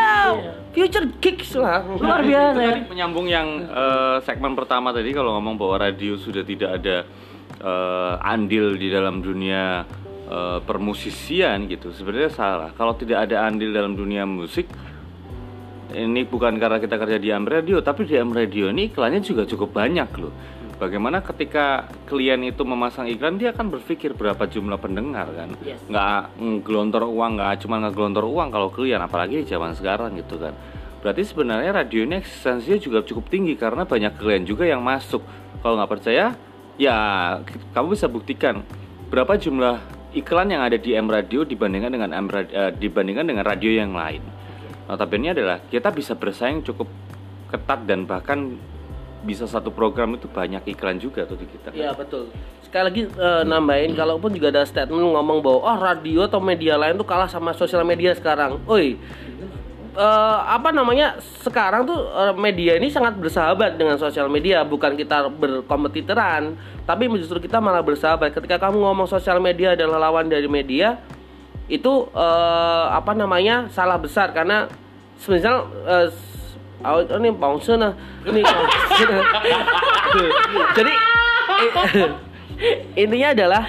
future 0.76 1.08
gigs 1.18 1.56
lah 1.56 1.80
Luar 1.84 2.20
biasa 2.20 2.60
ya. 2.60 2.72
Tadi 2.76 2.82
menyambung 2.90 3.26
yang 3.28 3.48
eh, 3.64 4.16
segmen 4.24 4.52
pertama 4.52 4.92
tadi 4.92 5.10
kalau 5.16 5.36
ngomong 5.40 5.56
bahwa 5.56 5.76
radio 5.88 6.16
sudah 6.20 6.44
tidak 6.44 6.70
ada 6.82 6.96
eh, 7.62 8.14
andil 8.20 8.76
di 8.76 8.88
dalam 8.92 9.22
dunia 9.22 9.86
eh, 10.28 10.58
permusisian 10.66 11.70
gitu. 11.70 11.94
Sebenarnya 11.94 12.30
salah. 12.34 12.70
Kalau 12.74 12.98
tidak 12.98 13.30
ada 13.30 13.46
andil 13.46 13.70
dalam 13.70 13.94
dunia 13.94 14.26
musik 14.26 14.66
ini 15.94 16.26
bukan 16.26 16.58
karena 16.58 16.82
kita 16.82 16.98
kerja 16.98 17.18
di 17.22 17.30
AM 17.30 17.46
Radio, 17.46 17.78
tapi 17.78 18.02
di 18.02 18.18
AM 18.18 18.34
Radio 18.34 18.66
ini 18.66 18.90
iklannya 18.90 19.22
juga 19.22 19.46
cukup 19.46 19.78
banyak 19.78 20.10
loh. 20.18 20.34
Bagaimana 20.84 21.24
ketika 21.24 21.88
klien 22.04 22.36
itu 22.44 22.60
memasang 22.62 23.08
iklan 23.08 23.40
dia 23.40 23.56
akan 23.56 23.72
berpikir 23.72 24.12
berapa 24.12 24.44
jumlah 24.44 24.76
pendengar 24.76 25.32
kan? 25.32 25.56
Yes. 25.64 25.80
nggak 25.88 26.36
ngelontor 26.68 27.08
uang 27.08 27.40
nggak 27.40 27.64
cuma 27.64 27.80
ngegelontor 27.80 28.24
uang 28.28 28.48
kalau 28.52 28.68
klien 28.68 29.00
apalagi 29.00 29.40
di 29.42 29.46
zaman 29.48 29.72
sekarang 29.72 30.12
gitu 30.20 30.36
kan? 30.36 30.52
Berarti 31.00 31.24
sebenarnya 31.24 31.72
radio 31.72 32.04
ini 32.04 32.20
eksistensinya 32.20 32.78
juga 32.80 32.98
cukup 33.00 33.32
tinggi 33.32 33.56
karena 33.56 33.88
banyak 33.88 34.16
klien 34.20 34.44
juga 34.44 34.68
yang 34.68 34.84
masuk. 34.84 35.24
Kalau 35.64 35.80
nggak 35.80 35.92
percaya 35.96 36.36
ya 36.76 36.96
kamu 37.72 37.96
bisa 37.96 38.06
buktikan 38.12 38.60
berapa 39.08 39.40
jumlah 39.40 39.80
iklan 40.14 40.52
yang 40.52 40.62
ada 40.62 40.76
di 40.76 40.94
M 40.94 41.08
Radio 41.10 41.42
dibandingkan 41.42 41.90
dengan 41.90 42.10
M 42.12 42.26
Rad- 42.28 42.52
eh, 42.52 42.72
dibandingkan 42.76 43.26
dengan 43.26 43.44
radio 43.44 43.70
yang 43.72 43.96
lain. 43.96 44.22
Notabene 44.84 45.32
adalah 45.32 45.64
kita 45.64 45.88
bisa 45.90 46.12
bersaing 46.12 46.60
cukup 46.60 46.86
ketat 47.48 47.86
dan 47.88 48.04
bahkan 48.04 48.58
bisa 49.24 49.48
satu 49.48 49.72
program 49.72 50.14
itu 50.14 50.28
banyak 50.28 50.68
iklan 50.68 51.00
juga 51.00 51.24
tuh 51.24 51.40
di 51.40 51.48
kita. 51.48 51.72
Iya 51.72 51.96
betul. 51.96 52.28
Sekali 52.60 52.84
lagi 52.84 53.02
eh, 53.08 53.42
nambahin, 53.42 53.96
kalaupun 53.96 54.36
juga 54.36 54.52
ada 54.52 54.62
statement 54.62 55.00
ngomong 55.00 55.40
bahwa 55.40 55.60
oh 55.64 55.76
radio 55.80 56.28
atau 56.28 56.38
media 56.38 56.76
lain 56.76 56.94
tuh 56.94 57.08
kalah 57.08 57.26
sama 57.26 57.56
sosial 57.56 57.80
media 57.82 58.12
sekarang. 58.12 58.60
Oi, 58.68 59.00
eh, 59.96 60.38
apa 60.44 60.70
namanya? 60.70 61.16
Sekarang 61.40 61.88
tuh 61.88 61.96
eh, 62.04 62.34
media 62.36 62.76
ini 62.76 62.92
sangat 62.92 63.16
bersahabat 63.16 63.80
dengan 63.80 63.96
sosial 63.96 64.28
media, 64.28 64.60
bukan 64.62 64.92
kita 64.92 65.32
berkompetitoran, 65.32 66.54
tapi 66.84 67.08
justru 67.16 67.40
kita 67.40 67.58
malah 67.58 67.80
bersahabat. 67.80 68.34
Ketika 68.34 68.60
kamu 68.60 68.76
ngomong 68.76 69.08
sosial 69.08 69.40
media 69.40 69.72
adalah 69.72 70.10
lawan 70.10 70.28
dari 70.28 70.46
media, 70.46 71.00
itu 71.64 72.12
eh, 72.12 72.86
apa 72.92 73.16
namanya 73.16 73.72
salah 73.72 73.96
besar 73.96 74.36
karena 74.36 74.68
semisal 75.16 75.64
eh, 75.88 76.06
s- 76.12 76.33
oh, 76.84 77.00
ini 77.00 77.28
bounce 77.32 77.72
nah 77.74 77.92
ini 78.24 78.40
jadi 80.76 80.92
i- 81.64 81.72
intinya 83.02 83.28
adalah 83.34 83.62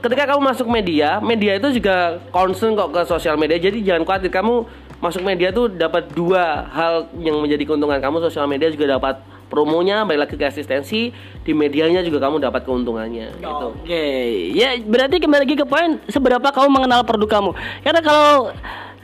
ketika 0.00 0.24
kamu 0.28 0.40
masuk 0.44 0.66
media 0.68 1.16
media 1.20 1.56
itu 1.56 1.80
juga 1.80 2.20
concern 2.28 2.76
kok 2.76 2.92
ke 2.92 3.00
sosial 3.08 3.40
media. 3.40 3.56
Jadi 3.56 3.80
jangan 3.80 4.04
khawatir 4.04 4.28
kamu 4.28 4.68
masuk 5.00 5.22
media 5.24 5.48
tuh 5.48 5.68
dapat 5.68 6.12
dua 6.12 6.68
hal 6.68 7.08
yang 7.16 7.40
menjadi 7.40 7.64
keuntungan 7.64 7.96
kamu. 8.00 8.20
Sosial 8.28 8.44
media 8.44 8.68
juga 8.68 9.00
dapat 9.00 9.20
promonya 9.48 10.04
balik 10.04 10.28
lagi 10.28 10.36
ke 10.36 10.44
asistensi. 10.44 11.08
Di 11.40 11.52
medianya 11.56 12.04
juga 12.04 12.20
kamu 12.20 12.36
dapat 12.36 12.68
keuntungannya 12.68 13.32
gitu. 13.40 13.66
Oke, 13.80 14.04
ya 14.52 14.76
berarti 14.76 15.24
kembali 15.24 15.40
lagi 15.48 15.56
ke 15.56 15.64
poin 15.64 15.96
seberapa 16.12 16.52
kamu 16.52 16.68
mengenal 16.68 17.00
produk 17.08 17.40
kamu. 17.40 17.50
Karena 17.80 18.00
kalau 18.04 18.52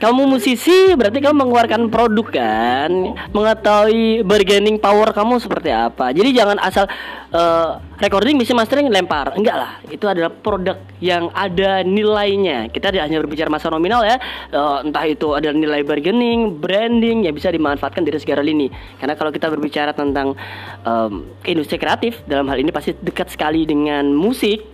kamu 0.01 0.25
musisi 0.25 0.97
berarti 0.97 1.21
kamu 1.21 1.45
mengeluarkan 1.45 1.85
produk 1.93 2.27
kan, 2.33 2.91
mengetahui 3.29 4.25
bargaining 4.25 4.81
power 4.81 5.13
kamu 5.13 5.37
seperti 5.37 5.69
apa. 5.69 6.09
Jadi 6.09 6.33
jangan 6.33 6.57
asal 6.57 6.89
eh, 7.29 7.69
recording, 8.01 8.33
mixing, 8.41 8.57
mastering 8.57 8.89
lempar. 8.89 9.37
Enggak 9.37 9.61
lah, 9.61 9.71
itu 9.93 10.01
adalah 10.09 10.33
produk 10.33 10.81
yang 10.97 11.29
ada 11.37 11.85
nilainya. 11.85 12.73
Kita 12.73 12.89
tidak 12.89 13.13
hanya 13.13 13.21
berbicara 13.21 13.53
masalah 13.53 13.77
nominal 13.77 14.01
ya, 14.01 14.17
eh, 14.49 14.77
entah 14.89 15.05
itu 15.05 15.37
ada 15.37 15.53
nilai 15.53 15.85
bargaining, 15.85 16.57
branding 16.57 17.29
yang 17.29 17.37
bisa 17.37 17.53
dimanfaatkan 17.53 18.01
dari 18.01 18.17
segala 18.17 18.41
lini. 18.41 18.73
Karena 18.97 19.13
kalau 19.13 19.29
kita 19.29 19.53
berbicara 19.53 19.93
tentang 19.93 20.33
em, 20.81 21.29
industri 21.45 21.77
kreatif 21.77 22.25
dalam 22.25 22.49
hal 22.49 22.57
ini 22.57 22.73
pasti 22.73 22.97
dekat 22.97 23.29
sekali 23.29 23.69
dengan 23.69 24.09
musik 24.17 24.65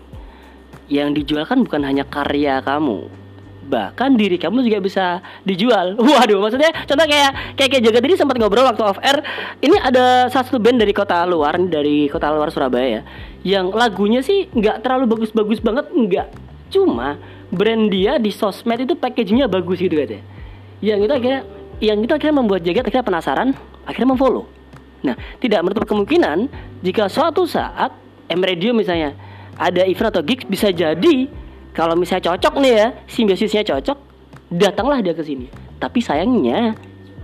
yang 0.88 1.12
dijual 1.12 1.44
kan 1.44 1.60
bukan 1.68 1.84
hanya 1.84 2.08
karya 2.08 2.64
kamu 2.64 3.27
bahkan 3.68 4.16
diri 4.16 4.40
kamu 4.40 4.64
juga 4.64 4.80
bisa 4.80 5.06
dijual. 5.44 6.00
Waduh 6.00 6.40
maksudnya 6.40 6.72
contoh 6.88 7.06
kayak 7.06 7.32
kayak 7.60 7.70
kayak 7.76 7.84
jaga 7.92 8.00
tadi 8.00 8.16
sempat 8.16 8.36
ngobrol 8.40 8.66
waktu 8.66 8.84
off 8.84 9.00
air. 9.04 9.20
Ini 9.60 9.78
ada 9.84 10.32
satu 10.32 10.58
band 10.58 10.80
dari 10.80 10.96
kota 10.96 11.22
luar 11.28 11.60
dari 11.60 12.08
kota 12.08 12.32
luar 12.32 12.50
Surabaya 12.50 12.88
ya 12.88 13.02
yang 13.48 13.72
lagunya 13.72 14.20
sih 14.20 14.52
nggak 14.52 14.84
terlalu 14.84 15.06
bagus-bagus 15.16 15.60
banget 15.64 15.88
nggak. 15.92 16.28
Cuma 16.74 17.16
brand 17.48 17.88
dia 17.88 18.20
di 18.20 18.32
sosmed 18.34 18.84
itu 18.84 18.96
packagingnya 18.96 19.48
bagus 19.48 19.80
gitu 19.80 19.96
katanya. 19.96 20.24
Yang 20.84 21.00
itu 21.08 21.14
akhirnya 21.14 21.42
yang 21.78 21.98
itu 22.02 22.12
akhirnya 22.12 22.36
membuat 22.42 22.62
jagat 22.66 22.84
akhirnya 22.90 23.06
penasaran 23.06 23.48
akhirnya 23.88 24.10
memfollow. 24.12 24.46
Nah, 25.06 25.16
tidak 25.40 25.62
menutup 25.64 25.86
kemungkinan 25.88 26.50
jika 26.82 27.08
suatu 27.08 27.46
saat 27.48 27.94
M 28.28 28.42
Radio 28.44 28.76
misalnya 28.76 29.16
ada 29.56 29.88
event 29.88 30.12
atau 30.12 30.22
gigs 30.26 30.44
bisa 30.46 30.70
jadi 30.74 31.30
kalau 31.78 31.94
misalnya 31.94 32.34
cocok 32.34 32.58
nih 32.58 32.74
ya, 32.74 32.88
simbiosisnya 33.06 33.62
cocok, 33.62 33.98
datanglah 34.50 34.98
dia 35.06 35.14
ke 35.14 35.22
sini. 35.22 35.46
Tapi 35.78 36.02
sayangnya 36.02 36.74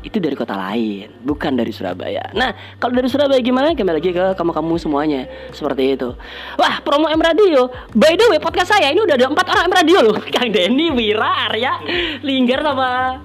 itu 0.06 0.22
dari 0.22 0.38
kota 0.38 0.54
lain, 0.54 1.10
bukan 1.26 1.58
dari 1.58 1.74
Surabaya. 1.74 2.22
Nah, 2.38 2.54
kalau 2.78 2.94
dari 2.94 3.10
Surabaya 3.10 3.42
gimana? 3.42 3.74
Kembali 3.74 3.98
lagi 3.98 4.14
ke 4.14 4.38
kamu-kamu 4.38 4.78
semuanya. 4.78 5.26
Seperti 5.50 5.98
itu. 5.98 6.14
Wah, 6.62 6.78
promo 6.86 7.10
M 7.10 7.18
Radio. 7.18 7.74
By 7.98 8.14
the 8.14 8.30
way, 8.30 8.38
podcast 8.38 8.78
saya 8.78 8.94
ini 8.94 9.02
udah 9.02 9.18
ada 9.18 9.26
empat 9.26 9.48
orang 9.50 9.66
M 9.66 9.74
Radio 9.74 9.98
loh. 10.06 10.22
Kang 10.36 10.54
Denny, 10.54 10.94
Wira, 10.94 11.50
Arya, 11.50 11.82
Linggar 12.22 12.62
sama 12.62 13.18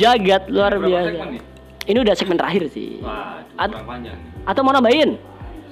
Jagat 0.00 0.48
luar 0.48 0.80
biasa. 0.80 1.28
Ini 1.84 1.98
udah 2.00 2.14
segmen 2.16 2.40
terakhir 2.40 2.72
sih. 2.72 3.04
Wah, 3.04 3.44
At- 3.60 3.84
panjang. 3.84 4.16
atau 4.48 4.64
mau 4.64 4.72
nambahin? 4.72 5.20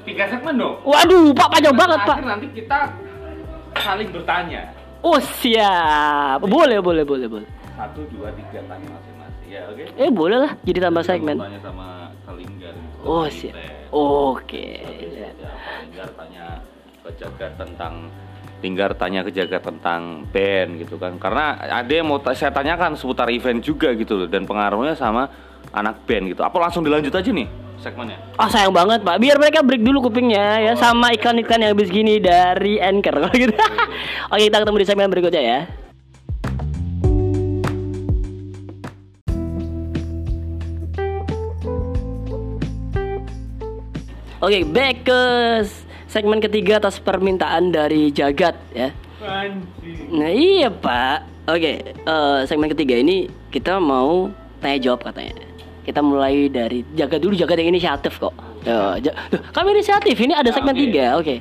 Tiga 0.05 0.29
segmen 0.29 0.61
dong. 0.61 0.77
Waduh, 0.85 1.33
Pak 1.33 1.49
panjang 1.49 1.73
banget, 1.73 2.01
Pak. 2.05 2.17
Nanti 2.21 2.47
kita 2.53 2.93
saling 3.79 4.13
bertanya. 4.13 4.78
Oh, 5.09 5.21
siap. 5.41 6.45
Boleh, 6.45 6.85
boleh, 6.85 7.05
boleh, 7.09 7.27
boleh. 7.33 7.49
Satu, 7.73 8.05
dua, 8.13 8.29
tiga 8.37 8.61
tanya 8.69 8.93
masing-masing. 8.93 9.47
Ya, 9.49 9.65
oke. 9.73 9.83
Eh, 9.97 10.11
boleh 10.13 10.37
lah 10.37 10.53
jadi 10.61 10.79
tambah 10.85 11.01
segmen. 11.01 11.41
Tanya 11.41 11.61
sama 11.65 12.13
Kalinggar. 12.29 12.77
Oh, 13.09 13.25
siap. 13.25 13.57
Oke. 13.89 14.85
Ya, 14.85 15.33
Linggar 15.89 16.13
tanya 16.13 16.45
ke 17.01 17.11
Jagat 17.17 17.53
tentang 17.57 17.93
Linggar 18.61 18.91
tanya 19.01 19.21
ke 19.25 19.31
Jagat 19.33 19.63
tentang 19.65 20.29
band 20.29 20.71
gitu 20.85 21.01
kan 21.01 21.17
karena 21.17 21.57
ada 21.57 21.89
yang 21.89 22.05
mau 22.05 22.21
saya 22.35 22.53
tanyakan 22.53 22.99
seputar 22.99 23.33
event 23.33 23.65
juga 23.65 23.95
gitu 23.97 24.19
loh 24.19 24.29
dan 24.29 24.45
pengaruhnya 24.45 24.93
sama 24.93 25.31
anak 25.73 26.05
band 26.05 26.35
gitu 26.37 26.43
apa 26.43 26.59
langsung 26.59 26.83
dilanjut 26.83 27.15
aja 27.15 27.31
nih 27.31 27.49
segmennya? 27.83 28.19
Ah 28.39 28.51
sayang 28.51 28.75
banget 28.75 29.01
pak, 29.07 29.17
biar 29.23 29.39
mereka 29.39 29.63
break 29.63 29.83
dulu 29.83 30.11
kupingnya 30.11 30.71
ya. 30.71 30.73
Sama 30.75 31.15
iklan-iklan 31.15 31.63
yang 31.63 31.73
habis 31.75 31.91
gini 31.91 32.19
dari 32.19 32.83
Anchor 32.83 33.19
kalau 33.19 33.35
gitu. 33.35 33.55
Oke 34.33 34.43
kita 34.51 34.63
ketemu 34.63 34.79
di 34.79 34.87
segmen 34.87 35.11
berikutnya 35.11 35.43
ya. 35.43 35.61
Oke 44.39 44.63
back 44.71 44.97
ke 45.03 45.21
segmen 46.07 46.39
ketiga 46.39 46.79
atas 46.79 47.03
permintaan 47.03 47.75
dari 47.75 48.15
Jagat 48.15 48.55
ya. 48.71 48.95
Nah 50.15 50.31
iya 50.31 50.71
pak. 50.71 51.51
Oke 51.51 51.97
eh, 51.97 52.39
segmen 52.47 52.71
ketiga 52.71 52.95
ini 53.01 53.27
kita 53.51 53.81
mau 53.83 54.31
tanya 54.61 54.79
jawab 54.79 55.01
katanya 55.01 55.48
Kita 55.89 56.05
mulai 56.05 56.53
dari 56.53 56.85
jaga 56.93 57.17
dulu 57.17 57.33
jaga 57.33 57.57
yang 57.57 57.73
inisiatif 57.73 58.21
kok 58.21 58.37
Ya, 58.61 59.01
ja- 59.01 59.17
Tuh, 59.33 59.41
Kami 59.41 59.73
inisiatif 59.73 60.13
ini 60.21 60.37
ada 60.37 60.53
segmen 60.53 60.77
oke. 60.77 60.83
tiga 60.85 61.17
Oke 61.17 61.41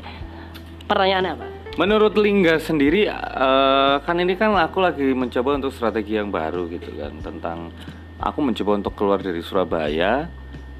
Pertanyaannya 0.87 1.31
apa? 1.35 1.45
Menurut 1.77 2.15
Linggar 2.15 2.57
sendiri, 2.57 3.05
eh, 3.05 3.95
kan 4.01 4.17
ini 4.17 4.33
kan 4.33 4.55
aku 4.55 4.81
lagi 4.81 5.13
mencoba 5.13 5.61
untuk 5.61 5.69
strategi 5.69 6.17
yang 6.17 6.33
baru 6.33 6.65
gitu 6.71 6.89
kan 6.95 7.13
tentang 7.21 7.69
aku 8.17 8.39
mencoba 8.41 8.81
untuk 8.81 8.97
keluar 8.97 9.21
dari 9.21 9.45
Surabaya 9.45 10.25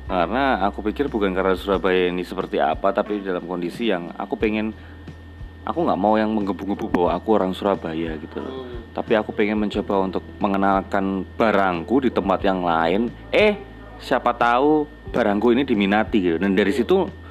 karena 0.07 0.63
aku 0.65 0.81
pikir 0.81 1.05
bukan 1.05 1.35
karena 1.35 1.53
Surabaya 1.53 2.09
ini 2.09 2.23
seperti 2.23 2.57
apa, 2.57 2.95
tapi 2.95 3.21
dalam 3.21 3.45
kondisi 3.45 3.91
yang 3.91 4.09
aku 4.15 4.39
pengen 4.39 4.71
aku 5.67 5.83
nggak 5.83 5.99
mau 5.99 6.15
yang 6.15 6.31
menggebu-gebu 6.31 6.87
bahwa 6.87 7.09
aku 7.19 7.27
orang 7.35 7.51
Surabaya 7.51 8.15
gitu 8.15 8.39
loh. 8.39 8.63
Tapi 8.95 9.19
aku 9.19 9.35
pengen 9.35 9.59
mencoba 9.59 9.99
untuk 9.99 10.23
mengenalkan 10.39 11.27
barangku 11.35 12.07
di 12.07 12.09
tempat 12.09 12.39
yang 12.47 12.63
lain. 12.63 13.11
Eh, 13.35 13.59
siapa 13.99 14.31
tahu 14.31 14.87
barangku 15.11 15.51
ini 15.51 15.67
diminati 15.67 16.23
gitu. 16.23 16.37
Dan 16.39 16.55
dari 16.55 16.71
situ 16.71 17.26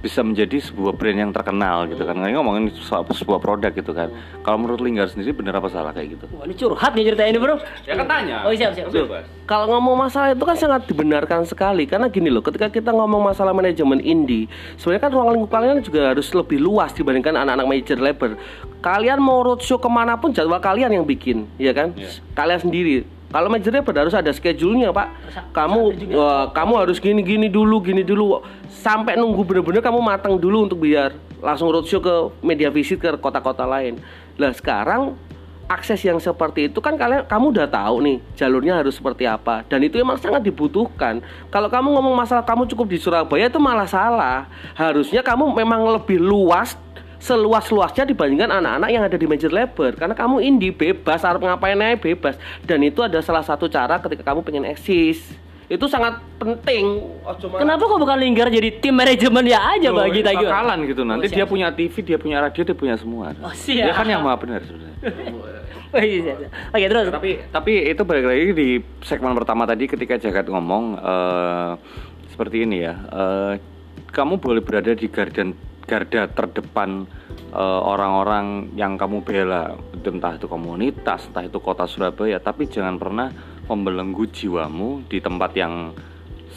bisa 0.00 0.24
menjadi 0.24 0.56
sebuah 0.64 0.96
brand 0.96 1.18
yang 1.28 1.32
terkenal 1.32 1.84
gitu 1.84 2.00
kan. 2.08 2.16
Ini 2.16 2.40
ngomongin 2.40 2.72
soal 2.80 3.04
sebuah 3.04 3.36
produk 3.36 3.68
gitu 3.68 3.92
kan. 3.92 4.08
Kalau 4.40 4.56
menurut 4.56 4.80
Linggar 4.80 5.12
sendiri 5.12 5.36
bener 5.36 5.52
apa 5.52 5.68
salah 5.68 5.92
kayak 5.92 6.16
gitu? 6.16 6.24
Wah 6.32 6.48
ini 6.48 6.56
curhat 6.56 6.96
nih 6.96 7.12
cerita 7.12 7.22
ini 7.28 7.38
bro 7.38 7.60
Ya 7.84 7.94
kan 8.00 8.06
tanya. 8.08 8.36
Oh 8.48 8.52
siap 8.56 8.72
siap 8.72 8.88
Bebas. 8.88 9.28
Kalau 9.44 9.66
ngomong 9.76 10.08
masalah 10.08 10.32
itu 10.32 10.44
kan 10.46 10.56
sangat 10.56 10.88
dibenarkan 10.88 11.44
sekali 11.44 11.84
karena 11.84 12.08
gini 12.08 12.32
loh, 12.32 12.40
ketika 12.40 12.72
kita 12.72 12.90
ngomong 12.96 13.20
masalah 13.20 13.52
manajemen 13.52 14.00
indie, 14.00 14.48
sebenarnya 14.80 15.02
kan 15.04 15.10
ruang 15.12 15.28
lingkup 15.36 15.50
kalian 15.52 15.84
juga 15.84 16.16
harus 16.16 16.28
lebih 16.32 16.58
luas 16.62 16.96
dibandingkan 16.96 17.36
anak-anak 17.36 17.66
major 17.68 17.98
label. 18.00 18.40
Kalian 18.80 19.20
mau 19.20 19.44
roadshow 19.44 19.76
ke 19.76 19.90
mana 19.92 20.16
pun 20.16 20.32
jadwal 20.32 20.62
kalian 20.62 20.88
yang 20.96 21.04
bikin, 21.04 21.44
ya 21.60 21.76
kan? 21.76 21.92
Iya. 21.92 22.24
Kalian 22.32 22.60
sendiri. 22.64 23.19
Kalau 23.30 23.46
major 23.46 23.70
label 23.70 23.94
harus 23.94 24.14
ada 24.14 24.34
schedule-nya 24.34 24.90
pak. 24.90 25.08
Kamu 25.54 25.80
wah, 26.18 26.50
kamu 26.50 26.72
harus 26.82 26.98
gini 26.98 27.22
gini 27.22 27.46
dulu, 27.46 27.78
gini 27.78 28.02
dulu, 28.02 28.42
sampai 28.66 29.14
nunggu 29.14 29.46
bener-bener 29.46 29.78
kamu 29.78 30.02
matang 30.02 30.34
dulu 30.34 30.66
untuk 30.66 30.82
biar 30.82 31.14
langsung 31.38 31.70
roadshow 31.70 32.02
ke 32.02 32.14
media 32.42 32.74
visit 32.74 32.98
ke 32.98 33.14
kota-kota 33.22 33.62
lain. 33.62 34.02
Lah 34.34 34.50
sekarang 34.50 35.14
akses 35.70 36.02
yang 36.02 36.18
seperti 36.18 36.66
itu 36.66 36.82
kan 36.82 36.98
kalian 36.98 37.22
kamu 37.30 37.54
udah 37.54 37.70
tahu 37.70 38.02
nih 38.02 38.18
jalurnya 38.34 38.82
harus 38.82 38.98
seperti 38.98 39.22
apa 39.22 39.62
dan 39.70 39.78
itu 39.86 40.02
emang 40.02 40.18
sangat 40.18 40.42
dibutuhkan. 40.42 41.22
Kalau 41.54 41.70
kamu 41.70 41.94
ngomong 41.94 42.14
masalah 42.18 42.42
kamu 42.42 42.66
cukup 42.74 42.90
di 42.90 42.98
Surabaya 42.98 43.46
itu 43.46 43.62
malah 43.62 43.86
salah. 43.86 44.50
Harusnya 44.74 45.22
kamu 45.22 45.54
memang 45.54 45.86
lebih 45.94 46.18
luas 46.18 46.74
seluas-luasnya 47.20 48.08
dibandingkan 48.08 48.48
anak-anak 48.50 48.90
yang 48.90 49.04
ada 49.04 49.14
di 49.14 49.28
major 49.28 49.52
label 49.52 49.92
karena 49.92 50.16
kamu 50.16 50.40
indie 50.40 50.72
bebas 50.72 51.20
harus 51.20 51.38
ngapain 51.38 51.76
aja 51.76 51.94
bebas 51.94 52.34
dan 52.64 52.80
itu 52.80 53.04
ada 53.04 53.20
salah 53.20 53.44
satu 53.44 53.68
cara 53.68 54.00
ketika 54.00 54.24
kamu 54.24 54.40
pengen 54.40 54.64
eksis 54.64 55.20
itu 55.70 55.86
sangat 55.86 56.18
penting 56.34 56.98
oh, 57.22 57.30
cuma 57.38 57.62
Kenapa 57.62 57.86
kok 57.86 58.00
bukan 58.00 58.18
Linggar 58.18 58.50
jadi 58.50 58.74
tim 58.74 58.90
manajemen 58.90 59.46
ya 59.46 59.62
aja 59.70 59.94
Loh, 59.94 60.02
bagi 60.02 60.18
kita 60.18 60.34
gitu? 60.34 60.50
bakalan 60.50 60.78
gitu 60.82 61.02
nanti 61.06 61.24
Oh, 61.24 61.30
dia 61.30 61.38
siap. 61.38 61.52
punya 61.52 61.68
TV 61.70 61.94
dia 62.02 62.18
punya 62.18 62.36
radio 62.42 62.62
dia 62.66 62.74
punya 62.74 62.96
semua 62.98 63.30
Oh, 63.38 63.54
siap. 63.54 63.86
dia 63.86 63.94
kan 63.94 64.06
yang 64.08 64.24
maha 64.24 64.34
benar 64.34 64.60
sebenarnya 64.66 64.96
Oh, 65.90 65.98
iya. 65.98 66.38
Oke 66.70 66.86
terus. 66.86 67.06
tapi 67.10 67.30
tapi 67.50 67.72
itu 67.84 68.02
balik 68.02 68.26
lagi 68.26 68.44
di 68.50 68.68
segmen 69.02 69.34
pertama 69.34 69.66
tadi 69.66 69.86
ketika 69.86 70.14
Jagat 70.16 70.46
ngomong 70.46 70.94
eh, 70.96 71.70
seperti 72.30 72.62
ini 72.62 72.78
ya 72.80 72.94
eh, 73.06 73.52
kamu 74.10 74.38
boleh 74.38 74.62
berada 74.62 74.90
di 74.90 75.06
garda 75.06 75.46
garda 75.84 76.28
terdepan 76.30 77.08
eh, 77.52 77.80
orang-orang 77.82 78.72
yang 78.76 78.96
kamu 78.96 79.24
bela 79.24 79.76
entah 80.00 80.36
itu 80.36 80.46
komunitas 80.48 81.28
entah 81.28 81.44
itu 81.44 81.58
kota 81.60 81.84
Surabaya 81.84 82.40
tapi 82.40 82.66
jangan 82.66 82.96
pernah 82.96 83.28
membelenggu 83.70 84.26
jiwamu 84.30 85.06
di 85.06 85.22
tempat 85.22 85.54
yang 85.54 85.94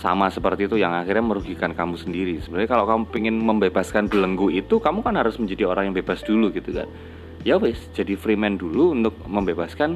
sama 0.04 0.28
seperti 0.28 0.68
itu 0.68 0.76
yang 0.76 0.92
akhirnya 0.92 1.24
merugikan 1.24 1.72
kamu 1.72 1.96
sendiri. 1.96 2.36
Sebenarnya 2.44 2.76
kalau 2.76 2.84
kamu 2.84 3.04
ingin 3.24 3.36
membebaskan 3.40 4.12
belenggu 4.12 4.52
itu, 4.52 4.84
kamu 4.84 5.00
kan 5.00 5.16
harus 5.16 5.40
menjadi 5.40 5.70
orang 5.70 5.88
yang 5.88 5.96
bebas 5.96 6.20
dulu 6.28 6.52
gitu 6.52 6.76
kan. 6.76 6.92
Ya 7.48 7.56
wes, 7.56 7.80
jadi 7.96 8.20
freeman 8.20 8.60
dulu 8.60 8.92
untuk 8.92 9.16
membebaskan 9.24 9.96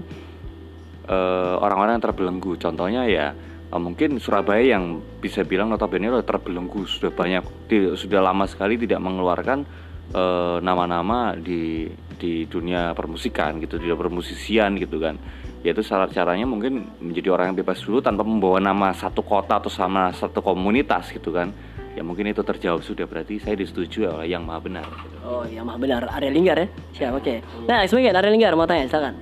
eh, 1.12 1.56
orang-orang 1.60 2.00
yang 2.00 2.06
terbelenggu. 2.08 2.56
Contohnya 2.56 3.04
ya 3.04 3.36
mungkin 3.76 4.16
Surabaya 4.24 4.64
yang 4.80 5.04
bisa 5.20 5.44
bilang 5.44 5.68
notabene 5.68 6.08
udah 6.08 6.24
terbelenggu 6.24 6.88
sudah 6.88 7.12
banyak 7.12 7.44
di- 7.68 7.92
sudah 8.00 8.24
lama 8.24 8.48
sekali 8.48 8.80
tidak 8.80 9.04
mengeluarkan 9.04 9.68
eh, 10.08 10.58
nama-nama 10.64 11.36
di 11.36 11.92
di 12.18 12.48
dunia 12.48 12.96
permusikan 12.96 13.60
gitu, 13.60 13.76
di 13.76 13.92
dunia 13.92 14.00
permusisian 14.00 14.80
gitu 14.80 15.04
kan. 15.04 15.20
Yaitu 15.68 15.84
salah 15.84 16.08
caranya 16.08 16.48
mungkin 16.48 16.88
menjadi 17.04 17.36
orang 17.36 17.52
yang 17.52 17.58
bebas 17.60 17.84
dulu 17.84 18.00
tanpa 18.00 18.24
membawa 18.24 18.64
nama 18.64 18.96
satu 18.96 19.20
kota 19.20 19.60
atau 19.60 19.68
sama 19.68 20.16
satu 20.16 20.40
komunitas 20.40 21.12
gitu 21.12 21.36
kan. 21.36 21.52
Ya 21.98 22.06
mungkin 22.08 22.30
itu 22.30 22.40
terjawab 22.46 22.86
sudah 22.88 23.04
berarti 23.04 23.42
saya 23.42 23.58
disetujui 23.60 24.08
oleh 24.08 24.32
yang 24.32 24.48
maha 24.48 24.64
benar. 24.64 24.88
gitu. 24.88 25.18
Oh 25.28 25.44
iya 25.44 25.60
mah 25.66 25.76
benar 25.76 26.08
Arya 26.08 26.32
Linggar 26.32 26.56
ya. 26.56 26.68
Siap 26.96 27.20
oke. 27.20 27.36
Nah 27.68 27.84
sebagian 27.84 28.16
Arya 28.16 28.32
Linggar 28.32 28.56
mau 28.56 28.64
tanya 28.64 28.88
silakan. 28.88 29.18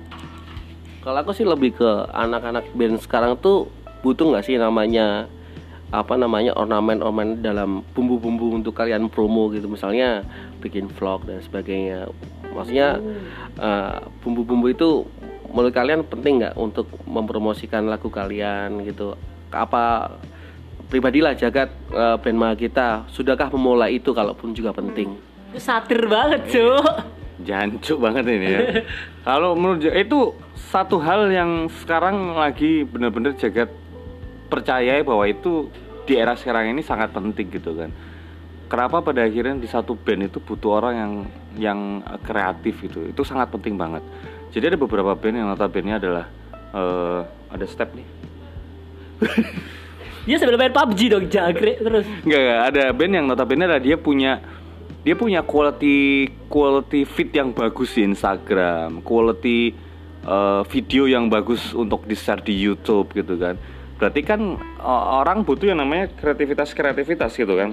Kalau 1.02 1.18
aku 1.18 1.34
sih 1.34 1.46
lebih 1.46 1.74
ke 1.74 1.90
anak-anak 2.14 2.70
band 2.78 2.98
sekarang 3.02 3.34
tuh 3.38 3.66
butuh 4.06 4.30
nggak 4.30 4.46
sih 4.46 4.54
namanya 4.54 5.26
apa 5.90 6.18
namanya 6.18 6.54
ornamen-ornamen 6.54 7.42
dalam 7.42 7.82
bumbu-bumbu 7.94 8.58
untuk 8.58 8.74
kalian 8.74 9.06
promo 9.06 9.50
gitu 9.54 9.70
misalnya 9.70 10.26
bikin 10.62 10.90
vlog 10.90 11.26
dan 11.26 11.42
sebagainya. 11.42 12.10
Maksudnya 12.54 13.02
eh, 13.58 13.98
bumbu-bumbu 14.22 14.70
itu 14.70 15.06
menurut 15.50 15.74
kalian 15.74 16.02
penting 16.06 16.42
nggak 16.42 16.54
untuk 16.58 16.90
mempromosikan 17.06 17.86
lagu 17.86 18.10
kalian 18.10 18.82
gitu? 18.82 19.14
Apa 19.50 20.14
pribadilah 20.90 21.38
jagat 21.38 21.70
eh, 21.94 22.16
band 22.18 22.38
Mahagita 22.38 23.06
sudahkah 23.10 23.50
memulai 23.54 23.98
itu 23.98 24.10
kalaupun 24.10 24.54
juga 24.54 24.74
penting? 24.74 25.14
Itu 25.54 25.62
satir 25.62 26.02
banget 26.10 26.50
cuy. 26.50 26.82
Jancuk 27.46 28.00
banget 28.02 28.24
ini 28.26 28.46
ya. 28.48 28.60
Kalau 29.28 29.54
menurut 29.54 29.86
itu 29.86 30.34
satu 30.56 30.98
hal 30.98 31.30
yang 31.30 31.70
sekarang 31.84 32.34
lagi 32.34 32.82
benar-benar 32.82 33.38
jagat 33.38 33.70
percaya 34.46 35.02
bahwa 35.02 35.26
itu 35.26 35.68
di 36.06 36.14
era 36.14 36.38
sekarang 36.38 36.70
ini 36.70 36.80
sangat 36.86 37.10
penting 37.10 37.50
gitu 37.50 37.74
kan. 37.74 37.90
Kenapa 38.66 38.98
pada 38.98 39.22
akhirnya 39.22 39.58
di 39.62 39.70
satu 39.70 39.94
band 39.94 40.26
itu 40.26 40.42
butuh 40.42 40.82
orang 40.82 40.94
yang 40.98 41.12
yang 41.54 41.80
kreatif 42.26 42.82
gitu. 42.82 43.06
Itu 43.06 43.22
sangat 43.22 43.50
penting 43.54 43.78
banget. 43.78 44.02
Jadi 44.50 44.74
ada 44.74 44.78
beberapa 44.78 45.14
band 45.14 45.36
yang 45.38 45.48
notabene 45.50 45.98
adalah 45.98 46.26
eh, 46.74 47.20
ada 47.50 47.66
step 47.66 47.94
nih. 47.94 48.08
Dia 50.26 50.42
sambil 50.42 50.58
main 50.58 50.74
PUBG 50.74 51.00
dong 51.06 51.30
jagre 51.30 51.78
terus. 51.78 52.06
Enggak, 52.26 52.40
enggak, 52.42 52.60
ada 52.74 52.84
band 52.90 53.12
yang 53.14 53.26
notabene 53.30 53.62
adalah 53.62 53.78
dia 53.78 53.94
punya 53.94 54.42
dia 55.06 55.14
punya 55.14 55.46
quality 55.46 56.26
quality 56.50 57.06
fit 57.06 57.30
yang 57.30 57.54
bagus 57.54 57.94
di 57.94 58.02
Instagram, 58.02 59.06
quality 59.06 59.70
eh, 60.26 60.62
video 60.66 61.06
yang 61.06 61.30
bagus 61.30 61.70
untuk 61.70 62.02
di-share 62.10 62.42
di 62.42 62.58
YouTube 62.58 63.14
gitu 63.14 63.38
kan. 63.38 63.54
Berarti 63.96 64.20
kan 64.24 64.40
o- 64.80 65.06
orang 65.24 65.42
butuh 65.42 65.72
yang 65.72 65.80
namanya 65.80 66.12
kreativitas-kreativitas 66.20 67.32
gitu 67.36 67.54
kan. 67.56 67.72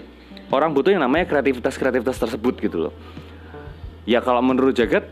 Orang 0.52 0.72
butuh 0.72 0.96
yang 0.96 1.04
namanya 1.04 1.28
kreativitas-kreativitas 1.28 2.20
tersebut 2.20 2.56
gitu 2.64 2.90
loh. 2.90 2.94
Ya 4.04 4.20
kalau 4.20 4.44
menurut 4.44 4.76
Jagat 4.76 5.08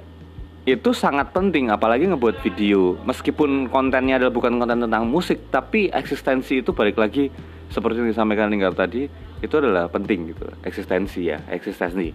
itu 0.62 0.94
sangat 0.94 1.34
penting 1.34 1.74
apalagi 1.74 2.06
ngebuat 2.06 2.38
video 2.46 2.94
meskipun 3.02 3.66
kontennya 3.74 4.22
adalah 4.22 4.30
bukan 4.30 4.62
konten 4.62 4.86
tentang 4.86 5.10
musik 5.10 5.50
tapi 5.50 5.90
eksistensi 5.90 6.62
itu 6.62 6.70
balik 6.70 7.02
lagi 7.02 7.34
seperti 7.74 8.06
yang 8.06 8.14
disampaikan 8.14 8.54
Linggar 8.54 8.78
tadi 8.78 9.10
itu 9.42 9.54
adalah 9.58 9.90
penting 9.90 10.30
gitu 10.30 10.46
eksistensi 10.62 11.34
ya 11.34 11.42
eksistensi 11.50 12.14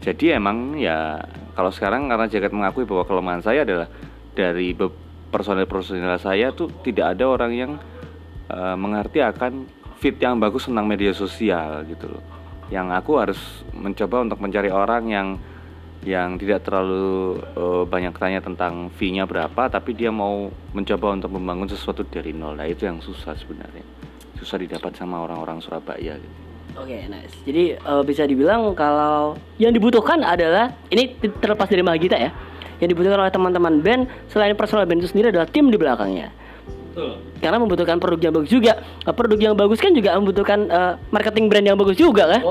jadi 0.00 0.40
emang 0.40 0.80
ya 0.80 1.20
kalau 1.52 1.68
sekarang 1.68 2.08
karena 2.08 2.32
Jagat 2.32 2.56
mengakui 2.56 2.88
bahwa 2.88 3.04
kelemahan 3.04 3.44
saya 3.44 3.68
adalah 3.68 3.92
dari 4.32 4.72
be- 4.72 4.96
personel-personel 5.28 6.16
saya 6.16 6.48
tuh 6.56 6.72
tidak 6.80 7.12
ada 7.12 7.28
orang 7.28 7.52
yang 7.52 7.72
eh, 8.52 8.76
mengerti 8.76 9.24
akan 9.24 9.66
fit 9.96 10.14
yang 10.20 10.36
bagus 10.36 10.68
tentang 10.68 10.84
media 10.84 11.16
sosial 11.16 11.88
gitu 11.88 12.12
loh 12.12 12.24
yang 12.68 12.88
aku 12.92 13.20
harus 13.20 13.40
mencoba 13.72 14.24
untuk 14.24 14.38
mencari 14.40 14.68
orang 14.72 15.04
yang 15.08 15.28
yang 16.02 16.34
tidak 16.36 16.66
terlalu 16.66 17.40
eh, 17.40 17.84
banyak 17.88 18.14
tanya 18.20 18.40
tentang 18.44 18.92
fee-nya 18.94 19.24
berapa 19.24 19.72
tapi 19.72 19.96
dia 19.96 20.12
mau 20.12 20.52
mencoba 20.76 21.16
untuk 21.16 21.32
membangun 21.32 21.72
sesuatu 21.72 22.04
dari 22.04 22.36
nol 22.36 22.60
nah 22.60 22.68
itu 22.68 22.84
yang 22.84 23.00
susah 23.00 23.32
sebenarnya 23.34 24.02
susah 24.42 24.58
didapat 24.58 24.98
sama 24.98 25.22
orang-orang 25.22 25.62
Surabaya 25.62 26.18
gitu. 26.18 26.36
Oke, 26.74 27.06
nice. 27.06 27.36
Jadi 27.46 27.78
eh, 27.78 28.02
bisa 28.02 28.26
dibilang 28.26 28.74
kalau 28.74 29.38
yang 29.62 29.70
dibutuhkan 29.70 30.18
adalah 30.26 30.74
ini 30.90 31.14
terlepas 31.38 31.70
dari 31.70 31.86
Mahagita 31.86 32.18
ya. 32.18 32.34
Yang 32.82 32.98
dibutuhkan 32.98 33.22
oleh 33.22 33.30
teman-teman 33.30 33.78
band 33.78 34.02
selain 34.26 34.58
personal 34.58 34.82
band 34.90 35.06
itu 35.06 35.14
sendiri 35.14 35.30
adalah 35.30 35.46
tim 35.46 35.70
di 35.70 35.78
belakangnya. 35.78 36.34
Karena 37.42 37.56
membutuhkan 37.58 37.96
produk 37.98 38.20
yang 38.30 38.34
bagus 38.36 38.50
juga. 38.52 38.72
Eh, 39.02 39.14
Produk 39.14 39.38
yang 39.40 39.54
bagus 39.56 39.78
kan 39.80 39.92
juga 39.96 40.14
membutuhkan 40.16 40.68
eh, 40.68 40.92
marketing 41.10 41.46
brand 41.48 41.66
yang 41.66 41.78
bagus 41.78 41.96
juga 41.98 42.36
kan. 42.36 42.42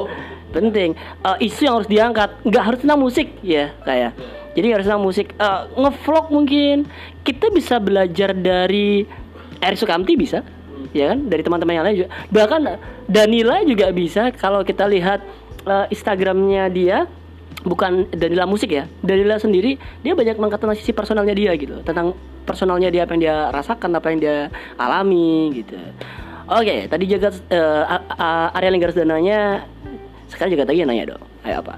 Penting. 0.52 0.98
Eh, 0.98 1.38
isu 1.48 1.62
yang 1.64 1.76
harus 1.80 1.89
diangkat 1.89 2.30
nggak 2.44 2.64
harus 2.64 2.80
tentang 2.84 3.00
musik 3.00 3.28
ya 3.46 3.72
kayak. 3.86 4.12
Jadi 4.52 4.66
nggak 4.68 4.78
harus 4.82 4.88
tentang 4.89 5.06
musik. 5.06 5.28
Eh, 5.38 5.62
ngevlog 5.78 6.26
mungkin 6.34 6.76
kita 7.24 7.48
bisa 7.54 7.80
belajar 7.80 8.36
dari 8.36 9.06
Eri 9.62 9.78
Sukamti 9.78 10.18
bisa, 10.18 10.42
ya 10.92 11.14
kan? 11.14 11.30
Dari 11.30 11.42
teman-teman 11.46 11.74
yang 11.78 11.86
lain 11.86 11.98
juga. 12.04 12.10
Bahkan 12.34 12.62
Danila 13.06 13.62
juga 13.62 13.94
bisa 13.94 14.34
kalau 14.34 14.66
kita 14.66 14.89
lihat 14.89 15.22
eh, 15.70 15.86
Instagramnya 15.94 16.68
dia 16.74 17.06
bukan 17.62 18.09
Danila 18.09 18.49
musik 18.49 18.74
ya 18.74 18.89
Danila 19.01 19.38
sendiri 19.38 19.78
dia 20.01 20.14
banyak 20.14 20.38
mengatakan 20.38 20.74
sisi 20.74 20.91
personalnya 20.91 21.36
dia 21.38 21.53
gitu 21.55 21.82
tentang 21.86 22.18
personalnya 22.43 22.89
dia 22.89 23.05
apa 23.05 23.14
yang 23.14 23.22
dia 23.22 23.36
rasakan 23.53 23.91
apa 23.93 24.07
yang 24.09 24.20
dia 24.22 24.38
alami 24.76 25.53
gitu 25.53 25.78
oke 26.49 26.89
tadi 26.89 27.03
jaga 27.05 27.30
eh, 27.49 27.84
A- 27.86 28.07
A- 28.18 28.49
Arya 28.57 28.70
Linggar 28.74 28.91
sudah 28.91 29.07
nanya 29.07 29.66
sekarang 30.28 30.57
juga 30.57 30.66
tadi 30.66 30.82
nanya 30.82 31.14
dong 31.14 31.24
ayo 31.45 31.62
apa 31.62 31.78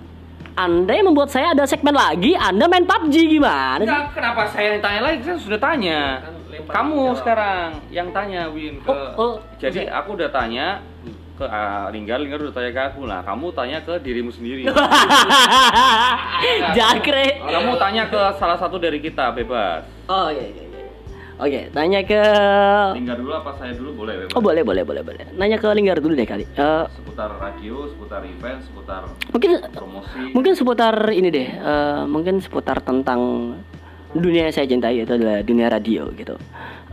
anda 0.53 0.93
yang 0.93 1.09
membuat 1.09 1.33
saya 1.33 1.57
ada 1.57 1.65
segmen 1.65 1.97
lagi 1.97 2.37
Anda 2.37 2.69
main 2.69 2.85
PUBG 2.85 3.25
gimana? 3.25 3.81
Enggak, 3.81 4.13
kenapa 4.13 4.45
saya 4.53 4.77
yang 4.77 4.81
tanya 4.85 5.01
lagi? 5.01 5.17
Saya 5.25 5.37
sudah 5.41 5.57
tanya. 5.57 6.21
Kamu 6.69 7.17
sekarang 7.17 7.81
yang 7.89 8.13
tanya 8.13 8.53
Win 8.53 8.77
ke 8.85 8.93
Oh, 8.93 9.09
oh, 9.17 9.33
Jadi 9.57 9.89
aku 9.89 10.13
udah 10.13 10.29
tanya 10.29 10.85
ke 11.33 11.45
ah, 11.45 11.89
Linggar, 11.89 12.21
Linggar 12.21 12.39
udah 12.45 12.53
tanya 12.53 12.71
ke 12.71 12.81
aku 12.93 13.01
lah. 13.09 13.25
Kamu 13.25 13.49
tanya 13.57 13.81
ke 13.81 13.97
dirimu 13.97 14.29
sendiri. 14.29 14.69
Jangkrik 16.77 17.41
Kamu 17.41 17.73
tanya 17.81 18.03
ke 18.09 18.21
salah 18.37 18.57
satu 18.57 18.77
dari 18.77 19.01
kita, 19.01 19.33
bebas. 19.33 19.85
Oh 20.09 20.29
iya 20.29 20.45
iya 20.45 20.63
iya 20.69 20.81
Oke 21.41 21.65
tanya 21.73 22.05
ke 22.05 22.21
Linggar 22.93 23.17
dulu 23.17 23.33
apa 23.33 23.57
saya 23.57 23.73
dulu 23.73 24.05
boleh 24.05 24.13
bebas. 24.25 24.33
Oh 24.37 24.41
boleh 24.45 24.61
boleh 24.61 24.85
boleh 24.85 25.01
boleh 25.01 25.25
Nanya 25.33 25.57
ke 25.57 25.65
Linggar 25.73 25.97
dulu 25.97 26.13
deh 26.13 26.29
kali 26.29 26.45
Eh, 26.45 26.85
Seputar 26.93 27.33
radio, 27.41 27.89
seputar 27.89 28.21
event, 28.21 28.61
seputar 28.61 29.01
Mungkin 29.33 29.51
promosi. 29.73 30.21
Mungkin 30.37 30.53
seputar 30.53 30.93
ini 31.09 31.33
deh, 31.33 31.47
eh, 31.49 32.01
mungkin 32.05 32.37
seputar 32.37 32.85
tentang 32.85 33.53
dunia 34.13 34.45
yang 34.45 34.53
saya 34.53 34.69
cintai 34.69 35.01
itu 35.01 35.09
adalah 35.09 35.41
dunia 35.41 35.73
radio 35.73 36.05
gitu. 36.13 36.37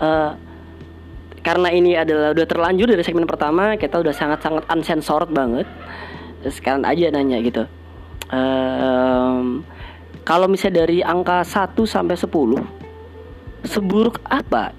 Eh, 0.00 0.30
karena 1.40 1.68
ini 1.72 1.96
adalah 1.96 2.36
udah 2.36 2.46
terlanjur 2.46 2.92
dari 2.92 3.00
segmen 3.00 3.24
pertama, 3.24 3.76
kita 3.80 3.96
udah 3.96 4.12
sangat-sangat 4.12 4.68
uncensored 4.68 5.32
banget. 5.32 5.64
Sekarang 6.44 6.84
aja 6.84 7.08
nanya 7.12 7.40
gitu. 7.40 7.64
Em, 8.30 9.64
kalau 10.22 10.46
misalnya 10.46 10.84
dari 10.86 11.00
angka 11.00 11.42
1 11.42 11.74
sampai 11.88 12.14
10 12.14 12.62
seburuk 13.66 14.22
apa 14.24 14.72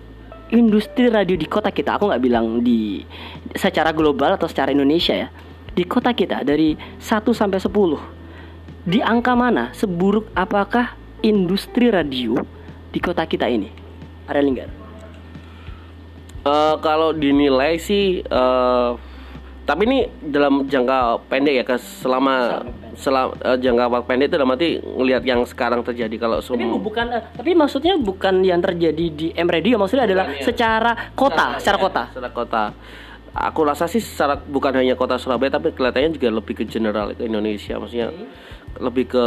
industri 0.50 1.12
radio 1.12 1.38
di 1.38 1.46
kota 1.46 1.70
kita 1.70 2.00
aku 2.00 2.10
nggak 2.10 2.24
bilang 2.24 2.64
di 2.66 3.06
secara 3.54 3.94
global 3.94 4.40
atau 4.40 4.50
secara 4.50 4.74
Indonesia 4.74 5.14
ya 5.14 5.28
di 5.72 5.84
kota 5.86 6.16
kita 6.16 6.48
dari 6.48 6.80
1 6.98 7.36
sampai 7.36 7.60
10 7.62 8.88
di 8.88 9.00
angka 9.04 9.38
mana 9.38 9.70
seburuk 9.76 10.32
apakah 10.34 10.98
industri 11.22 11.94
radio 11.94 12.40
di 12.90 13.00
kota 13.04 13.28
kita 13.30 13.46
ini 13.46 13.70
ada 14.26 14.42
lingkar 14.42 14.81
Eh, 16.42 16.76
kalau 16.82 17.14
dinilai 17.14 17.78
sih 17.78 18.26
eh, 18.26 18.90
tapi 19.62 19.86
ini 19.86 20.10
dalam 20.26 20.66
jangka 20.66 21.30
pendek 21.30 21.62
ya 21.62 21.78
selama 21.78 22.66
selama 22.98 23.38
jangka 23.62 23.84
waktu 23.94 24.06
pendek 24.10 24.26
itu 24.26 24.36
dalam 24.42 24.50
arti 24.58 24.70
ngelihat 24.82 25.22
yang 25.22 25.46
sekarang 25.46 25.86
terjadi 25.86 26.18
kalau 26.18 26.42
tapi 26.42 26.66
semua. 26.66 26.82
bukan 26.82 27.06
eh, 27.14 27.24
tapi 27.38 27.54
maksudnya 27.54 27.94
bukan 28.02 28.42
yang 28.42 28.58
terjadi 28.58 29.06
di 29.14 29.28
M 29.38 29.46
Radio 29.46 29.78
maksudnya 29.78 30.10
adalah 30.10 30.34
Bukan, 30.34 30.42
ya. 30.42 30.46
secara 30.50 30.92
kota 31.14 31.46
secara 31.62 31.78
ya, 31.78 31.84
kota. 31.86 32.04
secara 32.10 32.30
kota. 32.34 32.64
Aku 33.32 33.60
rasa 33.62 33.86
sih 33.86 34.02
secara 34.02 34.42
bukan 34.42 34.74
hanya 34.82 34.98
kota 34.98 35.22
Surabaya 35.22 35.54
tapi 35.54 35.78
kelihatannya 35.78 36.18
juga 36.18 36.42
lebih 36.42 36.58
ke 36.58 36.66
general 36.66 37.14
ke 37.14 37.22
Indonesia. 37.22 37.78
Maksudnya 37.78 38.10
lebih 38.82 39.14
ke 39.14 39.26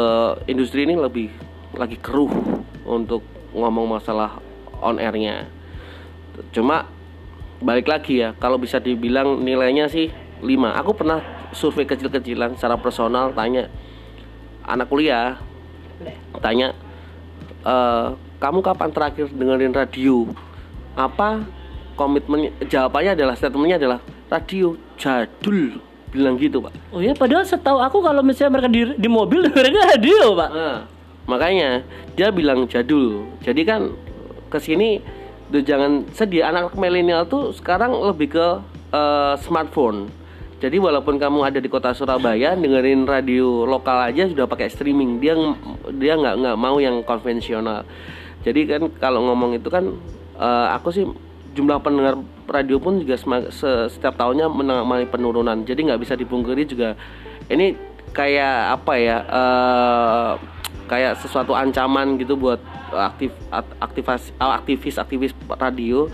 industri 0.51 0.83
ini 0.83 0.99
lebih 0.99 1.31
lagi 1.79 1.95
keruh 1.95 2.35
untuk 2.83 3.23
ngomong 3.55 3.87
masalah 4.03 4.43
on 4.83 4.99
airnya. 4.99 5.47
Cuma 6.51 6.91
balik 7.65 7.89
lagi 7.89 8.21
ya 8.21 8.37
kalau 8.37 8.61
bisa 8.61 8.77
dibilang 8.77 9.41
nilainya 9.41 9.89
sih 9.89 10.13
5 10.45 10.45
aku 10.85 10.91
pernah 10.93 11.25
survei 11.57 11.89
kecil-kecilan 11.89 12.61
secara 12.61 12.77
personal 12.77 13.33
tanya 13.33 13.73
anak 14.69 14.93
kuliah 14.93 15.41
tanya 16.45 16.77
"Eh, 17.65 18.09
kamu 18.45 18.61
kapan 18.61 18.91
terakhir 18.93 19.27
dengerin 19.33 19.73
radio? 19.73 20.29
Apa 20.93 21.41
komitmennya? 21.97 22.53
Jawabannya 22.69 23.17
adalah 23.17 23.35
statementnya 23.41 23.81
adalah 23.81 23.99
radio 24.29 24.77
jadul 25.01 25.81
bilang 26.13 26.37
gitu 26.37 26.61
pak. 26.61 26.77
Oh 26.93 27.01
ya 27.01 27.17
padahal 27.17 27.49
setahu 27.49 27.81
aku 27.81 28.05
kalau 28.05 28.21
misalnya 28.21 28.61
mereka 28.61 28.69
di, 28.69 28.81
di 29.01 29.09
mobil 29.09 29.43
dengerin 29.49 29.81
radio 29.81 30.37
pak. 30.37 30.51
Nah, 30.53 30.79
makanya 31.25 31.89
dia 32.13 32.29
bilang 32.29 32.69
jadul. 32.69 33.33
Jadi 33.41 33.65
kan 33.65 33.97
ke 34.53 34.61
sini 34.61 35.01
tuh 35.53 35.63
jangan 35.65 36.09
sedih 36.13 36.47
anak 36.47 36.73
milenial 36.77 37.29
tuh 37.29 37.53
sekarang 37.53 37.93
lebih 37.93 38.37
ke 38.37 38.47
eh, 38.93 39.35
smartphone. 39.45 40.09
Jadi 40.63 40.81
walaupun 40.81 41.21
kamu 41.21 41.45
ada 41.45 41.61
di 41.61 41.69
kota 41.69 41.93
Surabaya 41.93 42.57
dengerin 42.57 43.05
radio 43.05 43.69
lokal 43.69 44.09
aja 44.09 44.25
sudah 44.25 44.49
pakai 44.49 44.73
streaming. 44.73 45.21
Dia 45.21 45.37
dia 46.01 46.17
nggak 46.17 46.35
nggak 46.41 46.57
mau 46.57 46.81
yang 46.81 47.05
konvensional. 47.05 47.85
Jadi 48.45 48.61
kan 48.65 48.83
kalau 48.97 49.29
ngomong 49.29 49.61
itu 49.61 49.69
kan 49.69 49.93
eh, 50.41 50.69
aku 50.73 50.89
sih 50.95 51.05
jumlah 51.55 51.79
pendengar 51.85 52.19
radio 52.49 52.83
pun 52.83 52.99
juga 52.99 53.21
setiap 53.91 54.17
tahunnya 54.17 54.49
mengalami 54.49 55.07
penurunan. 55.07 55.63
Jadi 55.69 55.91
nggak 55.91 56.01
bisa 56.01 56.15
dipungkiri 56.17 56.65
juga 56.65 56.97
ini 57.53 57.77
kayak 58.17 58.81
apa 58.81 58.95
ya? 58.97 59.19
eh, 59.27 60.54
kayak 60.87 61.21
sesuatu 61.21 61.57
ancaman 61.57 62.21
gitu 62.21 62.37
buat 62.37 62.61
aktif 62.93 63.33
at- 63.49 63.75
aktivas 63.81 64.31
aktivis 64.39 64.97
aktivis 65.01 65.33
radio. 65.57 66.07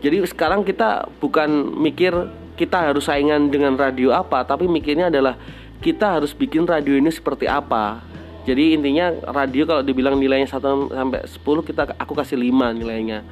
Jadi 0.00 0.20
sekarang 0.28 0.64
kita 0.64 1.08
bukan 1.20 1.48
mikir 1.80 2.12
kita 2.54 2.92
harus 2.92 3.08
saingan 3.08 3.50
dengan 3.50 3.74
radio 3.74 4.14
apa, 4.14 4.44
tapi 4.46 4.70
mikirnya 4.70 5.10
adalah 5.10 5.34
kita 5.82 6.20
harus 6.20 6.32
bikin 6.32 6.64
radio 6.64 6.94
ini 6.96 7.10
seperti 7.10 7.48
apa. 7.48 8.00
Jadi 8.44 8.76
intinya 8.76 9.08
radio 9.32 9.64
kalau 9.64 9.80
dibilang 9.80 10.20
nilainya 10.20 10.44
1 10.44 10.92
sampai 10.92 11.24
10 11.24 11.68
kita 11.68 11.82
aku 11.96 12.12
kasih 12.12 12.36
5 12.36 12.76
nilainya. 12.76 13.24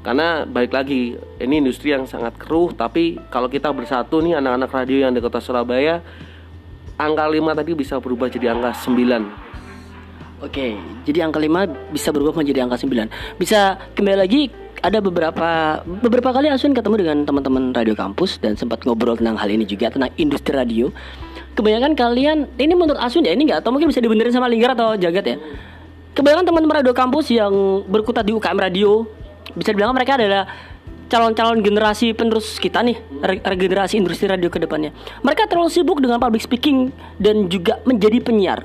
Karena 0.00 0.42
balik 0.48 0.74
lagi 0.74 1.14
ini 1.38 1.60
industri 1.60 1.92
yang 1.92 2.08
sangat 2.08 2.34
keruh 2.40 2.72
tapi 2.72 3.20
kalau 3.30 3.46
kita 3.46 3.70
bersatu 3.70 4.18
nih 4.24 4.40
anak-anak 4.40 4.70
radio 4.72 5.06
yang 5.06 5.12
di 5.12 5.20
kota 5.20 5.38
Surabaya 5.38 6.00
angka 6.98 7.24
5 7.28 7.58
tadi 7.62 7.72
bisa 7.78 8.00
berubah 8.02 8.26
jadi 8.26 8.56
angka 8.56 8.74
9. 8.74 9.49
Oke, 10.40 10.72
jadi 11.04 11.28
angka 11.28 11.36
5 11.36 11.92
bisa 11.92 12.08
berubah 12.16 12.32
menjadi 12.32 12.64
angka 12.64 12.80
9 12.80 13.36
Bisa 13.36 13.76
kembali 13.92 14.16
lagi 14.24 14.48
ada 14.80 14.96
beberapa 15.04 15.84
beberapa 15.84 16.32
kali 16.32 16.48
Asun 16.48 16.72
ketemu 16.72 17.04
dengan 17.04 17.18
teman-teman 17.28 17.76
radio 17.76 17.92
kampus 17.92 18.40
dan 18.40 18.56
sempat 18.56 18.80
ngobrol 18.88 19.20
tentang 19.20 19.36
hal 19.36 19.52
ini 19.52 19.68
juga 19.68 19.92
tentang 19.92 20.08
industri 20.16 20.56
radio. 20.56 20.88
Kebanyakan 21.52 21.92
kalian 21.92 22.48
ini 22.56 22.72
menurut 22.72 22.96
Asun 22.96 23.28
ya 23.28 23.36
ini 23.36 23.52
nggak 23.52 23.60
atau 23.60 23.68
mungkin 23.68 23.92
bisa 23.92 24.00
dibenerin 24.00 24.32
sama 24.32 24.48
Linggar 24.48 24.72
atau 24.72 24.96
Jagat 24.96 25.24
ya. 25.28 25.36
Kebanyakan 26.16 26.48
teman-teman 26.48 26.76
radio 26.80 26.96
kampus 26.96 27.28
yang 27.28 27.52
berkutat 27.84 28.24
di 28.24 28.32
UKM 28.32 28.56
radio 28.56 29.04
bisa 29.52 29.76
dibilang 29.76 29.92
mereka 29.92 30.16
adalah 30.16 30.48
calon-calon 31.10 31.58
generasi 31.60 32.14
penerus 32.14 32.56
kita 32.62 32.86
nih 32.86 32.96
re- 33.18 33.42
regenerasi 33.42 33.98
industri 33.98 34.30
radio 34.30 34.46
ke 34.46 34.62
depannya. 34.62 34.94
Mereka 35.26 35.50
terlalu 35.50 35.68
sibuk 35.74 35.98
dengan 35.98 36.22
public 36.22 36.46
speaking 36.46 36.94
dan 37.18 37.50
juga 37.50 37.82
menjadi 37.82 38.22
penyiar. 38.22 38.62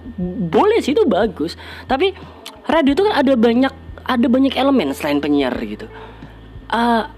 Boleh 0.54 0.80
sih 0.86 0.94
itu 0.94 1.02
bagus, 1.10 1.58
tapi 1.90 2.14
radio 2.70 2.94
itu 2.94 3.02
kan 3.02 3.14
ada 3.18 3.34
banyak 3.34 3.74
ada 4.06 4.28
banyak 4.30 4.54
elemen 4.54 4.94
selain 4.94 5.18
penyiar 5.18 5.58
gitu. 5.66 5.90
Ah, 6.70 7.10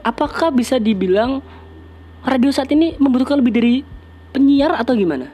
apakah 0.00 0.48
bisa 0.48 0.80
dibilang 0.80 1.44
radio 2.24 2.48
saat 2.48 2.72
ini 2.72 2.96
membutuhkan 2.96 3.36
lebih 3.36 3.52
dari 3.52 3.74
penyiar 4.32 4.72
atau 4.80 4.96
gimana? 4.96 5.28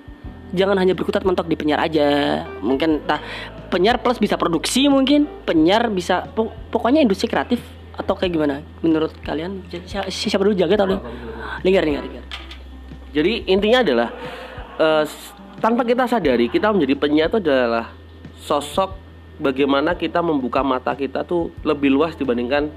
Jangan 0.55 0.79
hanya 0.79 0.95
berkutat 0.95 1.23
mentok 1.23 1.47
di 1.47 1.55
penyiar 1.55 1.83
aja. 1.83 2.43
Mungkin 2.63 3.07
entah 3.07 3.23
penyiar 3.71 4.03
plus 4.03 4.19
bisa 4.19 4.35
produksi 4.39 4.87
mungkin, 4.87 5.27
penyiar 5.47 5.91
bisa 5.91 6.27
pok- 6.31 6.55
pokoknya 6.71 7.03
industri 7.03 7.27
kreatif 7.27 7.63
atau 7.95 8.15
kayak 8.15 8.33
gimana 8.33 8.55
menurut 8.81 9.15
kalian? 9.23 9.63
Siapa, 9.71 10.11
siapa 10.11 10.43
dulu 10.43 10.55
jaga 10.55 10.75
atau 10.75 10.87
dulu? 10.91 11.01
Linggar, 11.63 11.83
linggar, 11.83 12.03
linggar. 12.03 12.25
Jadi 13.15 13.47
intinya 13.47 13.79
adalah 13.81 14.09
s- 15.05 15.31
tanpa 15.63 15.87
kita 15.87 16.05
sadari 16.05 16.51
kita 16.51 16.75
menjadi 16.75 16.95
penyiar 16.99 17.29
itu 17.31 17.39
adalah 17.39 17.95
sosok 18.37 18.99
bagaimana 19.39 19.95
kita 19.95 20.19
membuka 20.19 20.61
mata 20.61 20.93
kita 20.93 21.23
tuh 21.23 21.55
lebih 21.63 21.95
luas 21.95 22.15
dibandingkan 22.15 22.71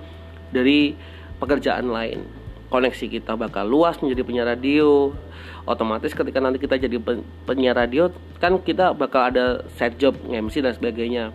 dari 0.49 0.93
pekerjaan 1.37 1.89
lain. 1.89 2.21
Koneksi 2.67 3.05
kita 3.07 3.33
bakal 3.33 3.65
luas 3.65 3.97
menjadi 3.97 4.21
penyiar 4.21 4.47
radio. 4.47 5.15
Otomatis 5.63 6.15
ketika 6.15 6.39
nanti 6.39 6.59
kita 6.59 6.77
jadi 6.77 6.95
pen- 6.95 7.23
penyiar 7.43 7.75
radio 7.75 8.07
kan 8.37 8.55
kita 8.55 8.95
bakal 8.95 9.27
ada 9.27 9.65
side 9.75 9.97
job 9.97 10.15
MC 10.23 10.61
dan 10.61 10.71
sebagainya. 10.71 11.31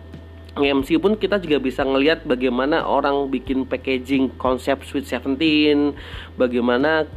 MC 0.53 1.01
pun 1.01 1.17
kita 1.17 1.41
juga 1.41 1.57
bisa 1.57 1.81
ngelihat 1.81 2.29
bagaimana 2.29 2.85
orang 2.85 3.25
bikin 3.33 3.65
packaging 3.65 4.29
konsep 4.37 4.85
Sweet 4.85 5.09
Seventeen, 5.09 5.97
bagaimana 6.37 7.09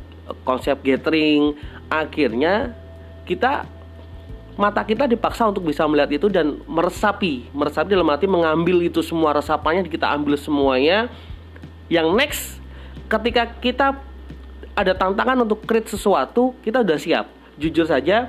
konsep 0.48 0.80
gathering. 0.80 1.52
Akhirnya 1.92 2.72
kita 3.28 3.68
mata 4.56 4.80
kita 4.80 5.04
dipaksa 5.04 5.44
untuk 5.52 5.68
bisa 5.68 5.84
melihat 5.84 6.16
itu 6.16 6.32
dan 6.32 6.64
meresapi, 6.64 7.52
meresapi 7.52 7.92
dalam 7.92 8.08
arti 8.08 8.24
mengambil 8.24 8.80
itu 8.80 9.04
semua 9.04 9.36
resapannya 9.36 9.84
kita 9.84 10.08
ambil 10.16 10.40
semuanya. 10.40 11.12
Yang 11.92 12.08
next 12.16 12.42
ketika 13.12 13.52
kita 13.60 14.00
ada 14.76 14.92
tantangan 14.96 15.44
untuk 15.44 15.64
create 15.68 15.92
sesuatu, 15.92 16.56
kita 16.64 16.80
udah 16.80 16.96
siap. 16.96 17.28
Jujur 17.60 17.84
saja, 17.84 18.28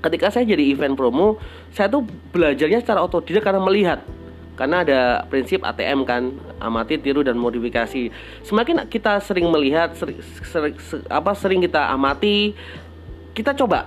ketika 0.00 0.32
saya 0.32 0.44
jadi 0.44 0.72
event 0.72 0.96
promo, 0.96 1.36
saya 1.72 1.88
tuh 1.88 2.04
belajarnya 2.32 2.80
secara 2.80 3.04
otodidak 3.04 3.44
karena 3.44 3.60
melihat. 3.60 4.00
Karena 4.58 4.82
ada 4.82 5.00
prinsip 5.30 5.62
ATM 5.62 6.02
kan, 6.02 6.34
amati, 6.58 6.98
tiru 6.98 7.22
dan 7.22 7.38
modifikasi. 7.38 8.10
Semakin 8.42 8.90
kita 8.90 9.22
sering 9.22 9.46
melihat, 9.54 9.94
sering, 9.94 10.18
sering- 10.42 10.82
se- 10.82 11.06
apa 11.06 11.30
sering 11.38 11.62
kita 11.62 11.86
amati, 11.94 12.58
kita 13.38 13.54
coba. 13.54 13.86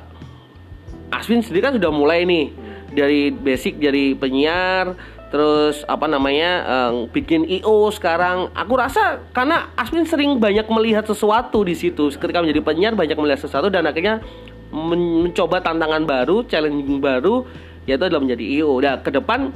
Aswin 1.11 1.43
sendiri 1.43 1.67
kan 1.67 1.75
sudah 1.75 1.91
mulai 1.91 2.23
nih 2.23 2.55
dari 2.95 3.35
basic 3.35 3.83
dari 3.83 4.15
penyiar, 4.15 4.95
terus 5.27 5.83
apa 5.91 6.07
namanya 6.07 6.51
eh, 6.63 6.91
bikin 7.11 7.43
IO 7.59 7.91
sekarang. 7.91 8.47
Aku 8.55 8.79
rasa 8.79 9.19
karena 9.35 9.75
Aswin 9.75 10.07
sering 10.07 10.39
banyak 10.39 10.71
melihat 10.71 11.03
sesuatu 11.03 11.67
di 11.67 11.75
situ. 11.75 12.07
Ketika 12.15 12.39
menjadi 12.39 12.63
penyiar 12.63 12.95
banyak 12.95 13.19
melihat 13.19 13.43
sesuatu 13.43 13.67
dan 13.67 13.91
akhirnya 13.91 14.23
men- 14.71 15.27
mencoba 15.27 15.59
tantangan 15.59 16.07
baru, 16.07 16.47
challenging 16.47 17.03
baru, 17.03 17.43
yaitu 17.83 18.07
adalah 18.07 18.23
menjadi 18.23 18.63
IO. 18.63 18.79
Nah, 18.79 19.03
ke 19.03 19.11
depan 19.11 19.51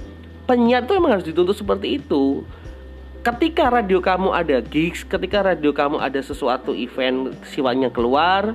penyiar 0.46 0.86
tuh 0.86 0.98
emang 0.98 1.18
harus 1.18 1.28
dituntut 1.28 1.58
seperti 1.58 2.00
itu. 2.00 2.46
Ketika 3.26 3.74
radio 3.74 3.98
kamu 3.98 4.30
ada 4.30 4.62
gigs, 4.62 5.02
ketika 5.02 5.42
radio 5.42 5.74
kamu 5.74 5.98
ada 5.98 6.22
sesuatu 6.22 6.78
event 6.78 7.34
sifatnya 7.42 7.90
keluar, 7.90 8.54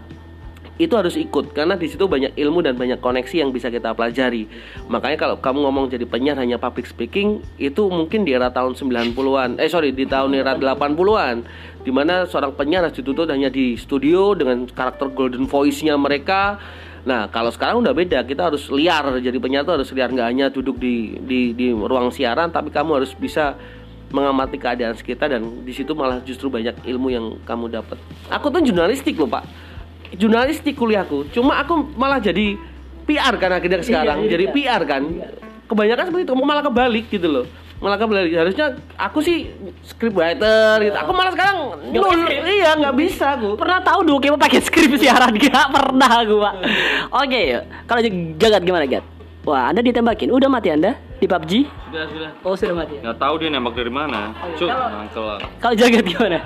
itu 0.81 0.97
harus 0.97 1.13
ikut 1.21 1.53
karena 1.53 1.77
di 1.77 1.93
situ 1.93 2.09
banyak 2.09 2.33
ilmu 2.41 2.65
dan 2.65 2.73
banyak 2.73 3.05
koneksi 3.05 3.45
yang 3.45 3.53
bisa 3.53 3.69
kita 3.69 3.93
pelajari. 3.93 4.49
Makanya 4.89 5.19
kalau 5.21 5.37
kamu 5.37 5.69
ngomong 5.69 5.93
jadi 5.93 6.09
penyiar 6.09 6.41
hanya 6.41 6.57
public 6.57 6.89
speaking 6.89 7.45
itu 7.61 7.85
mungkin 7.93 8.25
di 8.25 8.33
era 8.33 8.49
tahun 8.49 8.73
90-an. 8.73 9.61
Eh 9.61 9.69
sorry, 9.69 9.93
di 9.93 10.09
tahun 10.09 10.33
era 10.33 10.57
80-an 10.57 11.45
di 11.85 11.93
mana 11.93 12.25
seorang 12.25 12.57
penyiar 12.57 12.89
harus 12.89 12.97
dituntut 12.97 13.29
hanya 13.29 13.53
di 13.53 13.77
studio 13.77 14.33
dengan 14.33 14.65
karakter 14.73 15.13
golden 15.13 15.45
voice-nya 15.45 16.01
mereka. 16.01 16.57
Nah, 17.01 17.33
kalau 17.33 17.49
sekarang 17.49 17.81
udah 17.81 17.97
beda, 17.97 18.21
kita 18.29 18.53
harus 18.53 18.69
liar. 18.69 19.09
Jadi 19.21 19.37
penyiar 19.41 19.65
tuh 19.65 19.81
harus 19.81 19.89
liar 19.97 20.13
nggak 20.13 20.29
hanya 20.29 20.47
duduk 20.53 20.77
di 20.77 21.17
di 21.25 21.57
di 21.57 21.73
ruang 21.73 22.13
siaran 22.13 22.53
tapi 22.53 22.69
kamu 22.69 23.01
harus 23.01 23.13
bisa 23.17 23.57
mengamati 24.11 24.59
keadaan 24.59 24.99
sekitar 24.99 25.31
dan 25.31 25.63
di 25.63 25.71
situ 25.71 25.95
malah 25.95 26.19
justru 26.27 26.51
banyak 26.51 26.83
ilmu 26.83 27.09
yang 27.15 27.27
kamu 27.47 27.71
dapat. 27.71 27.97
Aku 28.29 28.51
tuh 28.51 28.61
jurnalistik 28.61 29.15
loh 29.17 29.31
pak, 29.31 29.47
jurnalistik 30.19 30.75
kuliahku. 30.75 31.31
Cuma 31.31 31.63
aku 31.63 31.95
malah 31.95 32.19
jadi 32.19 32.59
PR 33.07 33.35
kan 33.39 33.51
akhirnya 33.55 33.81
sekarang, 33.87 34.27
jadi 34.27 34.35
jadi 34.35 34.45
PR 34.51 34.83
kan. 34.85 35.03
Kebanyakan 35.71 36.11
seperti 36.11 36.25
itu, 36.27 36.35
malah 36.35 36.67
kebalik 36.67 37.07
gitu 37.15 37.29
loh. 37.31 37.47
Malah 37.81 37.97
kebalik. 37.97 38.33
Harusnya 38.37 38.77
aku 39.01 39.25
sih 39.25 39.49
script 39.81 40.13
writer 40.13 40.85
gitu. 40.85 40.97
Aku 41.01 41.17
malah 41.17 41.33
sekarang 41.33 41.57
nul. 41.89 42.29
Iya 42.45 42.77
nggak 42.77 42.95
bisa 42.97 43.41
aku. 43.41 43.57
Pernah 43.57 43.81
tahu 43.81 44.05
dulu 44.05 44.21
kayak 44.21 44.37
pakai 44.37 44.61
skrip 44.61 44.93
siaran 45.01 45.33
gak 45.49 45.69
pernah 45.73 46.13
gua. 46.29 46.51
Oke, 47.09 47.65
kalau 47.89 48.01
jagat 48.37 48.63
gimana 48.63 48.85
gat? 48.85 49.05
Wah, 49.49 49.73
anda 49.73 49.81
ditembakin. 49.81 50.29
Udah 50.29 50.53
mati 50.53 50.69
anda 50.69 51.01
di 51.17 51.25
PUBG? 51.25 51.65
Sudah, 51.65 52.05
sudah. 52.13 52.31
Oh 52.45 52.53
sudah 52.53 52.77
mati. 52.77 53.01
Nggak 53.01 53.17
tahu 53.17 53.35
dia 53.41 53.49
nembak 53.49 53.73
dari 53.73 53.89
mana. 53.89 54.37
Cuk, 54.61 54.69
mangkel. 54.69 55.25
Kalau 55.65 55.75
jagat 55.75 56.05
gimana? 56.05 56.39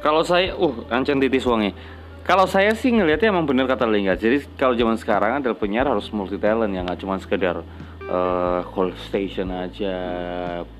Kalau 0.00 0.24
saya, 0.24 0.56
uh, 0.56 0.72
ancen 0.88 1.20
titis 1.20 1.44
wangi. 1.44 1.76
Kalau 2.24 2.48
saya 2.48 2.74
sih 2.74 2.90
ngelihatnya 2.90 3.30
emang 3.30 3.46
bener 3.46 3.68
kata 3.68 3.86
Lingga. 3.86 4.16
Jadi 4.16 4.48
kalau 4.56 4.72
zaman 4.74 4.96
sekarang 4.98 5.38
adalah 5.38 5.54
penyiar 5.54 5.86
harus 5.86 6.08
multi 6.10 6.40
talent 6.40 6.72
ya, 6.74 6.82
nggak 6.82 6.98
cuma 7.04 7.20
sekedar 7.20 7.62
eh, 8.06 8.60
call 8.70 8.90
station 8.96 9.50
aja, 9.50 9.94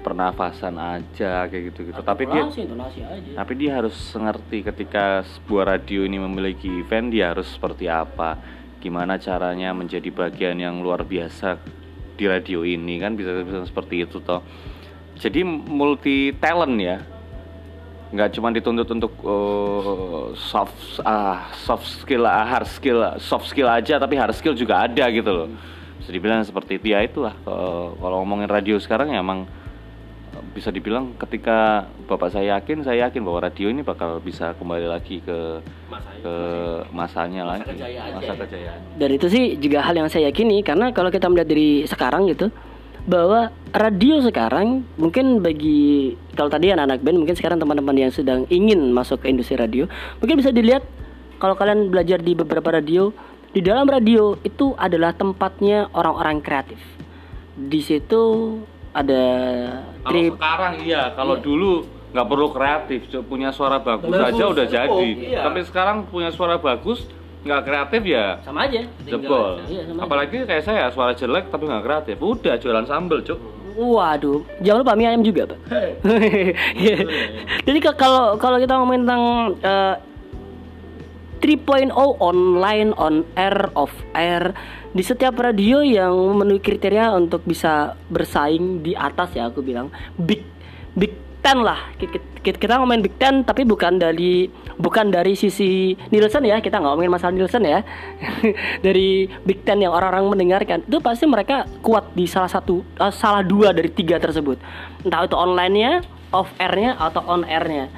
pernafasan 0.01 0.79
aja 0.79 1.47
kayak 1.51 1.75
gitu-gitu. 1.75 2.01
Tapi 2.01 2.23
dia 2.27 2.43
Intonasi, 2.47 2.61
intonasi 2.65 3.01
aja. 3.03 3.31
tapi 3.37 3.53
dia 3.59 3.71
harus 3.79 3.97
ngerti 4.15 4.59
ketika 4.63 5.27
sebuah 5.37 5.77
radio 5.79 6.07
ini 6.07 6.19
memiliki 6.23 6.71
event 6.71 7.11
dia 7.11 7.35
harus 7.35 7.51
seperti 7.51 7.91
apa 7.91 8.39
gimana 8.79 9.19
caranya 9.19 9.75
menjadi 9.75 10.07
bagian 10.15 10.63
yang 10.63 10.79
luar 10.79 11.03
biasa 11.03 11.59
di 12.15 12.25
radio 12.25 12.63
ini 12.63 13.03
kan 13.03 13.19
bisa 13.19 13.43
bisa 13.43 13.67
seperti 13.67 14.07
itu 14.07 14.23
toh 14.23 14.41
jadi 15.19 15.43
multi 15.45 16.31
talent 16.39 16.77
ya 16.79 17.03
nggak 18.07 18.39
cuma 18.39 18.55
dituntut 18.55 18.87
untuk 18.87 19.13
uh, 19.27 20.31
soft 20.39 21.03
ah 21.03 21.51
soft 21.67 21.85
skill 21.85 22.23
ah, 22.23 22.47
hard 22.47 22.71
skill 22.71 23.03
soft 23.19 23.51
skill 23.51 23.67
aja 23.67 23.99
tapi 23.99 24.15
hard 24.15 24.33
skill 24.33 24.55
juga 24.55 24.87
ada 24.87 25.11
gitu 25.11 25.27
loh 25.27 25.49
bisa 26.07 26.15
dibilang 26.15 26.47
seperti 26.47 26.79
itu 26.79 26.95
ya 26.95 27.03
itulah. 27.03 27.35
Kalau 27.43 27.99
kalau 27.99 28.23
ngomongin 28.23 28.47
radio 28.47 28.79
sekarang 28.79 29.11
ya 29.11 29.19
emang 29.19 29.51
bisa 30.55 30.71
dibilang 30.71 31.19
ketika 31.19 31.91
bapak 32.07 32.31
saya 32.31 32.55
yakin 32.55 32.87
saya 32.87 33.11
yakin 33.11 33.27
bahwa 33.27 33.43
radio 33.43 33.67
ini 33.67 33.83
bakal 33.83 34.23
bisa 34.23 34.55
kembali 34.55 34.87
lagi 34.87 35.19
ke 35.19 35.59
ke 36.23 36.35
masanya 36.95 37.43
lagi. 37.43 37.67
masa 38.15 38.39
kejayaan. 38.39 38.79
Dan 38.95 39.11
itu 39.19 39.27
sih 39.27 39.59
juga 39.59 39.83
hal 39.83 39.99
yang 39.99 40.07
saya 40.07 40.31
yakini 40.31 40.63
karena 40.63 40.95
kalau 40.95 41.11
kita 41.11 41.27
melihat 41.27 41.51
dari 41.51 41.83
sekarang 41.91 42.31
gitu 42.31 42.55
bahwa 43.11 43.51
radio 43.75 44.23
sekarang 44.23 44.87
mungkin 44.95 45.43
bagi 45.43 46.15
kalau 46.39 46.47
tadi 46.47 46.71
anak-anak 46.71 47.03
band 47.03 47.19
mungkin 47.19 47.35
sekarang 47.35 47.59
teman-teman 47.59 47.99
yang 47.99 48.13
sedang 48.15 48.47
ingin 48.47 48.95
masuk 48.95 49.27
ke 49.27 49.31
industri 49.31 49.59
radio 49.59 49.91
mungkin 50.23 50.39
bisa 50.39 50.55
dilihat 50.55 50.87
kalau 51.43 51.59
kalian 51.59 51.91
belajar 51.91 52.23
di 52.23 52.39
beberapa 52.39 52.71
radio 52.71 53.11
di 53.57 53.65
dalam 53.65 53.89
radio 53.89 54.37
itu 54.45 54.77
adalah 54.77 55.17
tempatnya 55.17 55.89
orang-orang 55.97 56.45
kreatif. 56.45 56.77
Di 57.57 57.81
situ 57.81 58.21
ada 58.93 59.25
kalau 60.05 60.13
trip. 60.13 60.33
sekarang 60.37 60.75
iya. 60.85 61.17
Kalau 61.17 61.41
dulu 61.41 61.89
nggak 62.13 62.27
perlu 62.29 62.49
kreatif 62.53 63.01
punya 63.25 63.49
suara 63.57 63.81
bagus 63.81 64.13
aja 64.13 64.45
udah 64.45 64.67
jadi. 64.69 65.09
Iya. 65.09 65.41
tapi 65.41 65.65
sekarang 65.65 66.05
punya 66.05 66.29
suara 66.29 66.61
bagus 66.61 67.09
nggak 67.49 67.63
kreatif 67.65 68.03
ya 68.05 68.45
sama 68.45 68.69
aja. 68.69 68.85
Jebol. 69.09 69.65
Iya, 69.65 69.89
sama 69.89 70.05
aja. 70.05 70.05
apalagi 70.05 70.37
kayak 70.45 70.65
saya 70.69 70.93
suara 70.93 71.17
jelek 71.17 71.49
tapi 71.49 71.65
nggak 71.65 71.85
kreatif. 71.89 72.17
Udah 72.21 72.61
jualan 72.61 72.85
sambel 72.85 73.25
cuk. 73.25 73.41
Waduh, 73.77 74.45
jangan 74.65 74.81
lupa 74.85 74.97
mie 74.97 75.09
ayam 75.09 75.21
juga, 75.25 75.53
Pak. 75.53 75.59
Iya. 76.77 76.97
Jadi 77.69 77.79
kalau 77.97 78.37
kalau 78.37 78.57
kita 78.57 78.73
ngomongin 78.81 79.05
tentang 79.05 79.25
eh, 79.61 79.95
3.0 81.39 81.93
online, 82.19 82.91
on 82.97 83.25
air, 83.37 83.71
off 83.77 83.93
air. 84.17 84.57
Di 84.97 85.05
setiap 85.05 85.37
radio 85.37 85.85
yang 85.85 86.13
memenuhi 86.13 86.61
kriteria 86.61 87.13
untuk 87.13 87.45
bisa 87.45 87.95
bersaing 88.09 88.81
di 88.81 88.97
atas 88.97 89.37
ya 89.37 89.53
aku 89.53 89.61
bilang. 89.61 89.93
Big 90.17 90.41
big 90.97 91.13
ten 91.45 91.61
lah. 91.61 91.93
Kita, 92.01 92.19
kita 92.43 92.81
ngomongin 92.81 93.05
big 93.05 93.15
ten 93.21 93.45
tapi 93.45 93.69
bukan 93.69 94.01
dari 94.01 94.49
bukan 94.81 95.13
dari 95.13 95.37
sisi 95.37 95.93
Nielsen 96.09 96.49
ya. 96.49 96.65
Kita 96.65 96.81
nggak 96.81 96.93
ngomongin 96.97 97.13
masalah 97.13 97.37
Nielsen 97.37 97.63
ya. 97.63 97.85
Dari 98.87 99.29
big 99.45 99.63
ten 99.63 99.85
yang 99.85 99.93
orang-orang 99.93 100.33
mendengarkan. 100.33 100.83
Itu 100.89 101.05
pasti 101.05 101.29
mereka 101.29 101.69
kuat 101.85 102.17
di 102.17 102.25
salah 102.25 102.49
satu 102.49 102.81
eh, 102.81 103.13
salah 103.13 103.45
dua 103.45 103.77
dari 103.77 103.93
tiga 103.93 104.17
tersebut. 104.17 104.57
Entah 105.05 105.29
itu 105.29 105.37
online-nya 105.37 106.03
off 106.35 106.51
air-nya 106.59 106.97
atau 106.99 107.23
on 107.29 107.45
air-nya. 107.47 107.93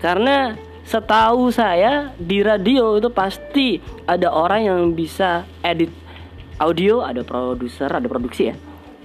Karena 0.00 0.56
setahu 0.90 1.54
saya 1.54 2.10
di 2.18 2.42
radio 2.42 2.98
itu 2.98 3.06
pasti 3.14 3.78
ada 4.10 4.26
orang 4.34 4.66
yang 4.66 4.80
bisa 4.90 5.46
edit 5.62 5.94
audio, 6.58 7.06
ada 7.06 7.22
produser, 7.22 7.86
ada 7.86 8.10
produksi 8.10 8.50
ya. 8.50 8.56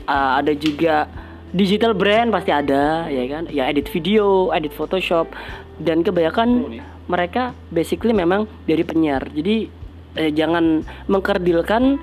Uh, 0.09 0.41
ada 0.41 0.53
juga 0.57 1.05
digital 1.53 1.93
brand 1.93 2.33
pasti 2.33 2.49
ada 2.49 3.05
ya 3.05 3.23
kan. 3.29 3.45
Ya 3.53 3.69
edit 3.69 3.85
video, 3.93 4.49
edit 4.49 4.73
Photoshop 4.73 5.29
dan 5.77 6.01
kebanyakan 6.01 6.81
mereka 7.05 7.53
basically 7.69 8.17
memang 8.17 8.49
dari 8.65 8.81
penyiar. 8.81 9.21
Jadi 9.29 9.69
eh, 10.17 10.33
jangan 10.33 10.81
mengkerdilkan 11.05 12.01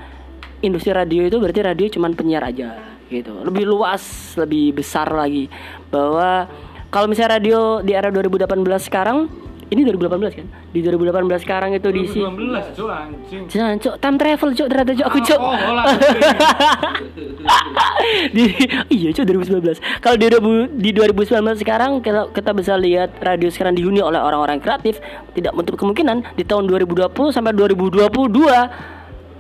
industri 0.62 0.95
radio 0.95 1.26
itu 1.26 1.43
berarti 1.43 1.61
radio 1.66 1.87
cuman 1.91 2.14
penyiar 2.14 2.47
aja 2.47 2.78
gitu. 3.11 3.35
Lebih 3.43 3.66
luas, 3.66 4.35
lebih 4.39 4.78
besar 4.78 5.11
lagi 5.11 5.51
bahwa 5.91 6.47
kalau 6.95 7.11
misalnya 7.11 7.43
radio 7.43 7.83
di 7.83 7.99
era 7.99 8.14
2018 8.14 8.62
sekarang 8.87 9.26
ini 9.73 9.89
2018 9.89 10.37
kan? 10.37 10.47
Di 10.68 10.85
2018 10.85 11.41
sekarang 11.41 11.73
itu 11.73 11.89
diisi 11.89 12.20
2019 12.20 12.77
cuk 12.77 12.91
anjing 12.93 13.43
Jangan 13.49 13.75
cok 13.81 13.95
time 13.97 14.16
travel 14.20 14.51
cok 14.53 14.66
ternyata 14.68 14.93
cok 14.93 15.07
aku 15.09 15.18
cok. 15.25 15.41
oh, 15.41 15.57
hola. 15.57 15.83
di, 18.37 18.45
iya 18.93 19.09
cok 19.16 19.25
2019. 19.25 20.05
Kalau 20.05 20.16
di 20.20 20.27
2000 20.29 20.77
di 20.77 20.91
2019 20.93 21.64
sekarang 21.64 21.91
kalau 22.05 22.29
kita 22.29 22.53
bisa 22.53 22.77
lihat 22.77 23.16
radio 23.25 23.49
sekarang 23.49 23.73
dihuni 23.73 24.05
oleh 24.05 24.20
orang-orang 24.20 24.61
kreatif, 24.61 25.01
tidak 25.33 25.57
menutup 25.57 25.81
kemungkinan 25.81 26.37
di 26.37 26.45
tahun 26.45 26.68
2020 26.68 27.09
sampai 27.33 27.57
2022 27.57 28.12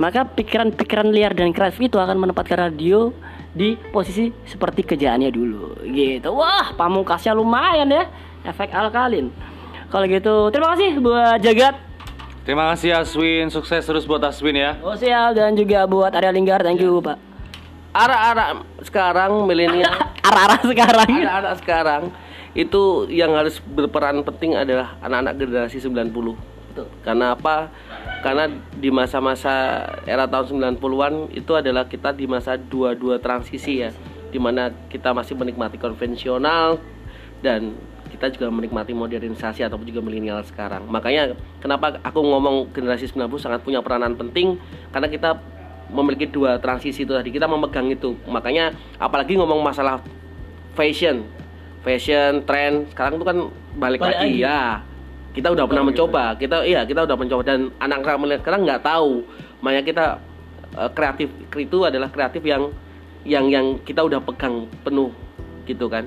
maka 0.00 0.24
pikiran-pikiran 0.24 1.12
liar 1.12 1.36
dan 1.36 1.52
kreatif 1.52 1.92
itu 1.92 2.00
akan 2.00 2.16
menempatkan 2.16 2.72
radio 2.72 3.12
di 3.52 3.76
posisi 3.92 4.32
seperti 4.48 4.80
kerjaannya 4.82 5.28
dulu 5.28 5.84
gitu. 5.92 6.32
Wah, 6.32 6.72
pamungkasnya 6.72 7.36
lumayan 7.36 7.92
ya. 7.92 8.08
Efek 8.42 8.72
alkalin. 8.72 9.51
Kalau 9.92 10.08
gitu, 10.08 10.48
terima 10.48 10.72
kasih 10.72 11.04
buat 11.04 11.36
Jagat. 11.44 11.76
Terima 12.48 12.72
kasih 12.72 12.96
Aswin. 12.96 13.52
Sukses 13.52 13.84
terus 13.84 14.08
buat 14.08 14.24
Aswin 14.24 14.56
ya. 14.56 14.80
Oh 14.80 14.96
siap. 14.96 15.36
Dan 15.36 15.52
juga 15.52 15.84
buat 15.84 16.16
Arya 16.16 16.32
Linggar, 16.32 16.64
thank 16.64 16.80
you 16.80 16.96
Pak. 17.04 17.20
Arah-arah 17.92 18.64
sekarang 18.80 19.44
milenial. 19.44 19.92
Arah-arah 20.32 20.64
sekarang. 20.64 21.08
anak-anak 21.12 21.54
sekarang 21.60 22.02
itu 22.56 23.04
yang 23.12 23.36
harus 23.36 23.60
berperan 23.60 24.24
penting 24.24 24.56
adalah 24.56 24.96
anak-anak 25.04 25.40
generasi 25.40 25.80
90 25.80 26.08
Betul. 26.72 26.88
karena 27.04 27.36
apa? 27.36 27.68
Karena 28.24 28.48
di 28.72 28.88
masa-masa 28.88 29.84
era 30.08 30.24
tahun 30.24 30.72
90-an 30.80 31.36
itu 31.36 31.52
adalah 31.52 31.84
kita 31.84 32.16
di 32.16 32.24
masa 32.24 32.56
dua-dua 32.56 33.20
transisi 33.20 33.84
ya. 33.84 33.92
Di 34.32 34.40
mana 34.40 34.72
kita 34.88 35.12
masih 35.12 35.36
menikmati 35.36 35.76
konvensional 35.76 36.80
dan 37.44 37.76
kita 38.12 38.28
juga 38.28 38.52
menikmati 38.52 38.92
modernisasi 38.92 39.64
ataupun 39.64 39.88
juga 39.88 40.04
milenial 40.04 40.44
sekarang. 40.44 40.84
Makanya 40.84 41.32
kenapa 41.64 41.96
aku 42.04 42.20
ngomong 42.20 42.68
generasi 42.76 43.08
90 43.08 43.40
sangat 43.40 43.64
punya 43.64 43.80
peranan 43.80 44.12
penting 44.14 44.60
karena 44.92 45.08
kita 45.08 45.40
memiliki 45.88 46.28
dua 46.28 46.60
transisi 46.60 47.08
itu 47.08 47.12
tadi 47.16 47.32
kita 47.32 47.48
memegang 47.48 47.88
itu. 47.88 48.12
Makanya 48.28 48.76
apalagi 49.00 49.40
ngomong 49.40 49.64
masalah 49.64 50.04
fashion 50.76 51.24
fashion 51.82 52.44
tren 52.46 52.86
sekarang 52.92 53.18
itu 53.18 53.24
kan 53.26 53.38
balik, 53.80 54.00
Balik 54.04 54.16
lagi, 54.20 54.28
lagi. 54.28 54.44
ya. 54.44 54.60
Kita 55.32 55.48
udah 55.48 55.64
pernah 55.64 55.88
mencoba 55.88 56.36
kita 56.36 56.68
iya 56.68 56.84
kita 56.84 57.08
udah 57.08 57.16
mencoba. 57.16 57.42
Dan 57.48 57.72
anak-anak 57.80 58.18
milenial 58.20 58.40
sekarang 58.44 58.60
nggak 58.68 58.84
tahu. 58.84 59.24
Makanya 59.64 59.84
kita 59.88 60.04
eh, 60.76 60.90
kreatif 60.92 61.28
itu 61.56 61.78
adalah 61.88 62.12
kreatif 62.12 62.44
yang 62.44 62.68
yang 63.24 63.48
yang 63.48 63.66
kita 63.80 64.04
udah 64.04 64.20
pegang 64.20 64.68
penuh 64.84 65.08
gitu 65.64 65.88
kan. 65.88 66.04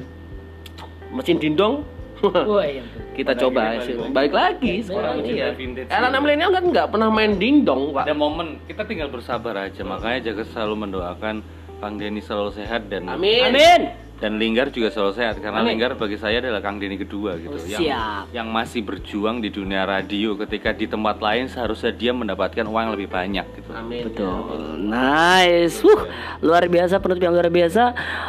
Mesin 1.10 1.42
dindong 1.42 1.95
Wah, 2.32 2.66
iya. 2.66 2.84
Kita 3.16 3.32
Balik 3.32 3.42
coba 3.42 3.62
lagi, 3.62 3.80
sih. 3.86 3.94
balik 3.96 4.12
balik 4.14 4.34
lagi. 4.34 4.74
Balik 4.74 4.88
sekarang 4.88 5.16
iya. 5.26 5.48
Vintage 5.56 5.88
anak 5.92 6.10
gitu. 6.10 6.22
milenial 6.24 6.52
kan 6.52 6.64
nggak 6.72 6.88
pernah 6.92 7.10
main 7.12 7.32
dindong 7.36 7.84
pak. 7.96 8.04
Ada 8.08 8.16
momen 8.16 8.48
kita 8.70 8.82
tinggal 8.88 9.10
bersabar 9.12 9.54
aja. 9.58 9.82
Makanya 9.84 10.20
jaga 10.32 10.44
selalu 10.54 10.76
mendoakan 10.88 11.36
Kang 11.80 11.96
Denny 12.00 12.22
selalu 12.24 12.56
sehat 12.56 12.88
dan 12.88 13.08
amin. 13.12 13.52
Amin. 13.52 14.05
Dan 14.16 14.36
Linggar 14.36 14.70
juga 14.70 14.88
selalu 14.88 15.14
sehat 15.14 15.36
karena 15.38 15.60
Amin. 15.60 15.76
Linggar 15.76 15.96
bagi 15.96 16.16
saya 16.16 16.40
adalah 16.40 16.60
Kang 16.60 16.80
Denny 16.80 16.96
kedua 16.96 17.36
gitu 17.36 17.52
Oh, 17.52 17.68
yang 17.68 17.82
siap. 17.84 18.24
yang 18.32 18.48
masih 18.48 18.80
berjuang 18.80 19.40
di 19.40 19.50
dunia 19.50 19.84
radio 19.84 20.34
ketika 20.38 20.72
di 20.72 20.86
tempat 20.86 21.20
lain 21.20 21.46
seharusnya 21.46 21.92
dia 21.92 22.12
mendapatkan 22.12 22.64
uang 22.64 22.82
yang 22.82 22.94
lebih 22.94 23.08
banyak 23.08 23.46
gitu 23.54 23.70
Amin. 23.72 24.08
Betul. 24.08 24.80
Nice. 24.80 25.82
Wuh, 25.82 26.08
luar 26.40 26.64
biasa 26.66 26.98
penutup 26.98 27.22
yang 27.22 27.34
luar 27.34 27.48
biasa. 27.48 27.84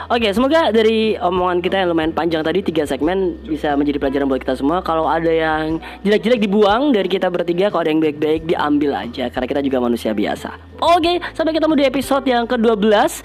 Oke, 0.09 0.29
semoga 0.31 0.69
dari 0.69 1.15
omongan 1.15 1.59
kita 1.61 1.77
yang 1.79 1.89
lumayan 1.89 2.11
panjang 2.11 2.43
tadi 2.43 2.61
tiga 2.61 2.83
segmen 2.83 3.17
bisa 3.41 3.75
menjadi 3.75 3.99
pelajaran 3.99 4.27
buat 4.27 4.41
kita 4.41 4.55
semua. 4.55 4.81
Kalau 4.81 5.07
ada 5.07 5.29
yang 5.29 5.77
jelek-jelek 6.03 6.41
dibuang 6.41 6.91
dari 6.91 7.07
kita 7.07 7.29
bertiga, 7.29 7.69
kalau 7.69 7.83
ada 7.83 7.91
yang 7.91 8.01
baik-baik 8.01 8.43
diambil 8.45 8.91
aja 8.99 9.29
karena 9.29 9.47
kita 9.47 9.61
juga 9.61 9.79
manusia 9.79 10.11
biasa. 10.11 10.51
Oke, 10.79 11.23
sampai 11.33 11.53
ketemu 11.53 11.75
di 11.75 11.85
episode 11.85 12.25
yang 12.25 12.45
ke-12. 12.45 13.23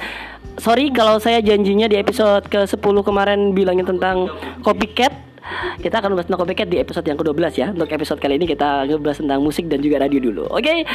Sorry 0.52 0.92
kalau 0.92 1.16
saya 1.16 1.40
janjinya 1.40 1.88
di 1.88 1.96
episode 1.96 2.44
ke-10 2.52 2.96
kemarin 3.02 3.56
bilangin 3.56 3.88
tentang 3.88 4.28
copycat. 4.62 5.32
Kita 5.82 5.98
akan 5.98 6.14
bahas 6.14 6.30
tentang 6.30 6.46
copycat 6.46 6.68
di 6.70 6.78
episode 6.78 7.08
yang 7.08 7.18
ke-12 7.18 7.44
ya. 7.58 7.68
Untuk 7.74 7.90
episode 7.90 8.20
kali 8.22 8.38
ini 8.38 8.46
kita 8.46 8.86
ngebahas 8.86 9.24
tentang 9.24 9.40
musik 9.42 9.66
dan 9.72 9.82
juga 9.82 10.04
radio 10.04 10.20
dulu. 10.22 10.46
Oke? 10.52 10.86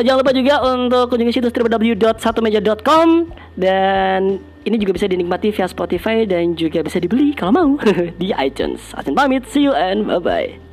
Jangan 0.00 0.18
lupa 0.24 0.32
juga 0.32 0.54
untuk 0.64 1.12
kunjungi 1.12 1.32
situs 1.36 1.52
www.satumeja.com 1.52 3.28
Dan 3.52 4.40
ini 4.64 4.76
juga 4.80 4.96
bisa 4.96 5.06
dinikmati 5.10 5.52
via 5.52 5.68
Spotify 5.68 6.24
dan 6.24 6.56
juga 6.56 6.80
bisa 6.80 6.96
dibeli 7.02 7.36
kalau 7.36 7.52
mau. 7.52 7.70
Di 8.22 8.32
iTunes. 8.32 8.80
Asin 8.96 9.12
pamit, 9.12 9.44
see 9.50 9.68
you 9.68 9.74
and 9.76 10.08
bye-bye 10.08 10.71